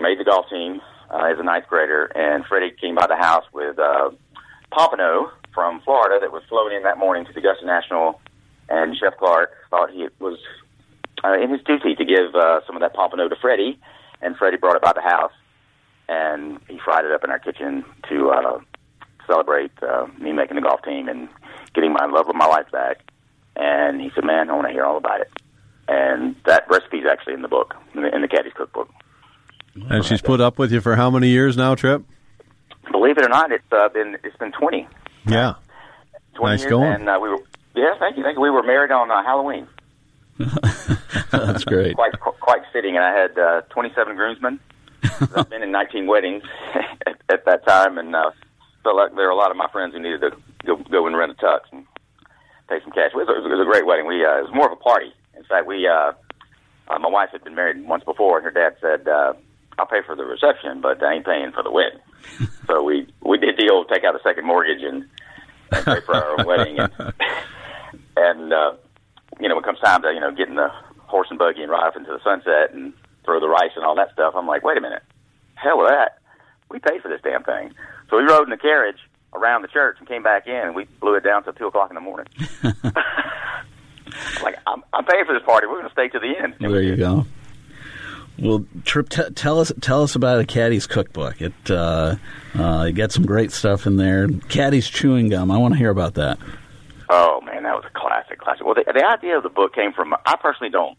made 0.00 0.18
the 0.18 0.24
golf 0.24 0.46
team 0.50 0.80
uh, 1.10 1.24
as 1.24 1.38
a 1.38 1.42
ninth 1.42 1.66
grader. 1.68 2.04
And 2.14 2.44
Freddie 2.44 2.74
came 2.78 2.94
by 2.94 3.06
the 3.06 3.16
house 3.16 3.44
with 3.52 3.78
uh, 3.78 4.10
pompano 4.70 5.32
from 5.54 5.80
Florida 5.80 6.18
that 6.20 6.32
was 6.32 6.42
flown 6.48 6.72
in 6.72 6.82
that 6.82 6.98
morning 6.98 7.24
to 7.24 7.32
the 7.32 7.40
Augusta 7.40 7.64
National. 7.64 8.20
And 8.68 8.96
Chef 8.96 9.16
Clark 9.16 9.50
thought 9.70 9.90
he 9.90 10.08
was 10.18 10.38
uh, 11.24 11.34
in 11.40 11.50
his 11.50 11.62
duty 11.62 11.94
to 11.94 12.04
give 12.04 12.34
uh, 12.34 12.60
some 12.66 12.76
of 12.76 12.82
that 12.82 12.94
pompano 12.94 13.28
to 13.28 13.36
Freddie. 13.36 13.78
And 14.20 14.36
Freddie 14.36 14.56
brought 14.56 14.76
it 14.76 14.82
by 14.82 14.92
the 14.94 15.02
house, 15.02 15.32
and 16.08 16.58
he 16.68 16.78
fried 16.82 17.04
it 17.04 17.12
up 17.12 17.22
in 17.22 17.30
our 17.30 17.38
kitchen 17.38 17.84
to 18.08 18.30
uh, 18.30 18.58
celebrate 19.26 19.72
uh, 19.82 20.06
me 20.18 20.32
making 20.32 20.56
the 20.56 20.62
golf 20.62 20.82
team 20.82 21.06
and 21.08 21.28
getting 21.74 21.92
my 21.92 22.06
love 22.06 22.28
of 22.28 22.34
my 22.34 22.46
life 22.46 22.70
back. 22.72 23.04
And 23.56 24.00
he 24.00 24.10
said, 24.14 24.24
"Man, 24.24 24.50
I 24.50 24.54
want 24.54 24.66
to 24.66 24.72
hear 24.72 24.84
all 24.84 24.96
about 24.96 25.20
it." 25.20 25.30
And 25.88 26.36
that 26.44 26.68
recipe 26.68 26.98
is 26.98 27.06
actually 27.10 27.34
in 27.34 27.42
the 27.42 27.48
book, 27.48 27.74
in 27.94 28.02
the, 28.02 28.14
in 28.14 28.20
the 28.20 28.28
Caddy's 28.28 28.52
Cookbook. 28.54 28.90
And 29.88 30.04
she's 30.04 30.22
put 30.22 30.40
up 30.40 30.58
with 30.58 30.72
you 30.72 30.80
for 30.80 30.96
how 30.96 31.10
many 31.10 31.28
years 31.28 31.56
now, 31.56 31.74
Tripp? 31.74 32.02
Believe 32.90 33.18
it 33.18 33.24
or 33.24 33.28
not, 33.28 33.52
it's 33.52 33.64
uh, 33.72 33.88
been 33.88 34.16
it's 34.24 34.36
been 34.36 34.52
twenty. 34.52 34.88
Yeah, 35.26 35.54
20 36.34 36.52
nice 36.52 36.60
years, 36.60 36.70
going. 36.70 36.92
And 36.92 37.08
uh, 37.08 37.18
we 37.20 37.28
were 37.28 37.38
yeah, 37.74 37.94
thank 37.98 38.16
you, 38.16 38.22
thank 38.22 38.36
you. 38.36 38.42
We 38.42 38.50
were 38.50 38.62
married 38.62 38.90
on 38.90 39.10
uh, 39.10 39.22
Halloween. 39.22 39.68
That's 41.30 41.64
great. 41.64 41.94
Quite 41.94 42.18
quite 42.20 42.62
fitting. 42.72 42.96
And 42.96 43.04
I 43.04 43.12
had 43.12 43.38
uh, 43.38 43.60
twenty 43.70 43.92
seven 43.94 44.16
groomsmen. 44.16 44.60
I've 45.34 45.50
been 45.50 45.62
in 45.62 45.72
nineteen 45.72 46.06
weddings 46.06 46.42
at, 47.06 47.20
at 47.28 47.44
that 47.44 47.66
time, 47.66 47.98
and 47.98 48.14
uh, 48.14 48.30
felt 48.82 48.96
like 48.96 49.14
there 49.14 49.26
were 49.26 49.30
a 49.30 49.36
lot 49.36 49.50
of 49.50 49.56
my 49.56 49.68
friends 49.70 49.94
who 49.94 50.00
needed 50.00 50.20
to 50.22 50.30
go 50.64 50.76
go 50.76 51.06
and 51.06 51.16
rent 51.16 51.32
a 51.32 51.34
tux 51.34 51.60
and 51.72 51.86
pay 52.68 52.80
some 52.82 52.92
cash. 52.92 53.10
It 53.12 53.16
was, 53.16 53.28
it 53.28 53.48
was 53.48 53.60
a 53.60 53.70
great 53.70 53.86
wedding. 53.86 54.06
We 54.06 54.24
uh, 54.24 54.38
it 54.38 54.44
was 54.50 54.54
more 54.54 54.66
of 54.66 54.72
a 54.72 54.82
party. 54.82 55.12
In 55.36 55.44
fact, 55.44 55.66
we 55.66 55.86
uh, 55.86 56.12
uh, 56.88 56.98
my 56.98 57.08
wife 57.08 57.30
had 57.32 57.44
been 57.44 57.54
married 57.54 57.82
once 57.86 58.04
before, 58.04 58.38
and 58.38 58.44
her 58.44 58.50
dad 58.50 58.76
said, 58.80 59.08
uh, 59.08 59.34
"I'll 59.78 59.86
pay 59.86 60.02
for 60.04 60.14
the 60.14 60.24
reception, 60.24 60.80
but 60.80 61.02
I 61.02 61.14
ain't 61.14 61.26
paying 61.26 61.52
for 61.52 61.62
the 61.62 61.70
wedding." 61.70 62.00
so 62.66 62.82
we 62.82 63.06
we 63.22 63.38
did 63.38 63.56
the 63.56 63.70
old 63.70 63.88
take 63.88 64.04
out 64.04 64.14
a 64.14 64.22
second 64.22 64.46
mortgage 64.46 64.82
and 64.82 65.06
and 65.72 65.84
pray 65.84 66.00
for 66.00 66.14
our 66.14 66.44
wedding. 66.46 66.78
And, 66.78 66.92
and 68.16 68.52
uh, 68.52 68.72
you 69.40 69.48
know, 69.48 69.56
when 69.56 69.64
it 69.64 69.66
comes 69.66 69.80
time 69.80 70.02
to 70.02 70.12
you 70.12 70.20
know 70.20 70.32
getting 70.32 70.56
the 70.56 70.70
horse 70.98 71.28
and 71.30 71.38
buggy 71.38 71.62
and 71.62 71.70
ride 71.70 71.86
off 71.86 71.96
into 71.96 72.10
the 72.10 72.22
sunset 72.22 72.74
and 72.74 72.92
throw 73.24 73.40
the 73.40 73.48
rice 73.48 73.72
and 73.76 73.84
all 73.84 73.94
that 73.96 74.12
stuff, 74.12 74.34
I'm 74.36 74.46
like, 74.46 74.64
wait 74.64 74.78
a 74.78 74.80
minute, 74.80 75.02
hell 75.54 75.78
with 75.78 75.88
that. 75.88 76.18
We 76.68 76.80
paid 76.80 77.00
for 77.00 77.08
this 77.08 77.20
damn 77.22 77.44
thing. 77.44 77.74
So 78.10 78.16
we 78.16 78.24
rode 78.24 78.44
in 78.44 78.50
the 78.50 78.56
carriage 78.56 78.98
around 79.36 79.62
the 79.62 79.68
church 79.68 79.96
and 79.98 80.08
came 80.08 80.22
back 80.22 80.46
in, 80.46 80.54
and 80.54 80.74
we 80.74 80.84
blew 81.00 81.14
it 81.14 81.24
down 81.24 81.44
till 81.44 81.52
two 81.52 81.66
o'clock 81.66 81.90
in 81.90 81.94
the 81.94 82.00
morning. 82.00 82.26
like 84.42 84.56
I'm, 84.66 84.82
I'm 84.92 85.04
paying 85.04 85.24
for 85.24 85.34
this 85.34 85.42
party. 85.44 85.66
We're 85.66 85.80
going 85.80 85.88
to 85.88 85.92
stay 85.92 86.08
to 86.08 86.18
the 86.18 86.32
end. 86.42 86.54
And 86.60 86.72
There 86.72 86.82
you 86.82 86.96
go. 86.96 87.26
Well, 88.38 88.66
Tripp, 88.84 89.08
t- 89.08 89.30
tell 89.34 89.60
us 89.60 89.72
tell 89.80 90.02
us 90.02 90.14
about 90.14 90.40
a 90.40 90.44
Caddy's 90.44 90.86
cookbook. 90.86 91.40
It 91.40 91.54
uh, 91.70 92.16
uh, 92.54 92.84
you 92.86 92.92
got 92.92 93.10
some 93.10 93.24
great 93.24 93.50
stuff 93.50 93.86
in 93.86 93.96
there. 93.96 94.28
Caddy's 94.28 94.88
chewing 94.88 95.30
gum. 95.30 95.50
I 95.50 95.56
want 95.56 95.72
to 95.72 95.78
hear 95.78 95.88
about 95.90 96.14
that. 96.14 96.38
Oh 97.08 97.40
man, 97.40 97.62
that 97.62 97.74
was 97.74 97.84
a 97.86 97.98
classic, 97.98 98.38
classic. 98.38 98.66
Well, 98.66 98.74
the, 98.74 98.84
the 98.92 99.06
idea 99.06 99.38
of 99.38 99.42
the 99.42 99.48
book 99.48 99.74
came 99.74 99.92
from. 99.92 100.14
I 100.26 100.36
personally 100.36 100.70
don't 100.70 100.98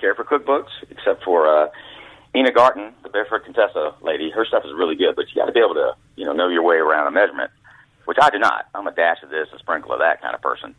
care 0.00 0.14
for 0.14 0.24
cookbooks, 0.24 0.70
except 0.88 1.22
for 1.22 1.46
uh, 1.46 1.68
Ina 2.34 2.52
Garten, 2.52 2.92
the 3.02 3.08
Barefoot 3.08 3.44
Contessa 3.44 3.94
lady. 4.02 4.30
Her 4.30 4.44
stuff 4.44 4.64
is 4.64 4.72
really 4.74 4.96
good, 4.96 5.14
but 5.16 5.26
you 5.28 5.36
got 5.36 5.46
to 5.46 5.52
be 5.52 5.60
able 5.60 5.74
to, 5.74 5.94
you 6.16 6.24
know, 6.24 6.32
know 6.32 6.48
your 6.48 6.62
way 6.62 6.76
around 6.76 7.06
a 7.06 7.10
measurement, 7.10 7.50
which 8.06 8.18
I 8.20 8.30
do 8.30 8.38
not. 8.38 8.66
I'm 8.74 8.86
a 8.86 8.92
dash 8.92 9.22
of 9.22 9.30
this, 9.30 9.48
a 9.54 9.58
sprinkle 9.58 9.92
of 9.92 10.00
that 10.00 10.20
kind 10.20 10.34
of 10.34 10.42
person, 10.42 10.74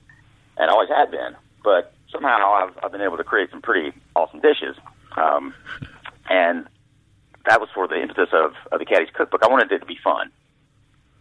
and 0.58 0.70
always 0.70 0.90
have 0.90 1.12
been. 1.12 1.36
But 1.64 1.94
somehow 2.12 2.54
I've, 2.54 2.78
I've 2.84 2.92
been 2.92 3.02
able 3.02 3.18
to 3.18 3.24
create 3.24 3.52
some 3.52 3.62
pretty 3.62 3.94
awesome 4.16 4.42
dishes, 4.42 4.76
um, 5.16 5.54
and 6.30 6.68
that 7.46 7.62
was 7.62 7.70
for 7.74 7.88
the 7.88 8.02
impetus 8.02 8.30
of, 8.34 8.54
of 8.72 8.80
the 8.80 8.86
Caddy's 8.86 9.14
cookbook. 9.14 9.42
I 9.44 9.48
wanted 9.48 9.72
it 9.72 9.80
to 9.80 9.86
be 9.86 9.98
fun, 10.04 10.32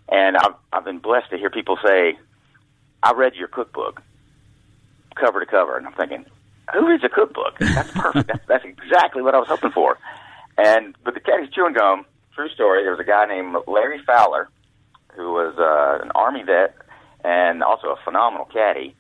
and 0.08 0.36
I've, 0.36 0.54
I've 0.72 0.84
been 0.84 0.98
blessed 0.98 1.30
to 1.30 1.38
hear 1.38 1.50
people 1.50 1.78
say, 1.84 2.18
"I 3.02 3.12
read 3.12 3.34
your 3.34 3.48
cookbook." 3.48 4.02
cover 5.14 5.40
to 5.40 5.46
cover, 5.46 5.76
and 5.76 5.86
I'm 5.86 5.92
thinking, 5.92 6.24
who 6.72 6.88
reads 6.88 7.04
a 7.04 7.08
cookbook? 7.08 7.58
That's 7.58 7.90
perfect. 7.92 8.26
that's, 8.32 8.46
that's 8.46 8.64
exactly 8.64 9.22
what 9.22 9.34
I 9.34 9.38
was 9.38 9.48
hoping 9.48 9.70
for. 9.70 9.98
And 10.56 10.94
but 11.04 11.14
the 11.14 11.20
Caddy's 11.20 11.52
chewing 11.52 11.74
gum, 11.74 12.06
true 12.34 12.48
story. 12.50 12.82
There 12.82 12.92
was 12.92 13.00
a 13.00 13.04
guy 13.04 13.26
named 13.26 13.56
Larry 13.66 14.00
Fowler, 14.06 14.48
who 15.14 15.32
was 15.32 15.54
uh, 15.58 16.04
an 16.04 16.10
army 16.14 16.42
vet 16.42 16.76
and 17.24 17.62
also 17.62 17.88
a 17.88 17.96
phenomenal 18.04 18.46
caddy. 18.46 18.94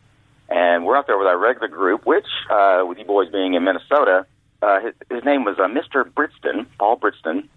And 0.48 0.84
we're 0.84 0.96
out 0.96 1.06
there 1.06 1.18
with 1.18 1.26
our 1.26 1.38
regular 1.38 1.68
group, 1.68 2.06
which, 2.06 2.26
uh, 2.50 2.82
with 2.86 2.98
you 2.98 3.04
boys 3.04 3.30
being 3.30 3.54
in 3.54 3.64
Minnesota, 3.64 4.26
uh, 4.62 4.80
his, 4.80 4.94
his 5.10 5.24
name 5.24 5.44
was 5.44 5.58
uh, 5.58 5.68
Mr. 5.68 6.04
Britston, 6.10 6.66
Paul 6.78 6.98
Britston, 6.98 7.48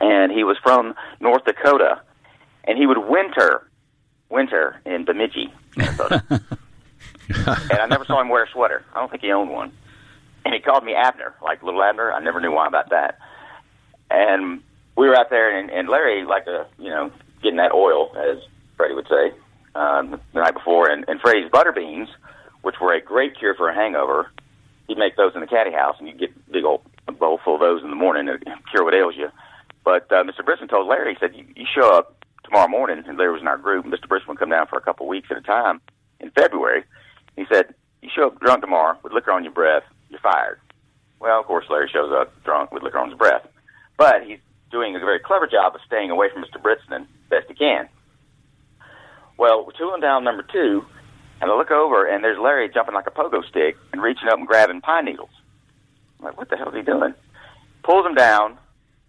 and 0.00 0.32
he 0.32 0.44
was 0.44 0.56
from 0.62 0.94
North 1.20 1.44
Dakota, 1.44 2.00
and 2.64 2.78
he 2.78 2.86
would 2.86 2.98
winter, 2.98 3.68
winter 4.30 4.80
in 4.84 5.04
Bemidji, 5.04 5.52
Minnesota 5.76 6.24
and 7.28 7.80
I 7.80 7.86
never 7.86 8.04
saw 8.04 8.20
him 8.20 8.28
wear 8.28 8.44
a 8.44 8.50
sweater. 8.50 8.84
I 8.94 9.00
don't 9.00 9.10
think 9.10 9.22
he 9.22 9.32
owned 9.32 9.50
one. 9.50 9.72
And 10.44 10.52
he 10.52 10.60
called 10.60 10.84
me 10.84 10.94
Abner, 10.94 11.34
like 11.42 11.62
little 11.62 11.82
Abner. 11.82 12.12
I 12.12 12.20
never 12.20 12.40
knew 12.40 12.52
why 12.52 12.66
about 12.66 12.90
that. 12.90 13.18
And 14.10 14.62
we 14.96 15.08
were 15.08 15.16
out 15.16 15.30
there, 15.30 15.58
and, 15.58 15.70
and 15.70 15.88
Larry 15.88 16.24
liked 16.24 16.46
to, 16.46 16.66
you 16.78 16.90
know, 16.90 17.10
getting 17.42 17.56
that 17.56 17.72
oil, 17.72 18.14
as 18.16 18.38
Freddie 18.76 18.94
would 18.94 19.08
say, 19.08 19.32
um, 19.74 20.20
the 20.32 20.40
night 20.40 20.54
before. 20.54 20.90
And, 20.90 21.04
and 21.08 21.20
Freddie's 21.20 21.50
butter 21.50 21.72
beans, 21.72 22.08
which 22.62 22.76
were 22.80 22.92
a 22.94 23.00
great 23.00 23.38
cure 23.38 23.54
for 23.54 23.68
a 23.68 23.74
hangover, 23.74 24.30
he'd 24.86 24.98
make 24.98 25.16
those 25.16 25.32
in 25.34 25.40
the 25.40 25.46
caddy 25.46 25.72
house, 25.72 25.96
and 25.98 26.08
you'd 26.08 26.18
get 26.18 26.30
a 26.30 26.52
big 26.52 26.64
old 26.64 26.82
bowl 27.18 27.40
full 27.44 27.54
of 27.54 27.60
those 27.60 27.82
in 27.82 27.90
the 27.90 27.96
morning 27.96 28.26
to 28.26 28.38
cure 28.70 28.84
what 28.84 28.94
ails 28.94 29.14
you. 29.16 29.28
But 29.84 30.10
uh, 30.10 30.24
Mr. 30.24 30.44
Briston 30.44 30.68
told 30.68 30.88
Larry, 30.88 31.14
he 31.14 31.18
said, 31.20 31.34
you, 31.34 31.44
you 31.54 31.66
show 31.74 31.92
up 31.94 32.24
tomorrow 32.44 32.68
morning, 32.68 33.02
and 33.06 33.18
Larry 33.18 33.32
was 33.32 33.42
in 33.42 33.48
our 33.48 33.58
group. 33.58 33.84
Mr. 33.86 34.08
Briston 34.08 34.28
would 34.28 34.38
come 34.38 34.50
down 34.50 34.66
for 34.66 34.78
a 34.78 34.82
couple 34.82 35.06
weeks 35.06 35.28
at 35.30 35.36
a 35.36 35.42
time 35.42 35.80
in 36.20 36.30
February. 36.30 36.84
He 37.36 37.44
said, 37.52 37.74
you 38.02 38.08
show 38.14 38.28
up 38.28 38.40
drunk 38.40 38.62
tomorrow 38.62 38.98
with 39.02 39.12
liquor 39.12 39.32
on 39.32 39.44
your 39.44 39.52
breath, 39.52 39.82
you're 40.10 40.20
fired. 40.20 40.60
Well, 41.20 41.40
of 41.40 41.46
course, 41.46 41.66
Larry 41.70 41.88
shows 41.92 42.12
up 42.12 42.32
drunk 42.44 42.72
with 42.72 42.82
liquor 42.82 42.98
on 42.98 43.10
his 43.10 43.18
breath. 43.18 43.46
But 43.96 44.24
he's 44.26 44.38
doing 44.70 44.96
a 44.96 44.98
very 44.98 45.18
clever 45.20 45.46
job 45.46 45.74
of 45.74 45.80
staying 45.86 46.10
away 46.10 46.28
from 46.32 46.42
Mr. 46.42 46.60
Britston 46.60 47.06
best 47.30 47.46
he 47.48 47.54
can. 47.54 47.88
Well, 49.36 49.64
we're 49.64 49.72
tooling 49.72 50.00
down 50.00 50.24
number 50.24 50.42
two, 50.42 50.84
and 51.40 51.50
I 51.50 51.56
look 51.56 51.70
over, 51.70 52.06
and 52.06 52.22
there's 52.22 52.38
Larry 52.38 52.68
jumping 52.68 52.94
like 52.94 53.06
a 53.06 53.10
pogo 53.10 53.46
stick 53.48 53.76
and 53.92 54.02
reaching 54.02 54.28
up 54.28 54.38
and 54.38 54.46
grabbing 54.46 54.80
pine 54.80 55.06
needles. 55.06 55.30
I'm 56.18 56.26
like, 56.26 56.38
what 56.38 56.50
the 56.50 56.56
hell 56.56 56.68
is 56.68 56.74
he 56.74 56.82
doing? 56.82 57.14
Pulls 57.82 58.04
them 58.04 58.14
down. 58.14 58.58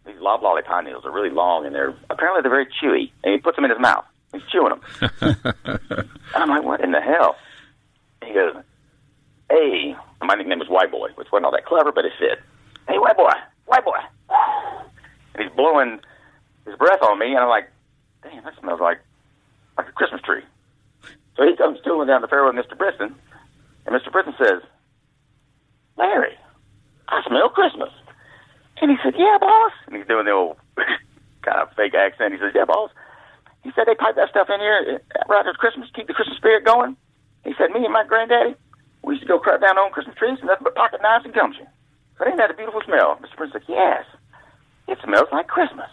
These 0.06 0.20
loblolly 0.20 0.62
pine 0.62 0.86
needles 0.86 1.06
are 1.06 1.12
really 1.12 1.30
long, 1.30 1.66
and 1.66 1.74
they're 1.74 1.96
apparently 2.10 2.41
they're 2.41 2.52
very 2.52 2.68
chewy. 2.82 3.12
And 3.24 3.34
he 3.34 3.39
puts 3.39 3.56
them 3.56 3.66
in 3.66 3.72
his 3.72 3.80
mouth. 3.80 4.06
He's 4.34 4.43
chewing 4.52 4.70
them. 4.70 4.82
and 5.22 6.36
I'm 6.36 6.50
like, 6.50 6.64
what 6.64 6.82
in 6.82 6.91
the 6.91 7.02
hell? 7.02 7.36
He 8.24 8.34
goes, 8.34 8.56
hey, 9.50 9.96
my 10.28 10.36
nickname 10.36 10.59
was 10.59 10.69
White 10.69 10.91
Boy, 10.91 11.09
which 11.15 11.32
wasn't 11.32 11.45
all 11.45 11.51
that 11.51 11.65
clever, 11.65 11.91
but 11.91 12.05
it 12.05 12.13
fit. 12.19 12.39
Hey, 12.88 12.97
White 12.97 13.17
Boy, 13.17 13.32
White 13.65 13.86
Boy. 13.86 13.99
And 15.34 15.43
he's 15.43 15.55
blowing 15.55 15.99
his 16.65 16.76
breath 16.76 17.01
on 17.01 17.19
me, 17.19 17.28
and 17.28 17.39
I'm 17.39 17.49
like, 17.49 17.69
damn, 18.23 18.43
that 18.43 18.53
smells 18.59 18.80
like 18.80 18.99
like 19.78 19.89
a 19.89 19.91
Christmas 19.91 20.21
tree. 20.21 20.41
So 21.36 21.43
he 21.43 21.55
comes 21.57 21.80
tooling 21.84 22.07
down 22.07 22.21
the 22.21 22.28
fairway 22.28 22.55
with 22.55 22.65
Mr. 22.65 22.78
Briston, 22.78 23.13
and 23.86 23.95
Mr. 23.95 24.11
Briston 24.11 24.36
says, 24.38 24.61
Larry, 25.97 26.34
I 27.09 27.21
smell 27.28 27.49
Christmas. 27.49 27.91
And 28.82 28.91
he 28.91 28.97
said, 29.03 29.13
yeah, 29.17 29.38
boss. 29.39 29.71
And 29.88 29.95
he's 29.95 30.07
doing 30.07 30.26
the 30.26 30.32
old 30.32 30.57
kind 31.43 31.59
of 31.59 31.71
fake 31.76 31.93
accent. 31.93 32.34
He 32.34 32.39
says, 32.39 32.51
yeah, 32.55 32.65
boss. 32.65 32.91
He 33.63 33.71
said, 33.76 33.86
they 33.88 33.95
pipe 33.95 34.15
that 34.15 34.30
stuff 34.30 34.47
in 34.49 34.59
here 34.59 35.01
right 35.28 35.39
after 35.39 35.53
Christmas, 35.53 35.89
keep 35.95 36.07
the 36.07 36.13
Christmas 36.13 36.38
spirit 36.38 36.65
going. 36.65 36.95
He 37.43 37.53
said, 37.57 37.71
me 37.71 37.84
and 37.84 37.93
my 37.93 38.05
granddaddy, 38.05 38.55
we 39.06 39.14
used 39.14 39.24
to 39.24 39.28
go 39.28 39.39
cut 39.39 39.62
down 39.62 39.78
on 39.78 39.91
Christmas 39.91 40.16
trees 40.18 40.38
and 40.39 40.47
nothing 40.47 40.64
but 40.64 40.76
pocket 40.76 40.99
knives 41.01 41.26
and 41.26 41.34
gumshoe. 41.34 41.66
But 42.18 42.28
ain't 42.28 42.38
that 42.38 42.49
a 42.49 42.53
beautiful 42.53 42.82
smell? 42.86 43.20
Mr. 43.22 43.38
Prince 43.38 43.53
said, 43.53 43.64
yes. 43.68 44.06
It 44.88 44.97
smells 45.03 45.28
like 45.32 45.47
Christmas. 45.47 45.89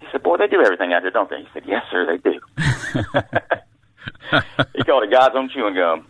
He 0.00 0.06
said, 0.10 0.22
boy, 0.22 0.36
they 0.36 0.46
do 0.46 0.62
everything 0.62 0.92
out 0.92 1.02
here, 1.02 1.10
don't 1.10 1.30
they? 1.30 1.40
He 1.40 1.48
said, 1.52 1.62
yes, 1.66 1.82
sir, 1.90 2.06
they 2.06 2.18
do. 2.18 2.40
he 4.74 4.82
called 4.84 5.04
it 5.04 5.10
God's 5.10 5.34
own 5.36 5.50
chewing 5.50 5.74
gum. 5.74 6.06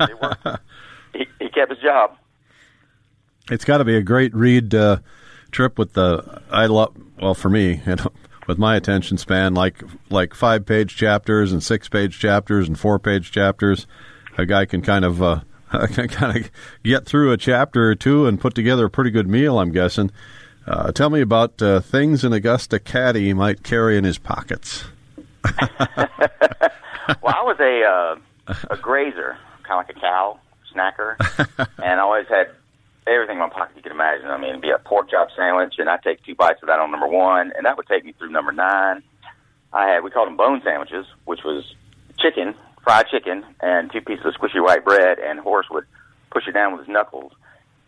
It 0.00 0.20
worked. 0.20 0.46
He, 1.14 1.26
he 1.38 1.50
kept 1.50 1.70
his 1.70 1.78
job. 1.80 2.16
It's 3.50 3.66
got 3.66 3.76
to 3.78 3.84
be 3.84 3.96
a 3.96 4.02
great 4.02 4.34
read 4.34 4.74
uh, 4.74 5.00
Tripp 5.50 5.78
with 5.78 5.92
the 5.92 6.40
I 6.50 6.64
love 6.64 6.96
well 7.20 7.34
for 7.34 7.50
me 7.50 7.82
you 7.86 7.96
know, 7.96 8.10
with 8.46 8.56
my 8.56 8.76
attention 8.76 9.18
span 9.18 9.52
like 9.52 9.82
like 10.08 10.32
five 10.32 10.64
page 10.64 10.96
chapters 10.96 11.52
and 11.52 11.62
six 11.62 11.90
page 11.90 12.18
chapters 12.18 12.66
and 12.66 12.80
four 12.80 12.98
page 12.98 13.30
chapters. 13.30 13.86
A 14.38 14.46
guy 14.46 14.64
can 14.64 14.80
kind 14.80 15.04
of 15.04 15.22
uh, 15.22 15.40
can 15.86 16.08
kind 16.08 16.36
of 16.36 16.50
get 16.82 17.06
through 17.06 17.32
a 17.32 17.36
chapter 17.36 17.90
or 17.90 17.94
two 17.94 18.26
and 18.26 18.40
put 18.40 18.54
together 18.54 18.86
a 18.86 18.90
pretty 18.90 19.10
good 19.10 19.28
meal. 19.28 19.58
I'm 19.58 19.72
guessing. 19.72 20.10
Uh, 20.66 20.92
tell 20.92 21.10
me 21.10 21.20
about 21.20 21.60
uh, 21.60 21.80
things 21.80 22.24
an 22.24 22.32
Augusta 22.32 22.78
caddy 22.78 23.32
might 23.34 23.62
carry 23.62 23.96
in 23.96 24.04
his 24.04 24.18
pockets. 24.18 24.84
Well, 27.20 27.34
I 27.36 27.42
was 27.42 27.56
a 27.60 28.54
uh, 28.54 28.54
a 28.70 28.76
grazer, 28.76 29.36
kind 29.64 29.80
of 29.80 29.88
like 29.88 29.96
a 29.96 30.00
cow 30.00 30.38
snacker, 30.74 31.16
and 31.82 32.00
I 32.00 32.02
always 32.02 32.28
had 32.28 32.50
everything 33.06 33.36
in 33.36 33.40
my 33.40 33.48
pocket 33.48 33.76
you 33.76 33.82
could 33.82 33.92
imagine. 33.92 34.28
I 34.28 34.38
mean, 34.38 34.50
it'd 34.50 34.62
be 34.62 34.70
a 34.70 34.78
pork 34.78 35.10
chop 35.10 35.28
sandwich, 35.36 35.74
and 35.78 35.88
I'd 35.88 36.02
take 36.02 36.24
two 36.24 36.34
bites 36.34 36.62
of 36.62 36.68
that 36.68 36.78
on 36.78 36.90
number 36.90 37.08
one, 37.08 37.52
and 37.56 37.66
that 37.66 37.76
would 37.76 37.86
take 37.86 38.04
me 38.04 38.12
through 38.12 38.30
number 38.30 38.52
nine. 38.52 39.02
I 39.72 39.88
had 39.88 40.04
we 40.04 40.10
called 40.10 40.28
them 40.28 40.36
bone 40.36 40.60
sandwiches, 40.64 41.06
which 41.24 41.40
was 41.44 41.74
chicken, 42.18 42.54
fried 42.82 43.06
chicken, 43.08 43.44
and 43.60 43.90
two 43.92 44.00
pieces 44.00 44.26
of 44.26 44.34
squishy 44.34 44.62
white 44.62 44.84
bread, 44.84 45.18
and 45.18 45.40
Horace 45.40 45.68
would 45.70 45.84
push 46.30 46.46
it 46.48 46.52
down 46.52 46.72
with 46.72 46.86
his 46.86 46.92
knuckles 46.92 47.32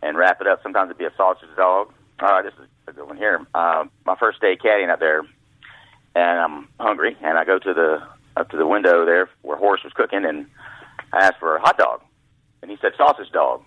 and 0.01 0.17
wrap 0.17 0.39
it 0.41 0.47
up. 0.47 0.61
Sometimes 0.63 0.89
it'd 0.89 0.97
be 0.97 1.05
a 1.05 1.13
sausage 1.17 1.49
dog. 1.55 1.91
Uh, 2.19 2.41
this 2.41 2.53
is 2.53 2.67
a 2.87 2.93
good 2.93 3.07
one 3.07 3.17
here. 3.17 3.45
Uh, 3.53 3.85
my 4.05 4.15
first 4.15 4.39
day 4.39 4.55
caddying 4.55 4.89
out 4.89 4.99
there, 4.99 5.19
and 6.15 6.39
I'm 6.39 6.67
hungry, 6.79 7.17
and 7.21 7.37
I 7.37 7.45
go 7.45 7.59
to 7.59 7.73
the 7.73 8.07
up 8.37 8.49
to 8.49 8.57
the 8.57 8.67
window 8.67 9.05
there 9.05 9.29
where 9.41 9.57
Horace 9.57 9.83
was 9.83 9.93
cooking, 9.93 10.25
and 10.25 10.47
I 11.13 11.25
asked 11.25 11.39
for 11.39 11.55
a 11.55 11.61
hot 11.61 11.77
dog, 11.77 12.01
and 12.61 12.69
he 12.69 12.77
said 12.81 12.91
sausage 12.97 13.31
dog. 13.31 13.63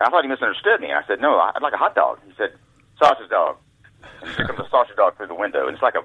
I 0.00 0.10
thought 0.10 0.22
he 0.22 0.28
misunderstood 0.28 0.80
me. 0.80 0.92
I 0.92 1.02
said, 1.08 1.20
no, 1.20 1.38
I'd 1.38 1.60
like 1.60 1.72
a 1.72 1.76
hot 1.76 1.96
dog. 1.96 2.20
He 2.24 2.32
said, 2.36 2.52
sausage 3.02 3.28
dog. 3.30 3.56
And 4.22 4.30
here 4.30 4.46
comes 4.46 4.60
a 4.60 4.68
sausage 4.70 4.94
dog 4.94 5.16
through 5.16 5.26
the 5.26 5.34
window. 5.34 5.66
And 5.66 5.74
it's 5.74 5.82
like 5.82 5.96
a 5.96 6.04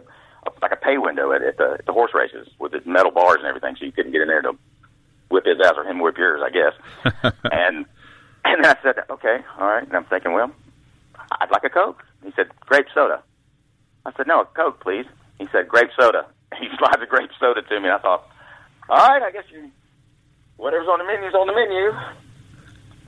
like 0.62 0.72
a 0.72 0.78
pay 0.78 0.98
window 0.98 1.32
at, 1.32 1.42
at, 1.42 1.58
the, 1.58 1.78
at 1.80 1.86
the 1.86 1.94
horse 1.94 2.12
races 2.14 2.48
with 2.60 2.72
the 2.72 2.82
metal 2.86 3.12
bars 3.12 3.38
and 3.40 3.48
everything, 3.48 3.76
so 3.78 3.86
you 3.86 3.92
couldn't 3.92 4.12
get 4.12 4.22
in 4.22 4.28
there 4.28 4.42
to 4.42 4.54
whip 5.30 5.46
his 5.46 5.58
ass 5.64 5.74
or 5.78 5.84
him 5.84 6.00
whip 6.00 6.18
yours, 6.18 6.42
I 6.44 6.50
guess. 6.50 7.34
and 7.52 7.86
and 8.46 8.66
I 8.66 8.76
said, 8.84 8.96
okay, 9.10 9.38
all 9.58 9.68
right. 9.68 9.84
And 9.84 9.96
I'm 9.96 10.06
thinking, 10.06 10.34
well, 10.34 10.52
I'd 11.40 11.52
like 11.52 11.64
a 11.64 11.70
Coke. 11.70 12.04
He 12.24 12.32
said, 12.36 12.48
grape 12.60 12.88
soda. 12.94 13.24
I 14.06 14.12
said, 14.18 14.28
no, 14.28 14.42
a 14.42 14.46
Coke, 14.46 14.82
please. 14.82 15.06
He 15.40 15.48
said, 15.52 15.68
grape 15.68 15.90
soda. 16.00 16.26
He 16.60 16.68
slides 16.78 17.02
a 17.02 17.08
grape 17.08 17.32
soda 17.40 17.64
to 17.64 17.80
me. 17.80 17.88
And 17.88 17.96
I 17.96 17.98
thought, 17.98 18.30
all 18.88 18.98
right, 18.98 19.24
I 19.24 19.32
guess 19.32 19.46
you, 19.52 19.72
whatever's 20.58 20.88
on 20.88 21.00
the 21.00 21.04
menu's 21.04 21.34
on 21.34 21.48
the 21.48 21.54
menu. 21.54 21.92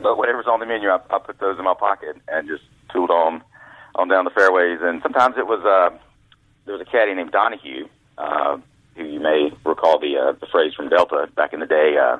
But 0.01 0.17
whatever's 0.17 0.47
on 0.47 0.59
the 0.59 0.65
menu, 0.65 0.89
I, 0.89 0.97
I 1.11 1.19
put 1.19 1.39
those 1.39 1.59
in 1.59 1.63
my 1.63 1.75
pocket 1.75 2.17
and 2.27 2.47
just 2.47 2.63
tooled 2.91 3.11
on 3.11 3.43
on 3.93 4.07
down 4.07 4.25
the 4.25 4.31
fairways. 4.31 4.79
And 4.81 4.99
sometimes 5.03 5.35
it 5.37 5.45
was 5.45 5.61
uh, 5.63 5.95
there 6.65 6.77
was 6.77 6.81
a 6.81 6.89
caddy 6.89 7.13
named 7.13 7.31
Donahue. 7.31 7.87
Uh, 8.17 8.57
who 8.95 9.03
you 9.03 9.19
may 9.19 9.51
recall 9.65 9.99
the 9.99 10.17
uh, 10.17 10.31
the 10.39 10.47
phrase 10.47 10.73
from 10.73 10.89
Delta 10.89 11.27
back 11.35 11.53
in 11.53 11.59
the 11.59 11.65
day. 11.65 11.97
Uh, 11.97 12.19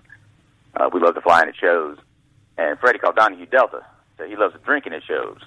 uh, 0.76 0.90
we 0.94 1.00
love 1.00 1.16
to 1.16 1.22
fly 1.22 1.42
and 1.42 1.50
it 1.50 1.56
shows, 1.60 1.98
and 2.58 2.78
Freddie 2.80 3.00
called 3.00 3.16
Donahue 3.16 3.46
Delta. 3.46 3.86
So 4.18 4.26
he 4.26 4.36
loves 4.36 4.54
to 4.54 4.60
drink 4.60 4.86
and 4.86 4.96
it 4.96 5.04
shows. 5.08 5.40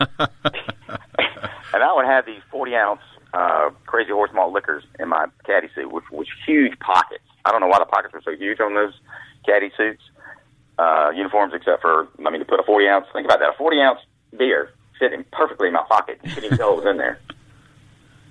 and 0.18 1.82
I 1.82 1.92
would 1.94 2.06
have 2.06 2.26
these 2.26 2.42
forty 2.50 2.74
ounce 2.74 3.00
uh, 3.32 3.70
crazy 3.86 4.10
horse 4.10 4.30
malt 4.34 4.52
liquors 4.52 4.84
in 4.98 5.08
my 5.08 5.26
caddy 5.44 5.68
suit, 5.74 5.92
which 5.92 6.04
was 6.10 6.26
huge 6.46 6.78
pockets. 6.78 7.24
I 7.44 7.50
don't 7.50 7.60
know 7.60 7.66
why 7.66 7.78
the 7.78 7.86
pockets 7.86 8.12
were 8.12 8.22
so 8.22 8.36
huge 8.36 8.60
on 8.60 8.74
those 8.74 8.92
caddy 9.46 9.70
suits, 9.76 10.02
uh, 10.78 11.10
uniforms, 11.14 11.54
except 11.54 11.80
for 11.80 12.08
I 12.24 12.30
mean 12.30 12.40
to 12.40 12.46
put 12.46 12.60
a 12.60 12.64
forty 12.64 12.86
ounce. 12.88 13.06
Think 13.12 13.24
about 13.24 13.40
that, 13.40 13.50
a 13.54 13.56
forty 13.56 13.80
ounce 13.80 14.00
beer 14.36 14.70
fitting 14.98 15.24
perfectly 15.32 15.68
in 15.68 15.74
my 15.74 15.84
pocket. 15.88 16.20
You 16.22 16.30
couldn't 16.30 16.44
even 16.44 16.58
tell 16.58 16.72
it 16.72 16.84
was 16.84 16.86
in 16.86 16.98
there. 16.98 17.18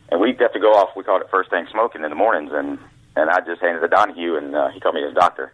And 0.09 0.21
we'd 0.21 0.39
have 0.39 0.53
to 0.53 0.59
go 0.59 0.73
off. 0.73 0.95
We 0.95 1.03
called 1.03 1.21
it 1.21 1.29
first 1.29 1.49
thing 1.49 1.67
smoking 1.71 2.03
in 2.03 2.09
the 2.09 2.15
mornings, 2.15 2.51
and 2.53 2.79
and 3.15 3.29
I 3.29 3.39
just 3.41 3.61
handed 3.61 3.79
it 3.79 3.81
to 3.81 3.87
Donahue, 3.87 4.37
and 4.37 4.55
uh, 4.55 4.69
he 4.69 4.79
called 4.79 4.95
me 4.95 5.03
his 5.03 5.13
doctor 5.13 5.53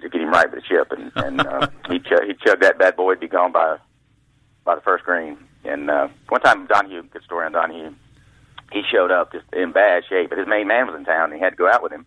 to 0.00 0.08
get 0.08 0.20
him 0.20 0.30
right 0.30 0.50
with 0.50 0.62
the 0.62 0.66
chip, 0.66 0.92
and 0.92 1.12
and 1.16 1.40
uh, 1.40 1.68
he 1.90 1.98
ch- 1.98 2.26
he 2.26 2.34
chugged 2.44 2.62
that 2.62 2.78
bad 2.78 2.96
boy, 2.96 3.12
he'd 3.12 3.20
be 3.20 3.28
gone 3.28 3.52
by 3.52 3.76
by 4.64 4.74
the 4.74 4.80
first 4.80 5.04
green. 5.04 5.38
And 5.64 5.90
uh, 5.90 6.08
one 6.28 6.40
time, 6.40 6.66
Donahue, 6.66 7.02
good 7.02 7.22
story 7.24 7.46
on 7.46 7.52
Donahue, 7.52 7.92
he 8.72 8.82
showed 8.90 9.10
up 9.10 9.32
just 9.32 9.44
in 9.52 9.72
bad 9.72 10.04
shape, 10.08 10.30
but 10.30 10.38
his 10.38 10.46
main 10.46 10.68
man 10.68 10.86
was 10.86 10.96
in 10.96 11.04
town, 11.04 11.30
and 11.30 11.34
he 11.34 11.40
had 11.40 11.50
to 11.50 11.56
go 11.56 11.68
out 11.68 11.82
with 11.82 11.92
him. 11.92 12.06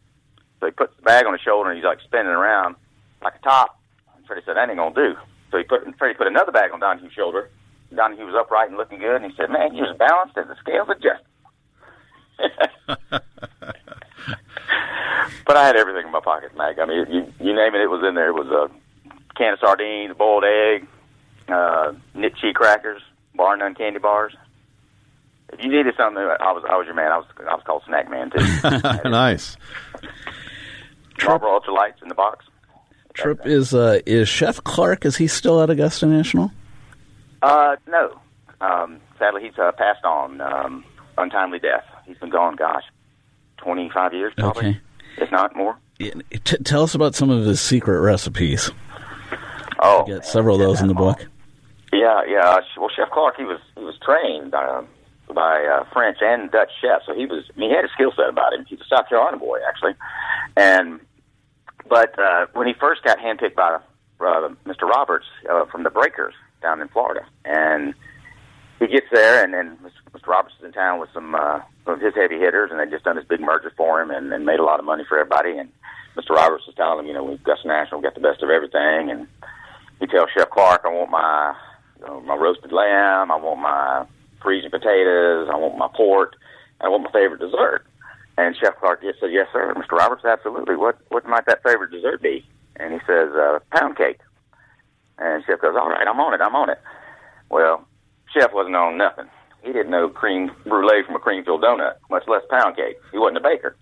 So 0.59 0.67
he 0.67 0.71
put 0.71 0.95
the 0.95 1.03
bag 1.03 1.25
on 1.25 1.33
his 1.33 1.41
shoulder, 1.41 1.69
and 1.69 1.77
he's 1.77 1.85
like 1.85 1.99
spinning 2.01 2.27
around 2.27 2.75
like 3.21 3.33
a 3.35 3.43
top. 3.43 3.79
And 4.15 4.25
Freddie 4.25 4.43
said, 4.45 4.55
"That 4.55 4.69
ain't 4.69 4.77
gonna 4.77 4.95
do." 4.95 5.15
So 5.51 5.57
he 5.57 5.63
put 5.63 5.81
Freddie 5.97 6.15
put 6.15 6.27
another 6.27 6.51
bag 6.51 6.71
on 6.71 6.79
Donahue's 6.79 7.13
shoulder. 7.13 7.49
Donahue 7.93 8.25
was 8.25 8.35
upright 8.39 8.69
and 8.69 8.77
looking 8.77 8.99
good, 8.99 9.21
and 9.21 9.31
he 9.31 9.35
said, 9.35 9.49
"Man, 9.49 9.75
you 9.75 9.83
was 9.83 9.97
balanced 9.97 10.37
as 10.37 10.47
the 10.47 10.55
scales 10.55 10.87
adjusted." 10.89 11.25
But 15.51 15.57
I 15.57 15.65
had 15.65 15.75
everything 15.75 16.05
in 16.05 16.11
my 16.13 16.21
pocket, 16.21 16.55
Mac. 16.55 16.79
I 16.79 16.85
mean, 16.85 17.05
you 17.09 17.33
you 17.39 17.53
name 17.53 17.75
it, 17.75 17.81
it 17.81 17.89
was 17.89 18.07
in 18.07 18.15
there. 18.15 18.29
It 18.29 18.35
was 18.35 18.47
a 18.47 18.71
can 19.35 19.51
of 19.51 19.59
sardines, 19.59 20.11
a 20.11 20.15
boiled 20.15 20.45
egg, 20.45 20.87
uh, 21.49 21.91
knit 22.13 22.37
cheese 22.37 22.53
crackers, 22.55 23.01
bar 23.35 23.57
none 23.57 23.75
candy 23.75 23.99
bars. 23.99 24.33
If 25.51 25.61
you 25.61 25.69
needed 25.69 25.93
something, 25.97 26.23
I 26.23 26.53
was 26.53 26.63
I 26.69 26.77
was 26.77 26.85
your 26.85 26.95
man. 26.95 27.11
I 27.11 27.17
was 27.17 27.25
I 27.39 27.53
was 27.53 27.63
called 27.65 27.83
Snack 27.85 28.09
Man 28.09 28.31
too. 28.31 29.09
nice. 29.09 29.57
Marlboro 31.21 31.59
Ultralights 31.59 32.01
in 32.01 32.07
the 32.07 32.15
box. 32.15 32.45
Tripp 33.13 33.45
is 33.45 33.73
uh, 33.73 33.99
is 34.05 34.29
Chef 34.29 34.63
Clark? 34.63 35.05
Is 35.05 35.17
he 35.17 35.27
still 35.27 35.61
at 35.61 35.69
Augusta 35.69 36.05
National? 36.05 36.49
Uh, 37.41 37.75
no. 37.89 38.21
Um, 38.61 39.01
sadly, 39.19 39.41
he's 39.43 39.59
uh, 39.59 39.73
passed 39.73 40.05
on. 40.05 40.39
Um, 40.39 40.85
untimely 41.17 41.59
death. 41.59 41.83
He's 42.05 42.17
been 42.17 42.29
gone, 42.29 42.55
gosh, 42.55 42.83
25 43.57 44.13
years 44.13 44.33
probably, 44.37 44.67
Okay. 44.69 44.79
if 45.17 45.31
not 45.31 45.55
more. 45.55 45.77
Yeah, 45.99 46.13
T- 46.43 46.57
tell 46.57 46.83
us 46.83 46.95
about 46.95 47.13
some 47.15 47.29
of 47.29 47.45
his 47.45 47.61
secret 47.61 47.99
recipes. 48.01 48.71
Oh, 49.79 50.05
you 50.07 50.15
Get 50.15 50.25
several 50.25 50.55
of 50.55 50.61
those 50.61 50.81
in 50.81 50.87
the 50.87 50.93
book. 50.93 51.25
Yeah, 51.93 52.21
yeah. 52.27 52.39
uh, 52.49 52.61
Well, 52.77 52.89
Chef 52.95 53.09
Clark, 53.11 53.35
he 53.37 53.43
was 53.43 53.59
he 53.75 53.83
was 53.83 53.95
trained 54.03 54.53
uh, 54.53 54.81
by 55.33 55.63
uh, 55.65 55.85
French 55.93 56.17
and 56.21 56.49
Dutch 56.51 56.69
chefs, 56.81 57.05
so 57.05 57.13
he 57.13 57.25
was. 57.25 57.43
I 57.55 57.59
mean, 57.59 57.69
he 57.69 57.75
had 57.75 57.85
a 57.85 57.89
skill 57.89 58.11
set 58.15 58.29
about 58.29 58.53
him. 58.53 58.65
He's 58.67 58.79
a 58.79 58.85
South 58.95 59.09
Carolina 59.09 59.37
boy, 59.37 59.59
actually, 59.67 59.93
and 60.57 60.99
but 61.89 62.17
uh, 62.19 62.45
when 62.53 62.67
he 62.67 62.73
first 62.79 63.03
got 63.03 63.17
handpicked 63.19 63.55
by 63.55 63.77
uh, 64.21 64.49
Mr. 64.65 64.83
Roberts 64.83 65.25
uh, 65.49 65.65
from 65.65 65.83
the 65.83 65.89
Breakers 65.89 66.33
down 66.61 66.79
in 66.81 66.87
Florida, 66.89 67.25
and 67.43 67.93
he 68.79 68.87
gets 68.87 69.07
there, 69.11 69.43
and 69.43 69.53
then 69.53 69.77
Mr. 70.13 70.27
Roberts 70.27 70.55
is 70.59 70.65
in 70.65 70.71
town 70.71 70.99
with 70.99 71.09
some 71.13 71.35
uh, 71.35 71.59
of 71.85 71.99
his 71.99 72.13
heavy 72.15 72.37
hitters, 72.37 72.69
and 72.71 72.79
they 72.79 72.89
just 72.89 73.05
done 73.05 73.15
this 73.15 73.25
big 73.25 73.41
merger 73.41 73.71
for 73.75 74.01
him, 74.01 74.11
and, 74.11 74.31
and 74.31 74.45
made 74.45 74.59
a 74.59 74.65
lot 74.65 74.79
of 74.79 74.85
money 74.85 75.03
for 75.07 75.17
everybody. 75.17 75.57
And 75.57 75.71
Mr. 76.15 76.35
Roberts 76.35 76.65
was 76.67 76.75
telling 76.75 76.99
him, 76.99 77.07
you 77.07 77.13
know, 77.13 77.23
we've 77.23 77.43
got 77.43 77.57
national, 77.65 78.01
got 78.01 78.15
the 78.15 78.21
best 78.21 78.43
of 78.43 78.49
everything, 78.49 79.09
and 79.09 79.27
he 79.99 80.07
tells 80.07 80.29
Chef 80.35 80.49
Clark, 80.49 80.81
I 80.83 80.89
want 80.89 81.11
my 81.11 81.55
you 81.99 82.05
know, 82.05 82.21
my 82.21 82.35
roasted 82.35 82.71
lamb, 82.71 83.31
I 83.31 83.35
want 83.35 83.59
my 83.61 84.05
freezing 84.41 84.71
potatoes, 84.71 85.47
I 85.51 85.55
want 85.55 85.77
my 85.77 85.87
pork, 85.95 86.35
I 86.81 86.89
want 86.89 87.03
my 87.03 87.11
favorite 87.11 87.39
dessert. 87.39 87.85
And 88.37 88.55
Chef 88.57 88.77
Clark 88.79 89.01
just 89.03 89.19
said, 89.19 89.31
yes, 89.31 89.47
sir, 89.53 89.73
Mr. 89.75 89.97
Roberts, 89.97 90.25
absolutely. 90.25 90.75
What 90.75 90.97
what 91.09 91.25
might 91.25 91.45
that 91.45 91.63
favorite 91.63 91.91
dessert 91.91 92.21
be? 92.21 92.45
And 92.77 92.93
he 92.93 92.99
says, 93.05 93.29
uh, 93.35 93.59
pound 93.71 93.97
cake. 93.97 94.19
And 95.17 95.43
Chef 95.45 95.61
goes, 95.61 95.75
all 95.75 95.89
right, 95.89 96.07
I'm 96.07 96.19
on 96.19 96.33
it, 96.33 96.41
I'm 96.41 96.55
on 96.55 96.69
it. 96.69 96.79
Well, 97.49 97.85
Chef 98.33 98.51
wasn't 98.53 98.75
on 98.75 98.97
nothing. 98.97 99.29
He 99.63 99.71
didn't 99.71 99.91
know 99.91 100.09
cream 100.09 100.51
brulee 100.65 101.03
from 101.05 101.15
a 101.15 101.19
cream 101.19 101.43
filled 101.43 101.63
donut, 101.63 101.95
much 102.09 102.27
less 102.27 102.41
pound 102.49 102.75
cake. 102.75 102.97
He 103.11 103.17
wasn't 103.17 103.37
a 103.37 103.41
baker. 103.41 103.75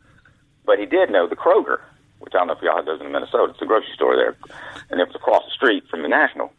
But 0.65 0.79
he 0.79 0.85
did 0.85 1.09
know 1.09 1.27
the 1.27 1.35
Kroger, 1.35 1.79
which 2.19 2.33
I 2.35 2.39
don't 2.39 2.47
know 2.47 2.53
if 2.53 2.61
y'all 2.61 2.75
have 2.75 2.85
those 2.85 3.01
in 3.01 3.11
Minnesota. 3.11 3.53
It's 3.53 3.61
a 3.61 3.65
grocery 3.65 3.93
store 3.95 4.15
there. 4.15 4.35
And 4.89 4.99
it 4.99 5.07
was 5.07 5.15
across 5.15 5.45
the 5.45 5.51
street 5.51 5.83
from 5.89 6.01
the 6.01 6.09
National. 6.09 6.51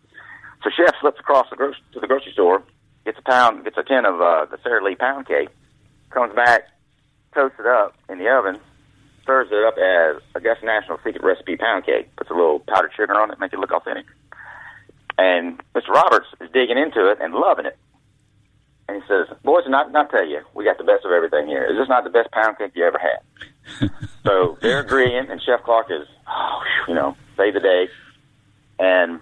So 0.65 0.71
Chef 0.71 0.95
slips 1.01 1.21
across 1.21 1.49
the 1.51 1.57
gro- 1.57 1.73
to 1.93 2.01
the 2.01 2.07
grocery 2.07 2.33
store, 2.33 2.63
gets 3.05 3.19
a 3.19 3.23
pound, 3.23 3.65
gets 3.65 3.77
a 3.77 3.83
tin 3.83 4.05
of 4.05 4.21
uh, 4.21 4.47
the 4.51 4.59
Sara 4.63 4.83
Lee 4.83 4.95
pound 4.95 5.27
cake, 5.27 5.49
comes 6.11 6.35
back, 6.35 6.69
toasts 7.35 7.59
it 7.61 7.67
up 7.67 7.95
in 8.09 8.19
the 8.19 8.29
oven, 8.29 8.59
serves 9.27 9.51
it 9.53 9.65
up 9.65 9.77
as 9.79 10.21
Augusta 10.35 10.67
National 10.67 10.99
Secret 10.99 11.23
Recipe 11.23 11.57
pound 11.57 11.85
cake. 11.87 12.15
Puts 12.17 12.31
a 12.31 12.35
little 12.35 12.61
powdered 12.61 12.93
sugar 12.97 13.15
on 13.15 13.31
it, 13.31 13.39
make 13.39 13.53
it 13.53 13.59
look 13.59 13.73
authentic. 13.73 14.07
And 15.19 15.61
Mr. 15.75 15.89
Roberts 15.89 16.27
is 16.41 16.51
digging 16.53 16.79
into 16.79 17.11
it 17.11 17.19
and 17.21 17.35
loving 17.35 17.67
it. 17.67 17.77
And 18.91 19.01
he 19.01 19.07
says, 19.07 19.29
"Boys, 19.45 19.63
not 19.69 19.93
not 19.93 20.11
tell 20.11 20.27
you, 20.27 20.41
we 20.53 20.65
got 20.65 20.77
the 20.77 20.85
best 20.85 21.05
of 21.05 21.13
everything 21.13 21.47
here. 21.47 21.65
Is 21.65 21.79
this 21.79 21.89
not 21.89 22.03
the 22.03 22.11
best 22.11 22.33
pound 22.33 22.59
cake 22.59 22.73
you 22.75 22.85
ever 22.85 22.99
had?" 22.99 23.89
so 24.25 24.59
they're 24.61 24.81
agreeing, 24.81 25.31
and 25.31 25.41
Chef 25.41 25.63
Clark 25.63 25.87
is, 25.91 26.09
oh, 26.29 26.63
you 26.89 26.95
know, 26.95 27.17
save 27.37 27.55
the 27.55 27.61
day. 27.61 27.89
And 28.81 29.21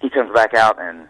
he 0.00 0.10
comes 0.10 0.32
back 0.34 0.54
out 0.54 0.80
and 0.80 1.06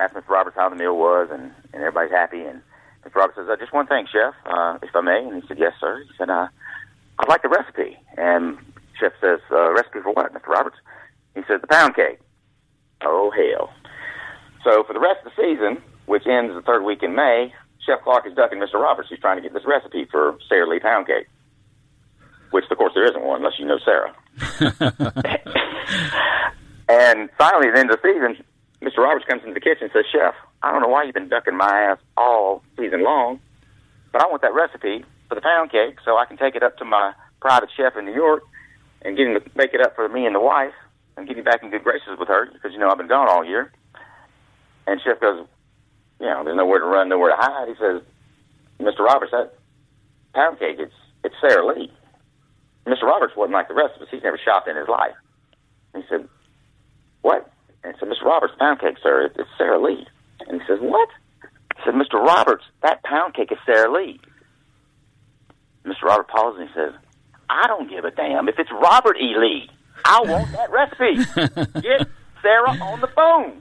asks 0.00 0.16
Mr. 0.16 0.28
Roberts 0.28 0.56
how 0.56 0.68
the 0.68 0.74
meal 0.74 0.96
was, 0.96 1.28
and, 1.30 1.52
and 1.72 1.82
everybody's 1.82 2.10
happy. 2.10 2.40
And 2.42 2.62
Mr. 3.06 3.14
Roberts 3.14 3.38
says, 3.38 3.48
uh, 3.48 3.54
"Just 3.56 3.72
one 3.72 3.86
thing, 3.86 4.08
Chef, 4.10 4.34
uh, 4.44 4.78
if 4.82 4.90
I 4.96 5.02
may." 5.02 5.24
And 5.24 5.40
he 5.40 5.46
said, 5.46 5.60
"Yes, 5.60 5.74
sir." 5.78 6.02
He 6.02 6.10
said, 6.18 6.30
uh, 6.30 6.48
"I'd 7.20 7.28
like 7.28 7.42
the 7.42 7.48
recipe." 7.48 7.96
And 8.16 8.58
Chef 8.98 9.12
says, 9.20 9.38
uh, 9.52 9.70
"Recipe 9.70 10.00
for 10.02 10.12
what, 10.12 10.34
Mr. 10.34 10.48
Roberts?" 10.48 10.78
He 11.36 11.42
says, 11.46 11.60
"The 11.60 11.68
pound 11.68 11.94
cake." 11.94 12.18
Oh 13.02 13.30
hell! 13.30 13.72
So 14.64 14.82
for 14.82 14.94
the 14.94 15.00
rest 15.00 15.24
of 15.24 15.30
the 15.30 15.42
season, 15.42 15.80
which 16.06 16.26
ends 16.26 16.54
the 16.54 16.62
third 16.62 16.82
week 16.84 17.02
in 17.02 17.14
May, 17.14 17.52
Chef 17.84 18.02
Clark 18.02 18.26
is 18.26 18.34
ducking 18.34 18.58
Mr. 18.58 18.74
Roberts. 18.74 19.08
He's 19.08 19.18
trying 19.18 19.36
to 19.36 19.42
get 19.42 19.52
this 19.52 19.64
recipe 19.66 20.06
for 20.10 20.38
Sara 20.48 20.68
Lee 20.68 20.78
pound 20.80 21.06
cake, 21.06 21.26
which 22.50 22.64
of 22.70 22.78
course 22.78 22.92
there 22.94 23.04
isn't 23.04 23.22
one 23.22 23.38
unless 23.38 23.58
you 23.58 23.66
know 23.66 23.78
Sarah. 23.84 24.14
and 26.88 27.28
finally, 27.38 27.68
at 27.68 27.74
the 27.74 27.80
end 27.80 27.90
of 27.90 27.98
the 28.00 28.02
season, 28.02 28.44
Mr. 28.80 28.98
Roberts 28.98 29.26
comes 29.28 29.42
into 29.42 29.54
the 29.54 29.60
kitchen 29.60 29.84
and 29.84 29.92
says, 29.92 30.04
"Chef, 30.12 30.34
I 30.62 30.72
don't 30.72 30.82
know 30.82 30.88
why 30.88 31.04
you've 31.04 31.14
been 31.14 31.28
ducking 31.28 31.56
my 31.56 31.90
ass 31.90 31.98
all 32.16 32.62
season 32.76 33.02
long, 33.02 33.40
but 34.12 34.22
I 34.22 34.26
want 34.26 34.42
that 34.42 34.54
recipe 34.54 35.04
for 35.28 35.34
the 35.34 35.40
pound 35.40 35.70
cake 35.70 35.98
so 36.04 36.16
I 36.18 36.26
can 36.26 36.36
take 36.36 36.54
it 36.54 36.62
up 36.62 36.78
to 36.78 36.84
my 36.84 37.12
private 37.40 37.70
chef 37.76 37.96
in 37.96 38.04
New 38.04 38.14
York 38.14 38.44
and 39.02 39.16
get 39.16 39.26
him 39.26 39.34
to 39.34 39.42
make 39.56 39.74
it 39.74 39.80
up 39.80 39.96
for 39.96 40.08
me 40.08 40.26
and 40.26 40.34
the 40.34 40.40
wife." 40.40 40.74
and 41.16 41.26
get 41.26 41.36
you 41.36 41.42
back 41.42 41.62
in 41.62 41.70
good 41.70 41.84
graces 41.84 42.18
with 42.18 42.28
her 42.28 42.48
because 42.52 42.72
you 42.72 42.78
know 42.78 42.90
I've 42.90 42.98
been 42.98 43.08
gone 43.08 43.28
all 43.28 43.44
year. 43.44 43.72
And 44.86 45.00
Chef 45.02 45.20
goes, 45.20 45.46
you 46.22 46.28
know, 46.28 46.44
there's 46.44 46.56
nowhere 46.56 46.78
to 46.78 46.86
run, 46.86 47.08
nowhere 47.08 47.30
to 47.30 47.36
hide. 47.36 47.66
He 47.66 47.74
says, 47.74 48.00
Mr. 48.80 49.00
Roberts, 49.00 49.32
that 49.32 49.54
pound 50.32 50.60
cake, 50.60 50.76
it's 50.78 50.94
it's 51.24 51.34
Sara 51.40 51.66
Lee. 51.66 51.92
Mr. 52.86 53.02
Roberts 53.02 53.34
wasn't 53.36 53.54
like 53.54 53.66
the 53.68 53.74
rest 53.74 53.96
of 53.96 54.02
us. 54.02 54.08
He's 54.10 54.22
never 54.22 54.38
shopped 54.38 54.68
in 54.68 54.76
his 54.76 54.88
life. 54.88 55.14
And 55.92 56.02
he 56.02 56.08
said, 56.08 56.28
what? 57.22 57.50
And 57.82 57.94
he 57.94 57.98
said, 57.98 58.08
Mr. 58.08 58.24
Roberts, 58.24 58.54
pound 58.58 58.80
cake, 58.80 58.96
sir, 59.02 59.30
it's 59.34 59.48
Sara 59.58 59.80
Lee. 59.80 60.06
And 60.46 60.60
he 60.60 60.66
says, 60.66 60.78
what? 60.80 61.08
He 61.76 61.82
said, 61.84 61.94
Mr. 61.94 62.14
Roberts, 62.14 62.64
that 62.82 63.02
pound 63.02 63.34
cake 63.34 63.52
is 63.52 63.58
Sara 63.66 63.92
Lee. 63.92 64.20
Mr. 65.84 66.02
Robert 66.04 66.28
pauses 66.28 66.60
and 66.60 66.68
he 66.68 66.74
says, 66.74 66.92
I 67.50 67.66
don't 67.66 67.90
give 67.90 68.04
a 68.04 68.10
damn 68.10 68.48
if 68.48 68.58
it's 68.58 68.70
Robert 68.70 69.16
E. 69.16 69.34
Lee. 69.36 69.68
I 70.04 70.22
want 70.22 70.50
that 70.52 70.70
recipe. 70.70 71.16
Get 71.80 72.08
Sarah 72.40 72.70
on 72.70 73.00
the 73.00 73.08
phone. 73.08 73.58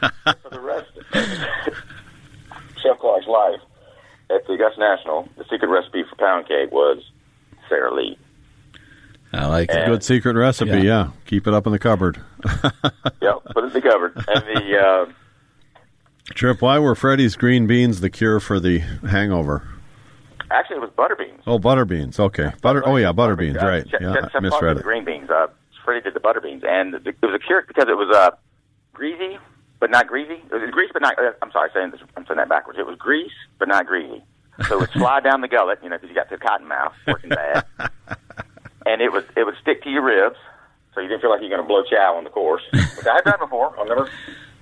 For 0.42 0.50
the 0.50 0.60
rest 0.60 0.90
of 0.96 1.04
Chef 2.82 2.98
Clark's 2.98 3.26
life 3.26 3.60
at 4.30 4.46
the 4.46 4.54
Augusta 4.54 4.80
National, 4.80 5.28
the 5.36 5.44
secret 5.50 5.68
recipe 5.68 6.02
for 6.08 6.16
pound 6.16 6.46
cake 6.48 6.70
was 6.72 6.98
Sara 7.68 7.92
Lee. 7.94 8.18
I 9.32 9.46
like 9.46 9.70
it. 9.70 9.86
Good 9.86 10.02
secret 10.02 10.34
recipe, 10.36 10.70
Yeah. 10.70 10.76
yeah. 10.82 11.08
Keep 11.26 11.46
it 11.46 11.54
up 11.54 11.66
in 11.66 11.72
the 11.72 11.78
cupboard. 11.78 12.20
Yep, 13.22 13.44
put 13.52 13.64
it 13.64 13.66
in 13.68 13.72
the 13.74 13.82
cupboard. 13.82 14.14
And 14.28 14.44
the 14.56 14.78
uh, 14.78 15.06
Tripp, 16.34 16.62
why 16.62 16.78
were 16.78 16.94
Freddie's 16.94 17.36
green 17.36 17.66
beans 17.66 18.00
the 18.00 18.08
cure 18.10 18.40
for 18.40 18.58
the 18.58 18.78
hangover? 18.78 19.68
actually 20.50 20.76
it 20.76 20.80
was 20.80 20.90
butter 20.96 21.14
beans. 21.16 21.40
Oh, 21.46 21.58
butter 21.58 21.84
beans. 21.84 22.18
Okay. 22.18 22.50
Butter. 22.62 22.82
Oh, 22.86 22.96
yeah, 22.96 23.12
butter 23.12 23.36
beans. 23.36 23.56
Uh, 23.58 23.66
Right. 23.66 23.88
Chef, 23.88 24.00
Yeah, 24.00 24.14
Chef, 24.14 24.16
I 24.16 24.20
Chef 24.22 24.30
Clark 24.30 24.42
misread 24.42 24.62
did 24.62 24.76
the 24.76 24.80
it. 24.80 24.82
green 24.84 25.04
beans. 25.04 25.30
Uh, 25.30 25.46
Freddie 25.84 26.00
did 26.00 26.14
the 26.14 26.20
butter 26.20 26.40
beans, 26.40 26.62
and 26.66 26.94
it 26.94 27.16
was 27.22 27.34
a 27.34 27.38
cure 27.38 27.62
because 27.68 27.84
it 27.88 27.96
was 27.96 28.14
uh, 28.16 28.30
greasy 28.94 29.38
but 29.80 29.90
not 29.90 30.06
greasy. 30.06 30.34
It 30.34 30.52
was 30.52 30.70
grease 30.70 30.90
but 30.92 31.02
not. 31.02 31.18
Uh, 31.18 31.32
I'm 31.42 31.50
sorry, 31.50 31.70
saying 31.74 31.90
this, 31.90 32.00
I'm 32.16 32.26
saying 32.26 32.36
that 32.36 32.48
backwards. 32.48 32.78
It 32.78 32.86
was 32.86 32.96
grease 32.98 33.32
but 33.58 33.68
not 33.68 33.86
greasy. 33.86 34.22
So 34.68 34.76
it 34.76 34.80
would 34.80 34.90
slide 34.90 35.24
down 35.24 35.40
the 35.40 35.48
gullet, 35.48 35.78
you 35.82 35.88
know, 35.88 35.96
because 35.96 36.10
you 36.10 36.14
got 36.14 36.28
the 36.28 36.36
cotton 36.36 36.68
mouth 36.68 36.92
working 37.06 37.30
bad, 37.30 37.64
and 38.86 39.00
it 39.00 39.10
would 39.10 39.26
it 39.36 39.44
would 39.44 39.56
stick 39.60 39.82
to 39.84 39.90
your 39.90 40.02
ribs, 40.02 40.36
so 40.94 41.00
you 41.00 41.08
didn't 41.08 41.22
feel 41.22 41.30
like 41.30 41.40
you're 41.40 41.50
going 41.50 41.62
to 41.62 41.66
blow 41.66 41.82
chow 41.82 42.16
on 42.16 42.24
the 42.24 42.30
course. 42.30 42.62
Which 42.72 43.06
I 43.06 43.14
had 43.14 43.24
done 43.24 43.38
before 43.40 43.78
on 43.80 43.88
number 43.88 44.10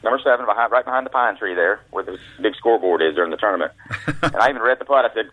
number 0.04 0.20
seven, 0.22 0.46
behind 0.46 0.70
right 0.70 0.84
behind 0.84 1.04
the 1.04 1.10
pine 1.10 1.36
tree 1.36 1.54
there, 1.54 1.80
where 1.90 2.04
the 2.04 2.18
big 2.40 2.54
scoreboard 2.54 3.02
is 3.02 3.14
during 3.16 3.30
the 3.30 3.36
tournament. 3.36 3.72
and 4.22 4.36
I 4.36 4.50
even 4.50 4.62
read 4.62 4.78
the 4.78 4.84
putt. 4.84 5.04
I 5.04 5.14
said, 5.14 5.26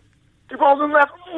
two 0.49 0.57
balls 0.57 0.81
in 0.81 0.91
left. 0.91 1.11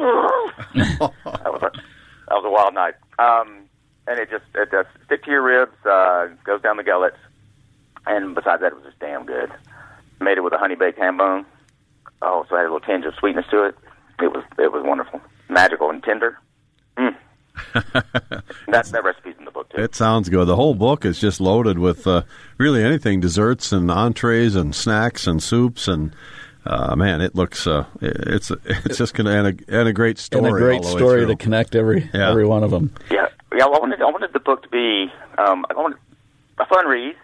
that 0.74 1.52
was 1.52 1.62
a 1.62 1.70
that 1.70 2.34
was 2.34 2.44
a 2.44 2.50
wild 2.50 2.74
night. 2.74 2.94
Um, 3.18 3.68
and 4.06 4.18
it 4.18 4.30
just 4.30 4.44
it 4.54 4.70
does 4.70 4.86
stick 5.04 5.24
to 5.24 5.30
your 5.30 5.42
ribs, 5.42 5.76
uh, 5.84 6.28
goes 6.44 6.62
down 6.62 6.78
the 6.78 6.82
gullet, 6.82 7.14
and 8.08 8.34
besides 8.34 8.60
that, 8.62 8.72
it 8.72 8.74
was 8.76 8.84
just 8.84 8.98
damn 8.98 9.24
good. 9.26 9.50
Made 10.20 10.38
it 10.38 10.42
with 10.42 10.52
a 10.52 10.58
honey 10.58 10.74
baked 10.74 10.98
ham 10.98 11.16
bone. 11.16 11.46
Oh, 12.22 12.44
so 12.48 12.56
it 12.56 12.58
had 12.58 12.66
a 12.66 12.72
little 12.72 12.80
tinge 12.80 13.04
of 13.04 13.14
sweetness 13.14 13.46
to 13.50 13.64
it. 13.66 13.76
It 14.20 14.32
was 14.32 14.44
it 14.58 14.72
was 14.72 14.82
wonderful, 14.84 15.20
magical 15.48 15.90
and 15.90 16.02
tender. 16.02 16.38
Mm. 16.96 17.14
that 17.74 18.86
that 18.86 19.04
recipe's 19.04 19.38
in 19.38 19.44
the 19.44 19.50
book 19.50 19.68
too. 19.70 19.80
It 19.82 19.94
sounds 19.94 20.28
good. 20.28 20.46
The 20.46 20.56
whole 20.56 20.74
book 20.74 21.04
is 21.04 21.20
just 21.20 21.40
loaded 21.40 21.78
with 21.78 22.06
uh, 22.06 22.22
really 22.56 22.82
anything 22.82 23.20
desserts 23.20 23.72
and 23.72 23.90
entrees 23.90 24.56
and 24.56 24.74
snacks 24.74 25.26
and 25.26 25.42
soups 25.42 25.86
and 25.86 26.12
uh, 26.66 26.94
man, 26.96 27.20
it 27.20 27.34
looks 27.34 27.66
uh, 27.66 27.84
it's 28.00 28.50
it's 28.64 28.98
just 28.98 29.14
gonna 29.14 29.30
and 29.30 29.46
a, 29.68 29.78
and 29.80 29.88
a 29.88 29.92
great 29.92 30.18
story. 30.18 30.46
And 30.46 30.56
a 30.56 30.58
great 30.58 30.84
story 30.84 31.26
to 31.26 31.36
connect 31.36 31.74
every 31.74 32.10
Yeah. 32.12 32.28
every 32.30 32.46
one 32.46 32.62
of 32.64 32.70
them. 32.70 32.92
Yeah, 33.10 33.28
yeah. 33.56 33.64
I 33.64 33.68
wanted 33.68 34.02
I 34.02 34.04
wanted 34.06 34.32
the 34.32 34.40
book 34.40 34.62
to 34.64 34.68
be 34.68 35.06
um, 35.38 35.64
I 35.70 35.74
wanted 35.74 35.98
a 36.58 36.66
fun 36.66 36.86
read, 36.86 37.14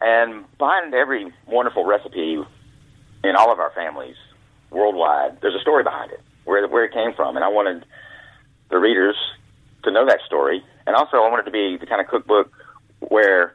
and 0.00 0.44
behind 0.58 0.94
every 0.94 1.32
wonderful 1.46 1.84
recipe 1.84 2.42
in 3.22 3.36
all 3.36 3.52
of 3.52 3.58
our 3.58 3.70
families 3.74 4.16
worldwide, 4.70 5.40
there's 5.42 5.54
a 5.54 5.60
story 5.60 5.82
behind 5.82 6.12
it, 6.12 6.20
where 6.44 6.66
where 6.68 6.84
it 6.84 6.92
came 6.92 7.12
from, 7.14 7.36
and 7.36 7.44
I 7.44 7.48
wanted 7.48 7.84
the 8.70 8.78
readers 8.78 9.16
to 9.84 9.90
know 9.90 10.06
that 10.06 10.20
story, 10.26 10.64
and 10.86 10.96
also 10.96 11.16
I 11.18 11.28
wanted 11.28 11.42
it 11.42 11.44
to 11.46 11.50
be 11.50 11.76
the 11.78 11.86
kind 11.86 12.00
of 12.00 12.06
cookbook 12.08 12.52
where 13.00 13.54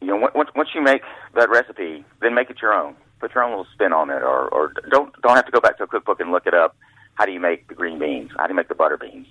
you 0.00 0.08
know 0.08 0.28
once 0.34 0.50
once 0.54 0.70
you 0.74 0.82
make 0.82 1.02
that 1.34 1.50
recipe, 1.50 2.04
then 2.20 2.34
make 2.34 2.50
it 2.50 2.60
your 2.60 2.72
own. 2.72 2.96
Put 3.20 3.34
your 3.34 3.44
own 3.44 3.50
little 3.50 3.66
spin 3.72 3.92
on 3.92 4.10
it, 4.10 4.22
or 4.22 4.48
or 4.48 4.72
don't 4.90 5.12
don't 5.22 5.36
have 5.36 5.46
to 5.46 5.52
go 5.52 5.60
back 5.60 5.78
to 5.78 5.84
a 5.84 5.86
cookbook 5.86 6.20
and 6.20 6.32
look 6.32 6.46
it 6.46 6.54
up. 6.54 6.76
How 7.14 7.26
do 7.26 7.32
you 7.32 7.40
make 7.40 7.68
the 7.68 7.74
green 7.74 7.98
beans? 7.98 8.30
How 8.36 8.46
do 8.46 8.52
you 8.52 8.56
make 8.56 8.68
the 8.68 8.74
butter 8.74 8.96
beans? 8.96 9.26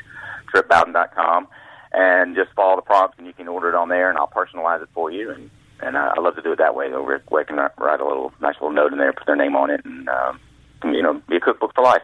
trippbowden.com, 0.53 1.47
and 1.93 2.35
just 2.35 2.51
follow 2.55 2.75
the 2.75 2.81
prompts, 2.81 3.17
and 3.17 3.25
you 3.25 3.31
can 3.33 3.47
order 3.47 3.69
it 3.69 3.75
on 3.75 3.87
there, 3.87 4.09
and 4.09 4.17
I'll 4.17 4.27
personalize 4.27 4.83
it 4.83 4.89
for 4.93 5.09
you. 5.09 5.31
And 5.31 5.49
and 5.81 5.95
uh, 5.95 6.11
I 6.17 6.19
love 6.19 6.35
to 6.35 6.41
do 6.41 6.51
it 6.51 6.57
that 6.57 6.75
way. 6.75 6.91
Over 6.91 7.23
I 7.37 7.43
can 7.45 7.55
write 7.55 8.01
a 8.01 8.05
little 8.05 8.33
nice 8.41 8.55
little 8.55 8.73
note 8.73 8.91
in 8.91 8.97
there, 8.97 9.13
put 9.13 9.27
their 9.27 9.37
name 9.37 9.55
on 9.55 9.69
it, 9.69 9.85
and 9.85 10.09
um, 10.09 10.41
you 10.83 11.01
know, 11.01 11.21
be 11.29 11.37
a 11.37 11.39
cookbook 11.39 11.73
for 11.73 11.85
life. 11.85 12.01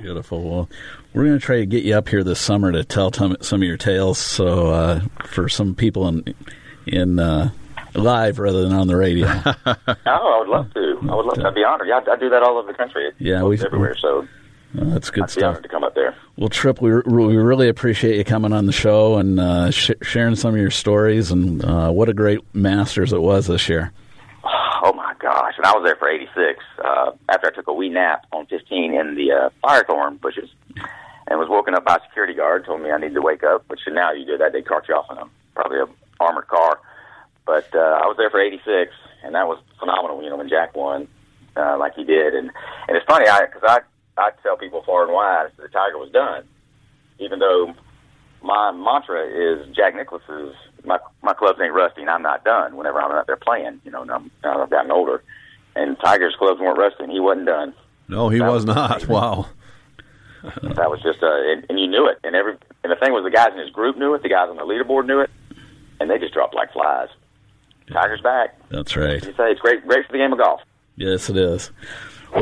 Beautiful. 0.00 0.42
Well, 0.42 0.68
we're 1.12 1.24
going 1.24 1.38
to 1.38 1.44
try 1.44 1.56
to 1.56 1.66
get 1.66 1.84
you 1.84 1.94
up 1.94 2.08
here 2.08 2.24
this 2.24 2.40
summer 2.40 2.72
to 2.72 2.84
tell 2.84 3.12
some 3.12 3.36
of 3.62 3.62
your 3.62 3.76
tales. 3.76 4.18
So 4.18 4.68
uh, 4.70 5.00
for 5.26 5.48
some 5.48 5.74
people 5.74 6.08
in 6.08 6.34
in 6.86 7.18
uh, 7.18 7.50
live 7.94 8.38
rather 8.38 8.62
than 8.62 8.72
on 8.72 8.86
the 8.88 8.96
radio. 8.96 9.26
Oh, 10.06 10.34
I 10.34 10.38
would 10.40 10.48
love 10.48 10.74
to. 10.74 10.98
I 11.10 11.14
would 11.14 11.26
love 11.26 11.34
to. 11.36 11.46
I'd 11.48 11.54
be 11.54 11.64
honored. 11.64 11.88
Yeah, 11.88 12.00
I, 12.06 12.12
I 12.12 12.16
do 12.16 12.28
that 12.30 12.42
all 12.42 12.58
over 12.58 12.70
the 12.70 12.76
country. 12.76 13.10
Yeah, 13.18 13.42
we 13.44 13.58
everywhere. 13.62 13.96
So 13.96 14.20
Uh, 14.78 14.84
that's 14.84 15.10
good 15.10 15.24
I'd 15.24 15.26
be 15.26 15.32
stuff. 15.32 15.44
honored 15.44 15.62
to 15.64 15.68
come 15.68 15.84
up 15.84 15.94
there. 15.94 16.14
Well, 16.36 16.48
Tripp, 16.48 16.80
we, 16.80 16.94
we 17.00 17.36
really 17.36 17.68
appreciate 17.68 18.16
you 18.16 18.24
coming 18.24 18.52
on 18.52 18.66
the 18.66 18.72
show 18.72 19.16
and 19.18 19.38
uh, 19.38 19.70
sh- 19.70 19.90
sharing 20.02 20.34
some 20.36 20.54
of 20.54 20.60
your 20.60 20.70
stories. 20.70 21.30
And 21.30 21.64
uh, 21.64 21.90
what 21.90 22.08
a 22.08 22.14
great 22.14 22.40
Masters 22.54 23.12
it 23.12 23.20
was 23.20 23.46
this 23.46 23.68
year. 23.68 23.92
Gosh! 25.22 25.54
And 25.56 25.64
I 25.64 25.70
was 25.72 25.84
there 25.84 25.94
for 25.94 26.08
'86 26.08 26.58
uh, 26.84 27.12
after 27.28 27.46
I 27.46 27.50
took 27.54 27.68
a 27.68 27.72
wee 27.72 27.88
nap 27.88 28.26
on 28.32 28.46
15 28.46 28.92
in 28.92 29.14
the 29.14 29.30
uh, 29.30 29.50
firethorn 29.62 30.20
bushes, 30.20 30.50
and 31.28 31.38
was 31.38 31.48
woken 31.48 31.74
up 31.74 31.84
by 31.84 31.96
a 31.96 32.00
security 32.08 32.34
guard. 32.34 32.66
Told 32.66 32.82
me 32.82 32.90
I 32.90 32.98
needed 32.98 33.14
to 33.14 33.22
wake 33.22 33.44
up, 33.44 33.62
which 33.68 33.80
now 33.86 34.10
you 34.10 34.26
do 34.26 34.36
that 34.38 34.52
they 34.52 34.62
cart 34.62 34.86
you 34.88 34.96
off 34.96 35.06
in 35.12 35.18
a 35.18 35.24
probably 35.54 35.78
a 35.78 35.86
armored 36.18 36.48
car. 36.48 36.80
But 37.46 37.72
uh, 37.72 38.02
I 38.02 38.06
was 38.06 38.16
there 38.18 38.30
for 38.30 38.40
'86, 38.40 38.92
and 39.22 39.36
that 39.36 39.46
was 39.46 39.62
phenomenal. 39.78 40.20
You 40.24 40.30
know 40.30 40.38
when 40.38 40.48
Jack 40.48 40.74
won 40.74 41.06
uh, 41.56 41.78
like 41.78 41.94
he 41.94 42.02
did, 42.02 42.34
and 42.34 42.50
and 42.88 42.96
it's 42.96 43.06
funny 43.06 43.28
I 43.28 43.46
because 43.46 43.62
I 43.62 43.78
I 44.20 44.30
tell 44.42 44.56
people 44.56 44.82
far 44.84 45.04
and 45.04 45.12
wide 45.12 45.50
the 45.56 45.68
Tiger 45.68 45.98
was 45.98 46.10
done, 46.10 46.42
even 47.20 47.38
though 47.38 47.72
my 48.42 48.72
mantra 48.72 49.22
is 49.22 49.72
Jack 49.74 49.94
Nicklaus's 49.94 50.56
my 50.84 50.98
my 51.22 51.32
clubs 51.32 51.60
ain't 51.62 51.72
rusty 51.72 52.00
and 52.02 52.10
I'm 52.10 52.22
not 52.22 52.44
done 52.44 52.76
whenever 52.76 53.00
I'm 53.00 53.12
out 53.12 53.26
there 53.26 53.36
playing, 53.36 53.80
you 53.84 53.90
know, 53.90 54.04
now, 54.04 54.18
now 54.42 54.54
that 54.56 54.60
I've 54.62 54.70
gotten 54.70 54.90
older. 54.90 55.22
And 55.74 55.96
Tiger's 56.00 56.34
clubs 56.36 56.60
weren't 56.60 56.78
rusty 56.78 57.04
and 57.04 57.12
he 57.12 57.20
wasn't 57.20 57.46
done. 57.46 57.74
No, 58.08 58.28
he 58.28 58.38
That 58.38 58.50
was 58.50 58.66
was 58.66 58.76
not. 58.76 59.08
Wow. 59.08 59.46
That 60.62 60.90
was 60.90 61.00
just 61.02 61.22
uh 61.22 61.26
and, 61.52 61.64
and 61.68 61.78
you 61.78 61.86
knew 61.86 62.08
it. 62.08 62.18
And 62.24 62.34
every 62.34 62.56
and 62.82 62.90
the 62.90 62.96
thing 62.96 63.12
was 63.12 63.24
the 63.24 63.30
guys 63.30 63.52
in 63.52 63.58
his 63.58 63.70
group 63.70 63.96
knew 63.96 64.12
it, 64.14 64.22
the 64.22 64.28
guys 64.28 64.48
on 64.50 64.56
the 64.56 64.62
leaderboard 64.62 65.06
knew 65.06 65.20
it, 65.20 65.30
and 66.00 66.10
they 66.10 66.18
just 66.18 66.34
dropped 66.34 66.54
like 66.54 66.72
flies. 66.72 67.08
Tiger's 67.92 68.20
back. 68.20 68.58
That's 68.70 68.96
right. 68.96 69.24
You 69.24 69.34
say 69.34 69.52
it's 69.52 69.60
great 69.60 69.86
great 69.86 70.06
for 70.06 70.12
the 70.12 70.18
game 70.18 70.32
of 70.32 70.38
golf. 70.38 70.60
Yes, 70.96 71.30
it 71.30 71.36
is. 71.36 71.70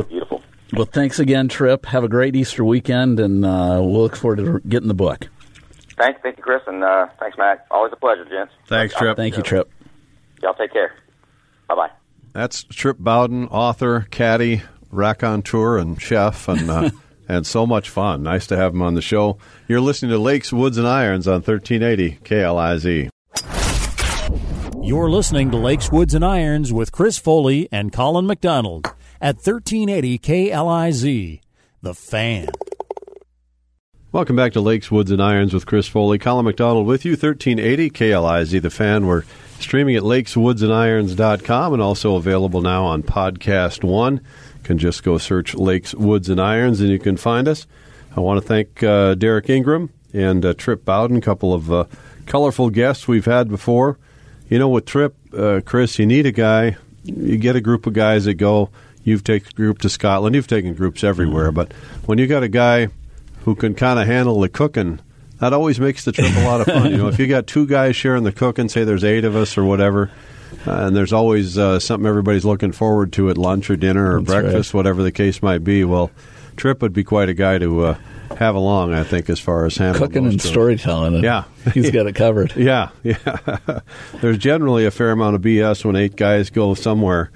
Beautiful. 0.09 0.41
Well, 0.73 0.85
thanks 0.85 1.19
again, 1.19 1.47
Tripp. 1.47 1.85
Have 1.87 2.03
a 2.03 2.07
great 2.07 2.35
Easter 2.35 2.63
weekend, 2.63 3.19
and 3.19 3.43
uh, 3.45 3.79
we'll 3.81 4.01
look 4.03 4.15
forward 4.15 4.37
to 4.37 4.59
getting 4.67 4.87
the 4.87 4.93
book. 4.93 5.27
Thanks, 6.01 6.19
thank 6.23 6.37
you, 6.37 6.43
Chris, 6.43 6.63
and 6.65 6.83
uh, 6.83 7.05
thanks, 7.19 7.37
Matt. 7.37 7.67
Always 7.69 7.93
a 7.93 7.95
pleasure, 7.95 8.25
gents. 8.25 8.51
Thanks, 8.65 8.95
Tripp. 8.95 9.15
Thank 9.15 9.37
you, 9.37 9.43
Tripp. 9.43 9.71
Y'all 10.41 10.55
take 10.55 10.73
care. 10.73 10.95
Bye 11.67 11.75
bye. 11.75 11.91
That's 12.33 12.63
Tripp 12.63 12.97
Bowden, 12.97 13.47
author, 13.49 14.07
caddy, 14.09 14.63
raconteur, 14.89 15.77
and 15.77 16.01
chef, 16.01 16.47
and 16.47 16.71
uh, 16.71 16.89
and 17.29 17.45
so 17.45 17.67
much 17.67 17.91
fun. 17.91 18.23
Nice 18.23 18.47
to 18.47 18.57
have 18.57 18.73
him 18.73 18.81
on 18.81 18.95
the 18.95 19.01
show. 19.03 19.37
You're 19.67 19.79
listening 19.79 20.09
to 20.09 20.17
Lakes, 20.17 20.51
Woods, 20.51 20.79
and 20.79 20.87
Irons 20.87 21.27
on 21.27 21.43
1380 21.43 22.17
KLIZ. 22.23 23.09
You're 24.83 25.11
listening 25.11 25.51
to 25.51 25.57
Lakes, 25.57 25.91
Woods, 25.91 26.15
and 26.15 26.25
Irons 26.25 26.73
with 26.73 26.91
Chris 26.91 27.19
Foley 27.19 27.69
and 27.71 27.93
Colin 27.93 28.25
McDonald 28.25 28.87
at 29.21 29.35
1380 29.35 30.17
KLIZ. 30.17 31.41
The 31.83 31.93
Fan. 31.93 32.47
Welcome 34.13 34.35
back 34.35 34.51
to 34.53 34.59
Lakes, 34.59 34.91
Woods, 34.91 35.09
and 35.09 35.23
Irons 35.23 35.53
with 35.53 35.65
Chris 35.65 35.87
Foley. 35.87 36.19
Colin 36.19 36.43
McDonald 36.43 36.85
with 36.85 37.05
you, 37.05 37.11
1380 37.11 37.89
KLIZ, 37.91 38.61
the 38.61 38.69
fan. 38.69 39.07
We're 39.07 39.23
streaming 39.57 39.95
at 39.95 40.03
lakeswoodsandirons.com 40.03 41.71
and 41.71 41.81
also 41.81 42.17
available 42.17 42.61
now 42.61 42.83
on 42.83 43.03
Podcast 43.03 43.85
One. 43.85 44.15
You 44.15 44.63
can 44.63 44.77
just 44.77 45.03
go 45.03 45.17
search 45.17 45.55
Lakes, 45.55 45.95
Woods, 45.95 46.27
and 46.27 46.41
Irons 46.41 46.81
and 46.81 46.89
you 46.89 46.99
can 46.99 47.15
find 47.15 47.47
us. 47.47 47.65
I 48.13 48.19
want 48.19 48.41
to 48.41 48.45
thank 48.45 48.83
uh, 48.83 49.15
Derek 49.15 49.49
Ingram 49.49 49.89
and 50.11 50.43
uh, 50.43 50.55
Tripp 50.55 50.83
Bowden, 50.83 51.15
a 51.15 51.21
couple 51.21 51.53
of 51.53 51.71
uh, 51.71 51.85
colorful 52.25 52.69
guests 52.69 53.07
we've 53.07 53.23
had 53.23 53.47
before. 53.47 53.97
You 54.49 54.59
know, 54.59 54.67
with 54.67 54.87
Tripp, 54.87 55.15
uh, 55.33 55.61
Chris, 55.65 55.97
you 55.99 56.05
need 56.05 56.25
a 56.25 56.33
guy. 56.33 56.75
You 57.05 57.37
get 57.37 57.55
a 57.55 57.61
group 57.61 57.87
of 57.87 57.93
guys 57.93 58.25
that 58.25 58.33
go. 58.33 58.71
You've 59.05 59.23
taken 59.23 59.47
a 59.47 59.53
group 59.53 59.79
to 59.79 59.89
Scotland. 59.89 60.35
You've 60.35 60.47
taken 60.47 60.73
groups 60.73 61.01
everywhere. 61.01 61.53
But 61.53 61.71
when 62.07 62.17
you 62.17 62.27
got 62.27 62.43
a 62.43 62.49
guy 62.49 62.89
who 63.41 63.55
can 63.55 63.75
kind 63.75 63.99
of 63.99 64.07
handle 64.07 64.39
the 64.39 64.49
cooking, 64.49 64.99
that 65.39 65.53
always 65.53 65.79
makes 65.79 66.05
the 66.05 66.11
trip 66.11 66.31
a 66.35 66.45
lot 66.45 66.61
of 66.61 66.67
fun. 66.67 66.91
You 66.91 66.97
know, 66.97 67.07
if 67.07 67.17
you 67.19 67.27
got 67.27 67.47
two 67.47 67.65
guys 67.65 67.95
sharing 67.95 68.23
the 68.23 68.31
cooking, 68.31 68.69
say 68.69 68.83
there's 68.83 69.03
eight 69.03 69.25
of 69.25 69.35
us 69.35 69.57
or 69.57 69.63
whatever, 69.63 70.11
uh, 70.67 70.71
and 70.71 70.95
there's 70.95 71.13
always 71.13 71.57
uh, 71.57 71.79
something 71.79 72.07
everybody's 72.07 72.45
looking 72.45 72.71
forward 72.71 73.11
to 73.13 73.29
at 73.29 73.37
lunch 73.37 73.69
or 73.69 73.75
dinner 73.75 74.15
or 74.17 74.21
That's 74.21 74.31
breakfast, 74.31 74.73
whatever 74.73 75.01
the 75.01 75.11
case 75.11 75.41
might 75.41 75.63
be. 75.63 75.83
Well, 75.83 76.11
Tripp 76.57 76.81
would 76.81 76.93
be 76.93 77.03
quite 77.03 77.29
a 77.29 77.33
guy 77.33 77.57
to 77.57 77.85
uh, 77.85 77.97
have 78.35 78.55
along, 78.55 78.93
I 78.93 79.03
think, 79.03 79.29
as 79.29 79.39
far 79.39 79.65
as 79.65 79.77
handling 79.77 80.07
Cooking 80.07 80.27
and 80.27 80.41
storytelling. 80.41 81.23
Yeah. 81.23 81.45
he's 81.73 81.91
got 81.91 82.05
it 82.07 82.15
covered. 82.15 82.53
Yeah, 82.61 82.89
yeah. 83.01 83.79
There's 84.21 84.37
generally 84.37 84.85
a 84.85 84.91
fair 84.91 85.11
amount 85.11 85.35
of 85.35 85.41
BS 85.41 85.83
when 85.83 85.95
eight 85.95 86.15
guys 86.15 86.49
go 86.51 86.73
somewhere, 86.75 87.31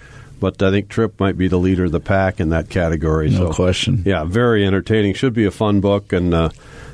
but 0.46 0.62
I 0.62 0.70
think 0.70 0.90
Tripp 0.90 1.20
might 1.20 1.40
be 1.40 1.48
the 1.48 1.58
leader 1.58 1.86
of 1.86 1.92
the 1.92 2.00
pack 2.00 2.40
in 2.40 2.50
that 2.50 2.70
category. 2.70 3.32
No 3.32 3.48
so, 3.48 3.54
question. 3.54 4.04
Yeah, 4.06 4.26
very 4.26 4.64
entertaining. 4.64 5.16
Should 5.16 5.34
be 5.34 5.46
a 5.46 5.50
fun 5.50 5.82
book, 5.82 6.14
and 6.14 6.36
uh, 6.36 6.50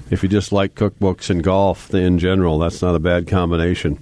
if 0.10 0.24
you 0.24 0.30
just 0.30 0.54
like 0.54 0.74
cookbooks 0.74 1.30
and 1.30 1.44
golf 1.44 1.94
in 1.94 2.18
general, 2.18 2.60
that's 2.60 2.82
not 2.82 2.96
a 2.96 3.00
bad 3.00 3.28
combination. 3.28 4.00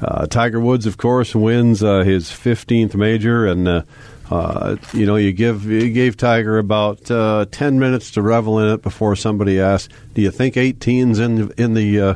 Uh, 0.00 0.26
Tiger 0.26 0.60
Woods, 0.60 0.86
of 0.86 0.98
course, 0.98 1.34
wins 1.34 1.82
uh, 1.82 2.04
his 2.04 2.26
15th 2.30 2.94
major, 2.94 3.44
and 3.44 3.66
uh, 3.66 3.82
uh, 4.30 4.76
you 4.92 5.04
know 5.04 5.16
you 5.16 5.32
give 5.32 5.64
you 5.64 5.90
gave 5.90 6.16
Tiger 6.16 6.56
about 6.56 7.10
uh, 7.10 7.46
10 7.50 7.80
minutes 7.80 8.12
to 8.12 8.22
revel 8.22 8.60
in 8.60 8.72
it 8.72 8.82
before 8.82 9.16
somebody 9.16 9.58
asked, 9.58 9.90
"Do 10.14 10.22
you 10.22 10.30
think 10.30 10.54
18's 10.54 11.18
in 11.18 11.50
in 11.58 11.74
the 11.74 12.00
uh, 12.00 12.14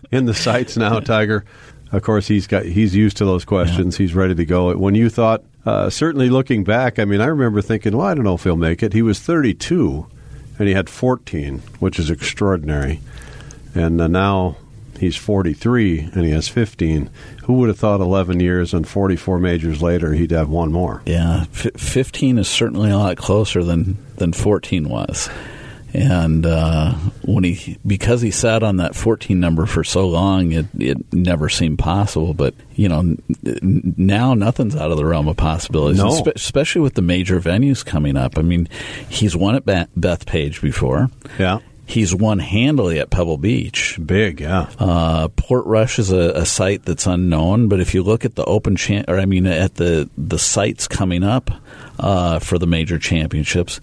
in 0.10 0.24
the 0.24 0.32
sights 0.32 0.78
now, 0.78 1.00
Tiger?" 1.00 1.44
Of 1.92 2.02
course, 2.02 2.26
he's 2.26 2.46
got 2.46 2.64
he's 2.64 2.94
used 2.94 3.18
to 3.18 3.26
those 3.26 3.44
questions. 3.44 3.98
He's 3.98 4.14
ready 4.14 4.34
to 4.34 4.46
go. 4.46 4.74
When 4.74 4.94
you 4.94 5.10
thought, 5.10 5.44
uh, 5.66 5.90
certainly 5.90 6.30
looking 6.30 6.64
back, 6.64 6.98
I 6.98 7.04
mean, 7.04 7.20
I 7.20 7.26
remember 7.26 7.60
thinking, 7.60 7.96
"Well, 7.96 8.06
I 8.06 8.14
don't 8.14 8.24
know 8.24 8.34
if 8.34 8.44
he'll 8.44 8.56
make 8.56 8.82
it." 8.82 8.92
He 8.92 9.02
was 9.02 9.20
32, 9.20 10.06
and 10.58 10.68
he 10.68 10.74
had 10.74 10.88
14, 10.88 11.58
which 11.80 11.98
is 11.98 12.10
extraordinary. 12.10 13.00
And 13.74 14.00
uh, 14.00 14.06
now 14.06 14.56
he's 14.98 15.16
43 15.16 16.10
and 16.14 16.24
he 16.24 16.30
has 16.30 16.48
15. 16.48 17.10
Who 17.44 17.52
would 17.54 17.68
have 17.68 17.78
thought 17.78 18.00
11 18.00 18.40
years 18.40 18.72
and 18.72 18.88
44 18.88 19.38
majors 19.38 19.82
later 19.82 20.12
he'd 20.14 20.30
have 20.30 20.48
one 20.48 20.72
more? 20.72 21.02
Yeah, 21.04 21.44
f- 21.52 21.72
15 21.76 22.38
is 22.38 22.48
certainly 22.48 22.90
a 22.90 22.96
lot 22.96 23.16
closer 23.18 23.62
than, 23.62 23.98
than 24.16 24.32
14 24.32 24.88
was. 24.88 25.28
And 25.96 26.44
uh, 26.44 26.92
when 27.22 27.44
he, 27.44 27.78
because 27.86 28.20
he 28.20 28.30
sat 28.30 28.62
on 28.62 28.76
that 28.76 28.94
14 28.94 29.40
number 29.40 29.64
for 29.64 29.82
so 29.82 30.06
long, 30.08 30.52
it, 30.52 30.66
it 30.78 31.12
never 31.12 31.48
seemed 31.48 31.78
possible. 31.78 32.34
But 32.34 32.54
you 32.74 32.88
know, 32.88 32.98
n- 33.00 33.94
now 33.96 34.34
nothing's 34.34 34.76
out 34.76 34.90
of 34.90 34.98
the 34.98 35.06
realm 35.06 35.26
of 35.28 35.36
possibilities, 35.38 35.98
No. 35.98 36.10
Espe- 36.10 36.34
especially 36.36 36.82
with 36.82 36.94
the 36.94 37.02
major 37.02 37.40
venues 37.40 37.84
coming 37.84 38.16
up. 38.16 38.36
I 38.36 38.42
mean, 38.42 38.68
he's 39.08 39.34
won 39.34 39.54
at 39.54 39.64
Ba- 39.64 39.88
Bethpage 39.98 40.60
before. 40.60 41.08
Yeah. 41.38 41.60
He's 41.88 42.12
won 42.12 42.40
handily 42.40 42.98
at 42.98 43.10
Pebble 43.10 43.38
Beach. 43.38 43.96
Big, 44.04 44.40
yeah. 44.40 44.68
Uh, 44.76 45.28
Portrush 45.28 46.00
is 46.00 46.10
a, 46.10 46.32
a 46.32 46.44
site 46.44 46.84
that's 46.84 47.06
unknown, 47.06 47.68
but 47.68 47.78
if 47.78 47.94
you 47.94 48.02
look 48.02 48.24
at 48.24 48.34
the 48.34 48.44
Open 48.44 48.74
Champ, 48.74 49.08
or 49.08 49.18
I 49.20 49.24
mean, 49.24 49.46
at 49.46 49.76
the 49.76 50.10
the 50.18 50.38
sites 50.38 50.88
coming 50.88 51.22
up 51.22 51.48
uh, 51.98 52.38
for 52.38 52.58
the 52.58 52.66
major 52.66 52.98
championships, 52.98 53.80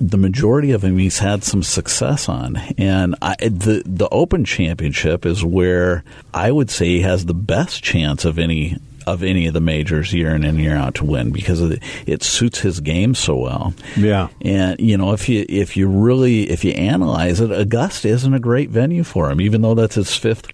the 0.00 0.18
majority 0.18 0.72
of 0.72 0.80
them 0.80 0.98
he's 0.98 1.18
had 1.18 1.44
some 1.44 1.62
success 1.62 2.28
on, 2.28 2.56
and 2.78 3.14
I, 3.22 3.36
the 3.40 3.82
the 3.84 4.08
Open 4.10 4.44
Championship 4.44 5.26
is 5.26 5.44
where 5.44 6.04
I 6.32 6.50
would 6.50 6.70
say 6.70 6.86
he 6.86 7.00
has 7.02 7.26
the 7.26 7.34
best 7.34 7.82
chance 7.82 8.24
of 8.24 8.38
any 8.38 8.78
of 9.06 9.22
any 9.22 9.46
of 9.46 9.54
the 9.54 9.60
majors 9.60 10.12
year 10.12 10.34
in 10.34 10.44
and 10.44 10.58
year 10.58 10.76
out 10.76 10.94
to 10.96 11.04
win 11.04 11.30
because 11.30 11.60
of 11.60 11.78
it 12.06 12.22
suits 12.22 12.60
his 12.60 12.80
game 12.80 13.14
so 13.14 13.36
well. 13.36 13.74
Yeah. 13.96 14.28
And 14.40 14.78
you 14.80 14.96
know, 14.96 15.12
if 15.12 15.28
you 15.28 15.44
if 15.48 15.76
you 15.76 15.88
really 15.88 16.50
if 16.50 16.64
you 16.64 16.72
analyze 16.72 17.40
it, 17.40 17.50
Augusta 17.50 18.08
isn't 18.08 18.34
a 18.34 18.40
great 18.40 18.70
venue 18.70 19.04
for 19.04 19.30
him, 19.30 19.40
even 19.40 19.62
though 19.62 19.74
that's 19.74 19.96
his 19.96 20.16
fifth 20.16 20.48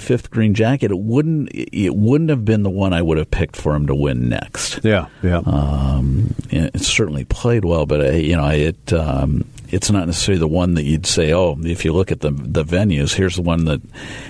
fifth 0.00 0.30
green 0.30 0.54
jacket. 0.54 0.90
It 0.90 0.98
wouldn't 0.98 1.50
it 1.52 1.94
wouldn't 1.94 2.30
have 2.30 2.44
been 2.44 2.62
the 2.62 2.70
one 2.70 2.92
I 2.92 3.02
would 3.02 3.18
have 3.18 3.30
picked 3.30 3.56
for 3.56 3.74
him 3.74 3.86
to 3.86 3.94
win 3.94 4.28
next. 4.28 4.80
Yeah, 4.84 5.06
yeah. 5.22 5.42
Um, 5.46 6.34
it 6.50 6.80
certainly 6.80 7.24
played 7.24 7.64
well, 7.64 7.86
but 7.86 8.00
uh, 8.00 8.10
you 8.12 8.36
know 8.36 8.48
it. 8.48 8.92
Um, 8.92 9.44
it's 9.70 9.90
not 9.90 10.06
necessarily 10.06 10.40
the 10.40 10.48
one 10.48 10.74
that 10.74 10.84
you'd 10.84 11.04
say, 11.04 11.32
oh, 11.34 11.58
if 11.62 11.84
you 11.84 11.92
look 11.92 12.10
at 12.10 12.20
the 12.20 12.30
the 12.30 12.64
venues, 12.64 13.14
here's 13.14 13.36
the 13.36 13.42
one 13.42 13.64
that 13.66 13.80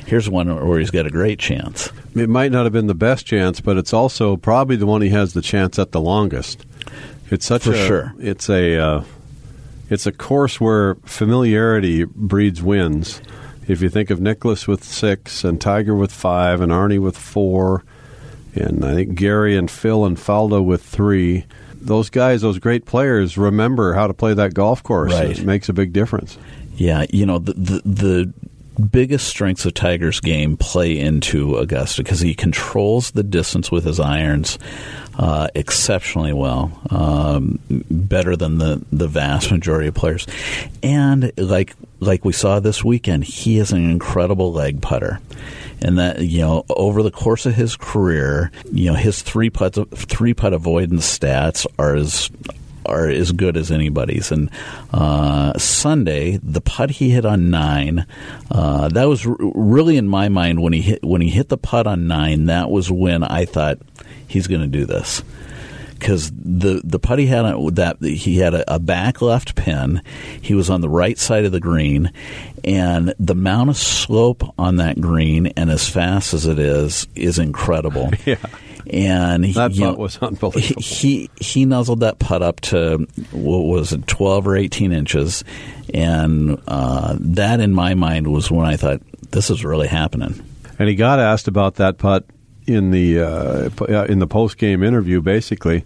here's 0.07 0.25
the 0.25 0.31
one 0.33 0.49
where 0.69 0.79
he's 0.79 0.91
got 0.91 1.07
a 1.07 1.11
great 1.11 1.39
chance. 1.39 1.91
it 2.15 2.29
might 2.29 2.51
not 2.51 2.65
have 2.65 2.73
been 2.73 2.89
the 2.89 2.95
best 2.95 3.25
chance, 3.27 3.61
but 3.61 3.77
it's 3.77 3.93
also 3.93 4.37
probably 4.37 4.77
the 4.77 4.87
one 4.87 5.01
he 5.03 5.11
has 5.11 5.35
the 5.35 5.43
chance 5.43 5.79
at 5.79 5.93
the 5.93 6.01
longest. 6.01 6.65
It's 7.31 7.47
such 7.47 7.63
For 7.65 7.73
a 7.75 7.87
sure. 7.87 8.15
it's 8.19 8.49
a 8.49 8.79
uh, 8.79 9.05
it's 9.91 10.07
a 10.07 10.13
course 10.13 10.61
where 10.61 10.97
familiarity 11.05 12.05
breeds 12.05 12.63
wins. 12.63 13.21
If 13.69 13.83
you 13.83 13.91
think 13.91 14.09
of 14.09 14.21
Nicklaus 14.21 14.67
with 14.67 14.83
six 14.83 15.45
and 15.45 15.61
Tiger 15.61 15.95
with 15.95 16.11
five 16.11 16.61
and 16.63 16.73
Arnie 16.73 16.99
with 16.99 17.19
four, 17.19 17.85
and 18.55 18.85
I 18.85 18.95
think 18.95 19.15
Gary 19.15 19.57
and 19.57 19.71
Phil 19.71 20.07
and 20.07 20.17
Faldo 20.17 20.65
with 20.65 20.83
three, 20.83 21.45
those 21.75 22.09
guys, 22.09 22.41
those 22.41 22.59
great 22.59 22.87
players, 22.87 23.37
remember 23.37 23.93
how 23.93 24.07
to 24.07 24.15
play 24.15 24.33
that 24.35 24.55
golf 24.55 24.83
course. 24.83 25.13
Right. 25.13 25.39
It 25.39 25.45
makes 25.45 25.69
a 25.69 25.75
big 25.75 25.93
difference. 25.93 26.39
Yeah, 26.77 27.05
you 27.11 27.27
know 27.27 27.39
the 27.39 27.53
the, 27.53 27.83
the 27.85 28.33
biggest 28.79 29.27
strengths 29.27 29.67
of 29.67 29.75
Tiger's 29.75 30.21
game 30.21 30.57
play 30.57 30.99
into 30.99 31.57
Augusta 31.57 32.03
because 32.03 32.21
he 32.21 32.35
controls 32.35 33.11
the 33.11 33.23
distance 33.23 33.71
with 33.71 33.85
his 33.85 34.01
irons 34.01 34.59
uh, 35.19 35.49
exceptionally 35.55 36.33
well, 36.33 36.81
um, 36.91 37.59
better 37.69 38.37
than 38.37 38.59
the 38.59 38.85
the 38.93 39.09
vast 39.09 39.51
majority 39.51 39.89
of 39.89 39.95
players, 39.95 40.27
and 40.83 41.33
like 41.37 41.75
like 41.99 42.25
we 42.25 42.33
saw 42.33 42.61
this 42.61 42.85
weekend, 42.85 43.25
he 43.25 43.59
is 43.59 43.73
an 43.73 43.91
incredible 43.91 44.53
lag 44.53 44.81
putter. 44.81 45.21
And 45.81 45.99
that 45.99 46.21
you 46.21 46.41
know, 46.41 46.65
over 46.71 47.03
the 47.03 47.11
course 47.11 47.47
of 47.47 47.55
his 47.55 47.77
career, 47.77 48.51
you 48.73 48.91
know, 48.91 48.97
his 48.97 49.23
three 49.23 49.51
putt 49.51 49.77
three 49.97 50.35
putt 50.35 50.53
avoidance 50.53 51.19
stats 51.19 51.67
are 51.79 51.95
as 51.95 52.31
are 52.89 53.09
as 53.09 53.33
good 53.33 53.57
as 53.57 53.71
anybody's. 53.71 54.33
And 54.33 54.51
uh, 54.93 55.57
Sunday, 55.59 56.39
the 56.43 56.61
putt 56.61 56.91
he 56.91 57.11
hit 57.11 57.25
on 57.25 57.51
nine, 57.51 58.07
uh, 58.51 58.89
that 58.89 59.05
was 59.05 59.27
r- 59.27 59.37
really 59.39 59.97
in 59.97 60.09
my 60.09 60.29
mind 60.29 60.63
when 60.63 60.73
he 60.73 60.81
hit 60.81 61.05
when 61.05 61.21
he 61.21 61.31
hit 61.31 61.49
the 61.49 61.59
putt 61.59 61.87
on 61.87 62.07
nine. 62.07 62.47
That 62.47 62.71
was 62.71 62.91
when 62.91 63.23
I 63.23 63.45
thought 63.45 63.79
he's 64.27 64.47
going 64.47 64.63
to 64.63 64.67
do 64.67 64.85
this. 64.87 65.23
Because 65.99 66.31
the 66.31 66.81
the 66.85 67.01
putt 67.01 67.19
he 67.19 67.27
had 67.27 67.45
on, 67.45 67.75
that 67.75 68.01
he 68.01 68.39
had 68.39 68.55
a, 68.55 68.75
a 68.75 68.79
back 68.79 69.21
left 69.21 69.57
pin, 69.57 70.01
he 70.41 70.55
was 70.55 70.71
on 70.71 70.81
the 70.81 70.89
right 70.89 71.19
side 71.19 71.45
of 71.45 71.51
the 71.51 71.59
green, 71.59 72.13
and 72.63 73.13
the 73.19 73.33
amount 73.33 73.71
of 73.71 73.77
slope 73.77 74.45
on 74.57 74.77
that 74.77 75.01
green 75.01 75.49
and 75.49 75.71
as 75.71 75.89
fast 75.89 76.35
as 76.35 76.47
it 76.47 76.59
is 76.61 77.09
is 77.17 77.39
incredible. 77.39 78.11
Yeah. 78.25 78.37
And 78.87 79.45
he- 79.45 79.53
That 79.53 79.75
you 79.75 79.83
putt 79.87 79.95
know, 79.97 80.03
was 80.03 80.19
unbelievable. 80.19 80.81
he 80.83 81.31
he 81.41 81.65
nuzzled 81.65 82.01
that 82.01 82.19
putt 82.19 82.43
up 82.43 82.61
to 82.63 83.07
what 83.33 83.59
was 83.65 83.93
it, 83.93 84.07
twelve 84.07 84.47
or 84.47 84.57
eighteen 84.57 84.93
inches, 84.93 85.45
and 85.93 86.61
uh, 86.69 87.17
that 87.21 87.61
in 87.61 87.75
my 87.75 87.95
mind 87.95 88.27
was 88.29 88.51
when 88.51 88.67
I 88.67 88.77
thought 88.77 89.01
this 89.31 89.51
is 89.51 89.65
really 89.65 89.89
happening. 89.89 90.43
And 90.79 90.89
he 90.89 90.95
got 90.95 91.19
asked 91.19 91.49
about 91.49 91.75
that 91.77 91.99
putt 91.99 92.25
in 92.67 92.91
the 92.91 93.21
uh, 93.21 93.71
uh, 93.81 94.05
in 94.09 94.19
the 94.21 94.27
post 94.27 94.59
game 94.59 94.83
interview, 94.83 95.21
basically, 95.21 95.85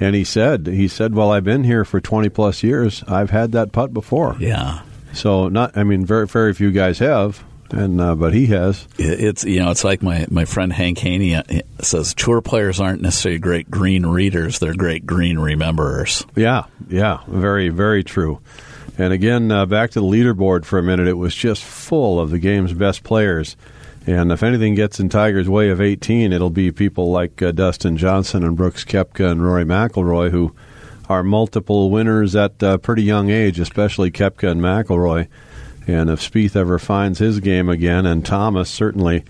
and 0.00 0.14
he 0.14 0.24
said 0.24 0.66
he 0.66 0.86
said, 0.88 1.14
"Well, 1.14 1.30
I've 1.32 1.44
been 1.44 1.64
here 1.64 1.84
for 1.84 2.00
twenty 2.00 2.28
plus 2.28 2.62
years. 2.62 3.02
I've 3.08 3.30
had 3.30 3.52
that 3.52 3.72
putt 3.72 3.94
before. 3.94 4.36
Yeah, 4.38 4.80
So 5.12 5.48
not, 5.48 5.76
I 5.76 5.84
mean, 5.84 6.04
very 6.04 6.26
very 6.26 6.52
few 6.54 6.70
guys 6.72 6.98
have, 6.98 7.42
and 7.70 8.00
uh, 8.00 8.14
but 8.14 8.32
he 8.34 8.46
has. 8.46 8.86
It's 8.98 9.44
you 9.44 9.60
know 9.60 9.70
it's 9.70 9.84
like 9.84 10.02
my 10.02 10.26
my 10.30 10.44
friend 10.44 10.72
Hank 10.72 10.98
Haney 10.98 11.34
uh, 11.34 11.42
says 11.80 12.14
tour 12.14 12.40
players 12.40 12.80
aren't 12.80 13.02
necessarily 13.02 13.38
great 13.38 13.70
green 13.70 14.06
readers; 14.06 14.58
they're 14.58 14.74
great 14.74 15.06
green 15.06 15.36
rememberers. 15.36 16.26
Yeah, 16.34 16.64
yeah, 16.88 17.20
very 17.26 17.68
very 17.68 18.04
true. 18.04 18.40
And 18.96 19.12
again, 19.12 19.52
uh, 19.52 19.64
back 19.64 19.92
to 19.92 20.00
the 20.00 20.06
leaderboard 20.06 20.64
for 20.64 20.78
a 20.78 20.82
minute. 20.82 21.06
It 21.06 21.16
was 21.18 21.34
just 21.34 21.62
full 21.62 22.18
of 22.18 22.30
the 22.30 22.38
game's 22.38 22.72
best 22.72 23.04
players. 23.04 23.56
And 24.08 24.32
if 24.32 24.42
anything 24.42 24.74
gets 24.74 24.98
in 24.98 25.10
Tiger's 25.10 25.48
way 25.48 25.68
of 25.68 25.80
18, 25.80 26.32
it'll 26.32 26.50
be 26.50 26.72
people 26.72 27.10
like 27.10 27.42
uh, 27.42 27.52
Dustin 27.52 27.96
Johnson 27.96 28.42
and 28.42 28.56
Brooks 28.56 28.82
Koepka 28.84 29.30
and 29.30 29.44
Rory 29.44 29.64
McIlroy, 29.64 30.30
who 30.30 30.54
are 31.08 31.22
multiple 31.22 31.90
winners 31.90 32.34
at 32.34 32.62
a 32.62 32.78
pretty 32.78 33.02
young 33.02 33.30
age, 33.30 33.60
especially 33.60 34.10
Koepka 34.10 34.50
and 34.50 34.60
McIlroy. 34.60 35.28
And 35.88 36.10
if 36.10 36.20
Spieth 36.20 36.54
ever 36.54 36.78
finds 36.78 37.18
his 37.18 37.40
game 37.40 37.70
again, 37.70 38.04
and 38.04 38.24
Thomas 38.24 38.68
certainly, 38.68 39.24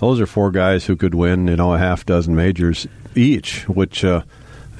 those 0.00 0.20
are 0.20 0.26
four 0.26 0.50
guys 0.50 0.84
who 0.86 0.96
could 0.96 1.14
win, 1.14 1.46
you 1.46 1.54
know, 1.54 1.72
a 1.72 1.78
half 1.78 2.04
dozen 2.04 2.34
majors 2.34 2.88
each, 3.14 3.68
which 3.68 4.04
uh, 4.04 4.22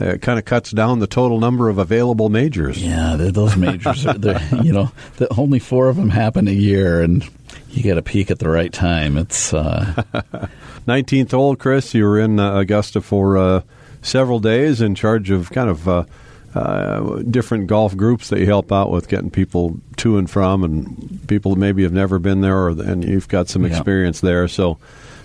uh, 0.01 0.17
kind 0.17 0.41
of 0.41 0.45
cuts 0.45 0.73
down 0.73 0.99
the 0.99 1.07
total 1.07 1.39
number 1.39 1.69
of 1.69 1.79
available 1.79 2.31
majors. 2.31 2.85
Yeah, 2.85 3.17
those 3.17 3.57
majors, 3.57 4.05
are, 4.07 4.17
you 4.63 4.73
know, 4.73 4.91
the, 5.19 5.33
only 5.39 5.61
four 5.61 5.89
of 5.89 5.97
them 5.97 6.11
happen 6.11 6.49
a 6.49 6.53
year, 6.53 7.01
and 7.01 7.25
you 7.71 7.83
get 7.85 7.97
a 7.97 8.03
peak 8.03 8.31
at 8.33 8.41
the 8.41 8.49
right 8.49 8.73
time. 8.73 9.17
It's 9.17 9.55
uh, 9.55 10.03
19th 10.89 11.31
hole, 11.31 11.55
Chris. 11.55 11.95
You 11.95 12.05
were 12.05 12.19
in 12.19 12.41
uh, 12.41 12.57
Augusta 12.57 13.01
for 13.01 13.39
uh, 13.39 13.63
several 14.03 14.41
days 14.41 14.81
in 14.81 14.97
charge 14.97 15.31
of 15.31 15.51
kind 15.51 15.71
of 15.71 15.87
uh, 16.55 17.23
different 17.31 17.67
golf 17.69 17.97
groups 17.97 18.29
that 18.31 18.41
you 18.41 18.47
help 18.47 18.73
out 18.73 18.91
with 18.91 19.09
getting 19.09 19.31
people 19.31 19.79
to 19.99 20.19
and 20.19 20.29
from, 20.29 20.65
and 20.65 21.21
people 21.29 21.55
that 21.55 21.61
maybe 21.61 21.83
have 21.85 21.93
never 21.93 22.19
been 22.19 22.41
there, 22.41 22.57
or, 22.59 22.69
and 22.71 23.05
you've 23.05 23.29
got 23.29 23.49
some 23.49 23.63
Yeah. 23.65 23.69
experience 23.71 24.21
there. 24.21 24.49
So, 24.49 24.79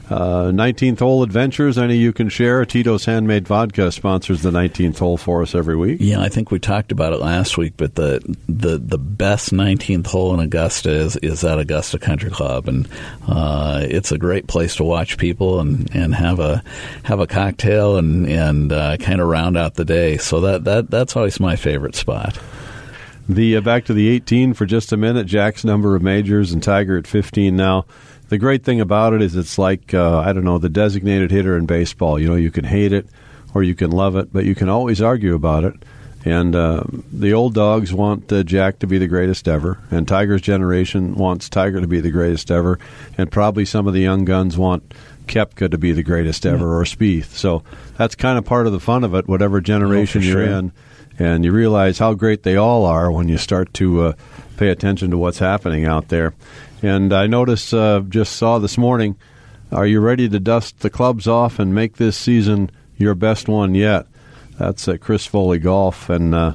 Uh, 0.10 0.52
19th 0.52 1.00
Hole 1.00 1.24
Adventures, 1.24 1.80
any 1.80 1.98
you 1.98 2.14
can 2.14 2.30
share. 2.30 2.64
Tito's 2.64 3.06
Handmade 3.06 3.48
Vodka 3.48 3.92
sponsors 3.92 4.44
the 4.44 4.52
19th 4.52 5.00
hole 5.00 5.18
for 5.18 5.42
us 5.42 5.56
every 5.56 5.76
week. 5.76 5.98
Yeah, 6.00 6.22
I 6.22 6.30
think 6.30 6.52
we 6.52 6.60
talked 6.60 6.92
about 6.92 7.14
it 7.14 7.20
last 7.20 7.58
week, 7.58 7.74
but 7.76 7.96
the 7.96 8.22
the, 8.48 8.78
the 8.78 9.00
best 9.00 9.52
19th 9.52 10.06
hole 10.06 10.34
in 10.36 10.40
Augusta 10.40 10.92
is, 10.92 11.18
is 11.18 11.44
at 11.44 11.58
Augusta 11.58 11.98
Country 11.98 12.30
Club, 12.30 12.68
and 12.68 12.88
uh, 13.28 13.82
it's 13.84 14.12
a 14.12 14.20
great 14.20 14.46
place 14.46 14.76
to 14.76 14.84
watch 14.84 15.18
people 15.18 15.60
and, 15.60 15.94
and 15.96 16.14
have 16.14 16.40
a 16.40 16.64
have 17.04 17.20
a 17.20 17.28
cocktail 17.28 17.98
and 17.98 18.30
and 18.30 18.72
uh, 18.72 18.98
kind 18.98 19.20
of 19.20 19.28
round 19.28 19.58
out 19.58 19.74
the 19.74 19.86
day. 19.86 20.18
So 20.18 20.40
that, 20.42 20.66
that 20.66 20.92
that's 20.92 21.16
always 21.16 21.40
my 21.40 21.56
favorite 21.56 21.96
spot. 21.96 22.38
The 23.28 23.58
uh, 23.58 23.62
back 23.62 23.86
to 23.86 23.94
the 23.94 24.10
18 24.10 24.54
for 24.54 24.68
just 24.68 24.92
a 24.92 24.98
minute. 24.98 25.26
Jack's 25.26 25.66
number 25.66 25.96
of 25.96 26.04
majors 26.04 26.52
and 26.52 26.62
Tiger 26.62 26.96
at 26.96 27.08
15 27.08 27.56
now 27.56 27.86
the 28.36 28.40
great 28.40 28.66
thing 28.66 28.82
about 28.82 29.14
it 29.14 29.22
is 29.22 29.34
it's 29.38 29.58
like 29.58 29.94
uh, 29.94 30.20
I 30.20 30.34
don't 30.34 30.44
know 30.44 30.58
the 30.58 30.68
designated 30.68 31.32
hitter 31.32 31.58
in 31.58 31.66
baseball. 31.66 32.20
You 32.20 32.28
know, 32.28 32.36
you 32.36 32.52
can 32.52 32.66
hate 32.66 32.92
it 32.92 33.08
or 33.54 33.64
you 33.64 33.74
can 33.76 33.92
love 33.92 34.18
it, 34.18 34.34
but 34.34 34.44
you 34.44 34.54
can 34.56 34.68
always 34.68 35.02
argue 35.02 35.36
about 35.36 35.64
it. 35.64 35.76
And 36.26 36.54
uh, 36.54 36.84
the 37.14 37.32
old 37.32 37.54
dogs 37.54 37.94
want 37.94 38.30
uh, 38.34 38.44
Jack 38.44 38.80
to 38.80 38.88
be 38.88 38.98
the 38.98 39.08
greatest 39.08 39.48
ever, 39.48 39.80
and 39.90 40.06
Tiger's 40.06 40.42
generation 40.42 41.16
wants 41.16 41.48
Tiger 41.48 41.80
to 41.80 41.88
be 41.88 42.02
the 42.02 42.12
greatest 42.12 42.52
ever, 42.52 42.78
and 43.18 43.32
probably 43.32 43.64
some 43.64 43.88
of 43.88 43.94
the 43.94 44.02
young 44.02 44.26
guns 44.26 44.58
want 44.58 44.94
Koepka 45.28 45.72
to 45.72 45.78
be 45.78 45.94
the 45.94 46.04
greatest 46.04 46.46
ever 46.46 46.66
yeah. 46.66 46.82
or 46.82 46.84
Spieth. 46.84 47.38
So 47.38 47.64
that's 47.96 48.16
kind 48.16 48.38
of 48.38 48.44
part 48.44 48.68
of 48.68 48.74
the 48.74 48.82
fun 48.82 49.06
of 49.06 49.16
it, 49.16 49.30
whatever 49.30 49.62
generation 49.62 50.24
oh, 50.24 50.26
you're 50.26 50.46
sure. 50.46 50.58
in, 50.58 50.74
and 51.18 51.46
you 51.46 51.54
realize 51.54 52.00
how 52.00 52.14
great 52.16 52.44
they 52.44 52.58
all 52.58 52.86
are 52.86 53.10
when 53.10 53.30
you 53.30 53.38
start 53.38 53.74
to 53.76 54.02
uh, 54.02 54.14
pay 54.58 54.70
attention 54.70 55.12
to 55.12 55.18
what's 55.18 55.40
happening 55.40 55.86
out 55.86 56.10
there. 56.10 56.34
And 56.86 57.12
I 57.14 57.26
noticed, 57.26 57.74
uh, 57.74 58.02
just 58.08 58.36
saw 58.36 58.60
this 58.60 58.78
morning, 58.78 59.16
are 59.72 59.88
you 59.88 60.00
ready 60.00 60.30
to 60.30 60.40
dust 60.40 60.82
the 60.82 60.92
clubs 60.92 61.28
off 61.28 61.58
and 61.58 61.74
make 61.74 61.98
this 61.98 62.16
season 62.16 62.70
your 62.96 63.16
best 63.16 63.48
one 63.48 63.74
yet? 63.74 64.06
That's 64.60 64.88
uh, 64.88 64.98
Chris 64.98 65.26
Foley 65.26 65.58
Golf. 65.58 66.12
And 66.12 66.36
uh, 66.36 66.54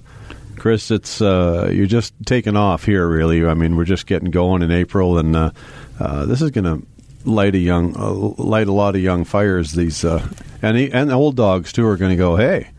Chris, 0.57 0.93
it's 0.93 1.21
uh, 1.21 1.69
you're 1.73 1.87
just 1.87 2.15
taking 2.27 2.57
off 2.57 2.85
here, 2.85 3.09
really. 3.09 3.45
I 3.45 3.55
mean, 3.55 3.75
we're 3.75 3.85
just 3.85 4.07
getting 4.07 4.31
going 4.31 4.63
in 4.63 4.71
April, 4.71 5.19
and 5.19 5.35
uh, 5.35 5.51
uh, 5.99 6.27
this 6.27 6.43
is 6.43 6.53
going 6.53 6.65
to 6.65 6.87
light 7.29 7.57
a 7.57 7.59
young, 7.59 7.97
uh, 7.97 8.13
light 8.13 8.69
a 8.69 8.73
lot 8.73 8.95
of 8.95 9.03
young 9.03 9.25
fires. 9.25 9.73
These 9.73 10.05
uh, 10.05 10.25
and 10.63 10.77
he, 10.77 10.93
and 10.93 11.11
the 11.11 11.15
old 11.15 11.35
dogs 11.35 11.73
too 11.73 11.89
are 11.89 11.97
going 11.97 12.13
to 12.13 12.17
go, 12.17 12.37
hey, 12.37 12.71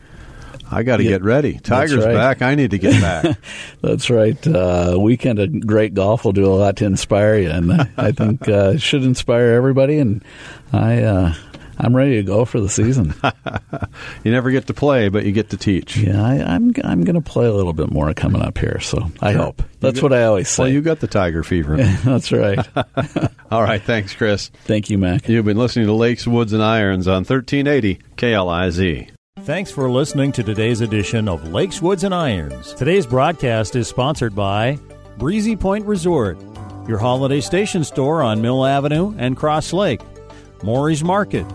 I 0.72 0.82
got 0.82 0.96
to 0.96 1.04
get 1.04 1.22
ready. 1.22 1.58
Tiger's 1.58 2.04
right. 2.04 2.14
back. 2.14 2.42
I 2.42 2.54
need 2.54 2.70
to 2.70 2.78
get 2.78 3.00
back. 3.00 3.36
that's 3.82 4.08
right. 4.08 4.46
Uh, 4.46 4.96
weekend 4.98 5.38
of 5.38 5.66
great 5.66 5.94
golf 5.94 6.24
will 6.24 6.32
do 6.32 6.46
a 6.46 6.54
lot 6.54 6.76
to 6.76 6.86
inspire 6.86 7.36
you, 7.36 7.50
and 7.50 7.72
I 7.96 8.12
think 8.12 8.48
uh, 8.48 8.72
it 8.74 8.80
should 8.80 9.04
inspire 9.04 9.48
everybody. 9.48 9.98
And 9.98 10.24
I, 10.72 11.02
uh, 11.02 11.34
I'm 11.78 11.94
ready 11.94 12.16
to 12.16 12.22
go 12.22 12.44
for 12.44 12.60
the 12.60 12.68
season. 12.68 13.14
you 14.24 14.30
never 14.30 14.50
get 14.50 14.66
to 14.68 14.74
play, 14.74 15.08
but 15.08 15.24
you 15.24 15.32
get 15.32 15.50
to 15.50 15.56
teach. 15.56 15.96
Yeah, 15.96 16.22
I, 16.22 16.34
am 16.36 16.48
I'm, 16.48 16.74
I'm 16.84 17.04
going 17.04 17.22
to 17.22 17.30
play 17.30 17.46
a 17.46 17.52
little 17.52 17.72
bit 17.74 17.90
more 17.90 18.12
coming 18.14 18.40
up 18.40 18.56
here. 18.56 18.80
So 18.80 19.10
I 19.20 19.32
sure. 19.32 19.42
hope 19.42 19.62
that's 19.80 20.00
got, 20.00 20.02
what 20.02 20.12
I 20.12 20.24
always 20.24 20.48
say. 20.48 20.62
Well, 20.62 20.72
you 20.72 20.80
got 20.80 21.00
the 21.00 21.06
Tiger 21.06 21.42
fever. 21.42 21.76
that's 22.04 22.32
right. 22.32 22.66
All 23.50 23.62
right. 23.62 23.82
Thanks, 23.82 24.14
Chris. 24.14 24.50
Thank 24.64 24.90
you, 24.90 24.98
Mac. 24.98 25.28
You've 25.28 25.44
been 25.44 25.58
listening 25.58 25.86
to 25.86 25.92
Lakes, 25.92 26.26
Woods, 26.26 26.52
and 26.52 26.62
Irons 26.62 27.08
on 27.08 27.24
1380 27.24 28.00
KLIZ. 28.16 29.11
Thanks 29.40 29.70
for 29.72 29.90
listening 29.90 30.30
to 30.32 30.42
today's 30.42 30.82
edition 30.82 31.26
of 31.26 31.48
Lakes, 31.48 31.80
Woods, 31.80 32.04
and 32.04 32.14
Irons. 32.14 32.74
Today's 32.74 33.06
broadcast 33.06 33.74
is 33.74 33.88
sponsored 33.88 34.34
by 34.34 34.78
Breezy 35.16 35.56
Point 35.56 35.86
Resort, 35.86 36.38
your 36.86 36.98
holiday 36.98 37.40
station 37.40 37.82
store 37.82 38.22
on 38.22 38.42
Mill 38.42 38.64
Avenue 38.64 39.14
and 39.16 39.36
Crosslake, 39.36 40.02
Maury's 40.62 41.02
Market, 41.02 41.46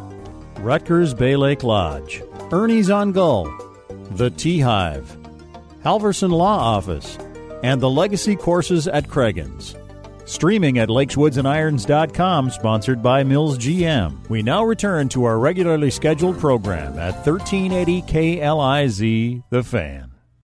Ruttger's 0.56 1.14
Bay 1.14 1.36
Lake 1.36 1.64
Lodge, 1.64 2.24
Ernie's 2.52 2.90
on 2.90 3.12
Gull, 3.12 3.46
The 4.10 4.32
Tea 4.32 4.60
Hive, 4.60 5.16
Halverson 5.86 6.32
Law 6.32 6.58
Office, 6.58 7.18
and 7.64 7.80
the 7.80 7.92
Legacy 7.92 8.36
Courses 8.36 8.88
at 8.88 9.08
Cragun's. 9.08 9.76
Streaming 10.28 10.80
at 10.80 10.90
lakeswoodsandirons.com, 10.90 12.52
sponsored 12.52 13.02
by 13.02 13.24
Mills 13.24 13.58
GM. 13.58 14.28
We 14.30 14.44
now 14.44 14.66
return 14.66 15.08
to 15.10 15.24
our 15.24 15.40
regularly 15.40 15.90
scheduled 15.90 16.38
program 16.38 17.00
at 17.00 17.26
1380 17.26 18.02
KLIZ 18.02 19.44
The 19.50 19.64
Fan. 19.64 20.17